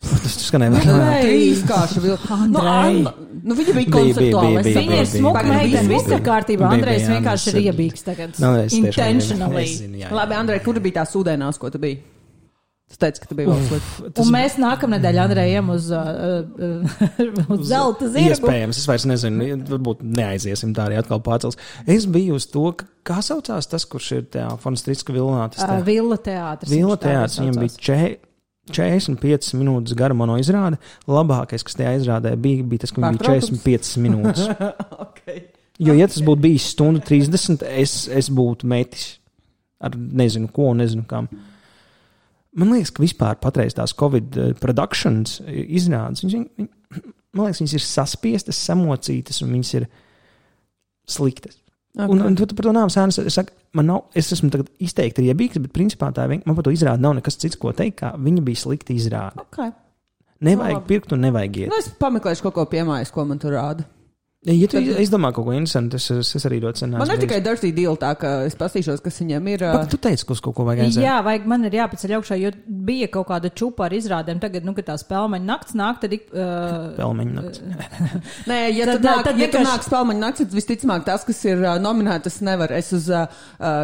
Tas 0.01 0.35
skanēja 0.45 0.73
vēl. 0.75 0.97
Nē. 0.99 1.13
Trīskārša 1.25 2.01
vilka. 2.03 2.35
Nu, 2.47 2.59
Andrej. 2.61 2.97
Anna, 2.97 3.13
nu, 3.43 3.55
viņa 3.57 3.73
bija 3.79 3.93
konceptuāla. 3.95 4.61
Viņa 4.67 4.99
ir 5.01 5.07
smuka 5.09 5.41
meitene, 5.47 5.71
bija, 5.71 5.87
viss 5.89 6.11
ir 6.13 6.21
kārtībā. 6.27 6.69
Andrejs 6.77 7.07
vienkārši 7.11 7.49
ir 7.51 7.57
riebīgs 7.61 8.05
tagad. 8.05 8.37
Nu, 8.43 8.51
Intentionally. 8.77 9.65
Labi, 10.13 10.37
Andrej, 10.37 10.61
kur 10.67 10.79
bija 10.83 11.01
tās 11.01 11.15
ūdēnās, 11.17 11.57
ko 11.61 11.71
tu 11.73 11.81
biji? 11.81 11.97
Tu 12.87 12.95
teici, 13.01 13.19
ka 13.19 13.27
tu 13.27 13.35
biji 13.35 13.49
vēl 13.49 13.63
slikts. 13.67 14.21
Un 14.23 14.29
mēs 14.31 14.53
nākamā 14.63 14.95
nedēļa 14.95 15.23
Andrejam 15.27 15.73
uz, 15.73 15.89
uh, 15.91 16.45
uh, 16.55 17.49
uz 17.57 17.65
zelta 17.67 18.07
zirgu. 18.13 18.37
Iespējams, 18.37 18.79
es 18.79 18.85
vairs 18.87 19.05
nezinu, 19.11 19.49
varbūt 19.67 20.05
neaiziesim 20.07 20.71
tā 20.77 20.85
arī 20.87 21.01
atkal 21.01 21.19
pārcels. 21.25 21.59
Es 21.83 22.05
biju 22.07 22.37
uz 22.39 22.45
to, 22.53 22.69
ka, 22.79 22.87
kā 23.11 23.17
saucās 23.25 23.67
tas, 23.67 23.83
kurš 23.91 24.07
ir 24.21 24.23
tajā 24.37 24.53
Fonstriska 24.63 25.11
vilnā. 25.17 25.49
Tas 25.51 25.65
Uh, 25.65 25.73
tā- 25.73 25.83
Villa 25.89 26.15
teātris. 26.29 26.71
Tā 26.71 26.97
teātris, 27.09 27.41
viņam 27.43 27.59
bija 27.65 27.75
če- 27.89 28.15
45 28.73 29.53
minūtes 29.57 29.95
gara 29.97 30.15
mono 30.17 30.37
izrāde. 30.41 30.79
Labākais, 31.09 31.65
kas 31.65 31.77
tajā 31.79 31.93
izrādē 31.99 32.33
bija, 32.41 32.65
bija 32.67 32.85
tas, 32.85 32.93
ka 32.93 33.01
viņam 33.01 33.19
bija 33.19 33.35
Pārtraukums? 33.35 33.63
45 33.63 34.01
minūtes. 34.05 34.49
okay. 35.07 35.45
Jo, 35.77 35.93
ja 35.93 36.07
tas 36.09 36.23
būtu 36.25 36.43
bijis 36.47 36.71
stundu 36.73 37.03
30, 37.05 37.63
es, 37.77 37.99
es 38.09 38.31
būtu 38.33 38.69
metis 38.69 39.11
ar 39.79 39.93
nezinu 39.93 40.49
ko, 40.53 40.71
nezinu 40.77 41.05
kam. 41.09 41.29
Man 42.57 42.73
liekas, 42.73 42.89
ka 42.95 43.03
vispār 43.03 43.37
patreiz 43.41 43.75
tās 43.77 43.93
Covid 43.97 44.37
eh, 44.41 44.49
productions 44.57 45.37
eh, 45.43 45.61
izrādes, 45.77 46.23
viņas, 46.23 46.33
viņ, 46.33 46.47
viņ, 46.57 47.03
man 47.37 47.45
liekas, 47.45 47.61
viņas 47.61 47.77
ir 47.77 47.85
saspiestas, 47.85 48.63
samocītas 48.65 49.43
un 49.45 49.53
viņas 49.53 49.73
ir 49.77 49.87
sliktas. 51.07 51.59
Okay. 51.97 52.13
Un, 52.13 52.21
un 52.29 52.35
tu, 52.37 52.45
tu 52.45 52.53
par 52.53 52.67
to 52.67 52.71
nav 52.75 52.91
sēnes. 52.93 53.17
Es, 53.25 53.33
saku, 53.33 53.55
man 53.73 53.87
nav, 53.89 54.03
es 54.13 54.29
esmu 54.35 54.51
izteikti 54.85 55.23
riebīgs, 55.25 55.57
bet 55.63 55.73
principā 55.73 56.11
tā 56.13 56.27
vien- 56.29 56.43
man 56.45 56.55
par 56.55 56.67
to 56.67 56.73
izrādi 56.75 57.01
nav 57.01 57.15
nekas 57.17 57.39
cits, 57.41 57.57
ko 57.57 57.71
teikt. 57.73 57.97
kā 58.03 58.11
Viņa 58.21 58.43
bija 58.45 58.61
slikta 58.61 58.93
izrāde. 58.93 59.41
Okay. 59.47 59.71
Nevajag 60.45 60.77
Labi. 60.77 60.87
pirkt 60.87 61.13
un 61.13 61.23
nevajag 61.25 61.57
iet. 61.63 61.69
Nu, 61.73 61.79
es 61.81 61.89
pameklēšu 61.89 62.43
kaut 62.45 62.53
ko 62.53 62.65
piemājas, 62.69 63.09
ko 63.11 63.25
man 63.25 63.39
tur 63.41 63.55
rāda. 63.57 63.87
Ja 64.45 64.67
tu 64.69 64.77
Tad- 64.77 64.99
izdomā 65.01 65.31
kaut 65.33 65.47
ko 65.47 65.53
interesantu, 65.57 65.97
es, 65.97 66.05
es, 66.13 66.29
es 66.37 66.43
arī 66.45 66.59
ļoti 66.61 66.83
senāk. 66.83 67.01
Man 67.01 67.09
ir 67.09 67.17
tikai 67.23 67.39
dirty 67.43 67.71
deal, 67.73 67.95
tā 67.99 68.11
ka 68.21 68.43
es 68.45 68.53
pasīšos, 68.55 69.01
kas 69.03 69.15
viņam 69.23 69.47
ir. 69.49 69.63
Bet 69.65 69.89
tu 69.89 69.97
teici, 69.97 70.23
ka 70.29 70.35
uz 70.35 70.41
kaut 70.45 70.53
ko 70.55 70.63
vajag 70.67 70.83
aiziet. 70.85 71.01
Jā, 71.03 71.15
vajag, 71.25 71.47
man 71.49 71.65
ir 71.65 71.73
jāpaceļ 71.79 72.13
augšā, 72.19 72.37
jo 72.39 72.51
bija 72.85 73.07
kaut 73.11 73.25
kāda 73.31 73.49
čupa 73.49 73.87
ar 73.87 73.95
izrādēm. 73.97 74.37
Tagad, 74.39 74.63
nu, 74.63 74.75
kad 74.77 74.85
tā 74.91 74.95
spēlmeņa 75.01 75.47
nakts 75.49 75.73
nāk, 75.75 75.97
tad 76.03 76.13
ik, 76.15 76.27
uh, 76.29 76.93
Pelmeņa 76.99 77.33
nakts. 77.33 77.63
Nē, 78.47 78.59
ja 78.77 78.85
Tad- 78.91 79.01
tad, 79.01 79.07
nāk, 79.09 79.23
tad 79.25 79.41
ja 79.41 79.47
vienkārši- 79.47 79.71
nāk 79.71 79.87
spēlmeņa 79.89 80.23
nakts, 80.27 80.43
tad 80.45 80.55
visticamāk 80.59 81.03
tas, 81.09 81.25
kas 81.31 81.41
ir 81.49 81.65
uh, 81.65 81.73
nominēts, 81.81 82.37
nevar. 82.45 82.75
Es 82.77 82.93
uz 82.93 83.09
uh, 83.09 83.25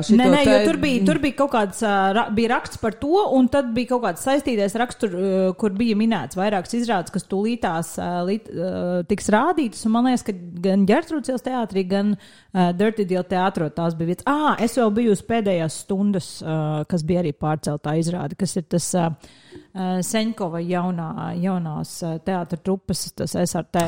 šito 0.06 0.22
Nē, 0.22 0.30
nē, 0.38 0.44
jo 0.46 0.54
te- 0.62 0.70
tur 0.70 0.80
bija, 0.86 1.02
tur 1.10 1.22
bija 1.26 1.40
kaut 1.42 1.52
kāds 1.58 1.82
uh, 1.82 2.14
ra, 2.20 2.28
bija 2.30 2.54
raksts 2.54 2.78
par 2.78 2.94
to, 3.02 3.26
un 3.40 3.50
tad 3.52 3.74
bija 3.76 3.96
kaut 3.96 4.06
kāds 4.06 4.24
saistītais 4.30 4.78
raksts, 4.80 5.02
tur, 5.02 5.18
uh, 5.18 5.50
kur 5.58 5.74
bija 5.76 5.98
minēts 6.00 6.38
vairākas 6.40 6.78
izrādes, 6.78 7.12
kas 7.18 7.26
tūlītās 7.34 7.98
uh, 7.98 8.22
līt, 8.30 8.54
uh, 8.54 9.02
tiks 9.10 9.34
rādītas. 9.34 9.84
Un 9.90 9.98
man 9.98 10.12
liekas, 10.12 10.24
ka 10.30 10.38
gan 10.64 10.86
Gertrūdas 10.90 11.44
teātrī, 11.46 11.84
gan 11.90 12.14
uh, 12.16 12.72
Dirty 12.78 13.06
Deal 13.10 13.24
teātrī 13.30 13.70
tās 13.76 13.96
bija 14.00 14.14
vietas. 14.14 14.28
Ah, 14.30 14.56
es 14.64 14.78
vēl 14.78 14.92
biju 14.96 15.16
uz 15.16 15.24
pēdējās 15.28 15.82
stundas, 15.86 16.30
uh, 16.44 16.84
kas 16.90 17.06
bija 17.08 17.24
arī 17.24 17.34
pārceltā 17.34 17.96
izrāde, 18.02 18.38
kas 18.40 18.58
ir 18.60 18.68
tas. 18.72 18.92
Uh, 18.94 19.34
Seņkova 19.74 20.60
jaunā, 20.62 21.08
jaunās 21.42 21.96
uh, 22.06 22.20
teātra 22.22 22.60
trupas, 22.62 23.08
tas 23.18 23.34
SRT 23.34 23.82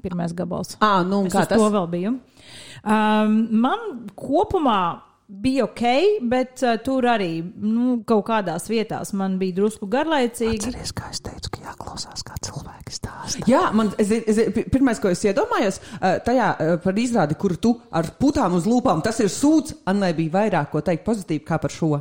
pirmais 0.00 0.32
gabals. 0.36 0.78
Ā, 0.80 1.02
nu, 1.04 1.22
Es 1.28 1.34
kā 1.34 1.42
tas? 1.44 1.60
to 1.60 1.68
vēl 1.74 1.88
biju. 1.92 2.12
Um, 2.86 3.34
man 3.60 3.84
kopumā 4.16 4.78
bija 5.28 5.64
ok, 5.66 5.82
bet 6.30 6.62
uh, 6.62 6.76
tur 6.84 7.06
arī 7.10 7.40
nu, 7.42 7.96
kaut 8.06 8.24
kādās 8.28 8.68
vietās 8.70 9.10
man 9.18 9.38
bija 9.40 9.56
drusku 9.58 9.88
garlaicīgi. 9.90 10.60
Atceries, 10.68 10.92
kā 10.96 11.08
es 11.10 11.22
teicu, 11.24 11.50
ka 11.56 11.64
jāklausās, 11.66 12.22
kā 12.26 12.36
cilvēki 12.46 12.94
stāsta. 12.94 13.42
Jā, 13.50 13.64
man 13.74 13.90
es, 13.98 14.12
es, 14.20 14.40
pi- 14.54 14.66
pirmais, 14.70 15.00
ko 15.02 15.10
es 15.10 15.24
iedomājos, 15.26 15.80
uh, 15.98 16.16
tajā 16.26 16.50
uh, 16.54 16.74
par 16.84 17.00
izrādi, 17.02 17.38
kur 17.42 17.56
tu 17.58 17.74
ar 17.90 18.12
putām 18.20 18.54
uz 18.58 18.68
lūpām, 18.70 19.02
tas 19.02 19.18
ir 19.24 19.32
sūds. 19.32 19.74
Annai 19.90 20.12
bija 20.18 20.36
vairāk 20.38 20.70
ko 20.74 20.84
teikt 20.86 21.06
pozitīvi 21.08 21.44
kā 21.48 21.58
par 21.62 21.74
šo. 21.74 21.96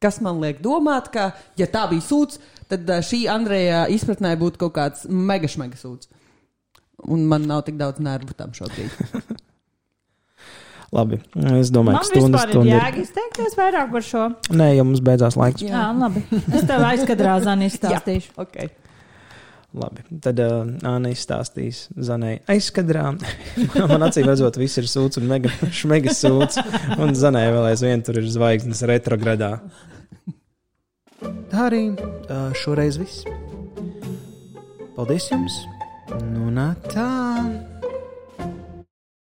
Kas 0.00 0.18
man 0.24 0.40
liek 0.42 0.58
domāt, 0.64 1.08
ka, 1.12 1.30
ja 1.60 1.68
tā 1.70 1.86
bija 1.92 2.04
sūds, 2.04 2.40
tad 2.72 2.88
uh, 2.88 3.00
šī 3.04 3.26
Andreja 3.32 3.84
izpratnē 3.92 4.34
būtu 4.40 4.64
kaut 4.64 4.74
kāds 4.80 5.04
mega 5.08 5.48
šmega 5.48 5.76
sūds. 5.80 6.08
Un 7.12 7.26
man 7.28 7.44
nav 7.48 7.66
tik 7.68 7.76
daudz 7.76 8.00
nervu 8.00 8.32
tam 8.38 8.52
šobrīd. 8.56 8.88
Labi, 10.94 11.18
es 11.58 11.72
domāju, 11.74 11.98
Man 11.98 12.04
ka 12.04 12.06
stundas 12.06 12.44
vispār 12.44 12.46
ir 12.46 12.54
stunda 12.54 12.76
jēga 12.76 13.02
izteikties 13.02 13.56
vairāk 13.58 13.90
par 13.96 14.06
šo. 14.06 14.24
Nē, 14.54 14.70
jau 14.76 14.86
mums 14.86 15.02
beidzās 15.02 15.36
laiks. 15.40 15.64
Jā, 15.66 15.88
labi. 15.98 16.22
Es 16.54 16.66
tev 16.68 16.86
aizkadrā 16.86 17.34
zani 17.42 17.66
izstāstīšu. 17.72 18.34
okay. 18.44 18.70
Labi, 19.74 20.04
tad 20.22 20.38
uh, 20.38 20.60
Anna 20.86 21.10
izstāstīs 21.10 21.88
Zanai 21.98 22.36
aizkadrā. 22.50 23.08
Man 23.90 24.06
acīm 24.06 24.28
redzot, 24.30 24.54
viss 24.60 24.78
ir 24.78 24.86
sūds 24.86 25.18
un 25.18 25.26
mega, 25.32 25.50
mega 25.90 26.14
sūds. 26.14 26.60
Un 26.94 27.10
Zanai 27.18 27.48
vēl 27.50 27.72
aizvien 27.72 28.06
tur 28.06 28.22
ir 28.22 28.30
zvaigznes 28.30 28.84
retrogradā. 28.86 29.56
Tā 31.50 31.66
arī 31.66 31.88
uh, 31.90 32.54
šoreiz 32.62 33.02
viss. 33.02 33.26
Paldies 34.94 35.26
jums! 35.32 35.58
Nu, 36.22 36.52
nā, 36.54 36.70
tā! 36.86 37.73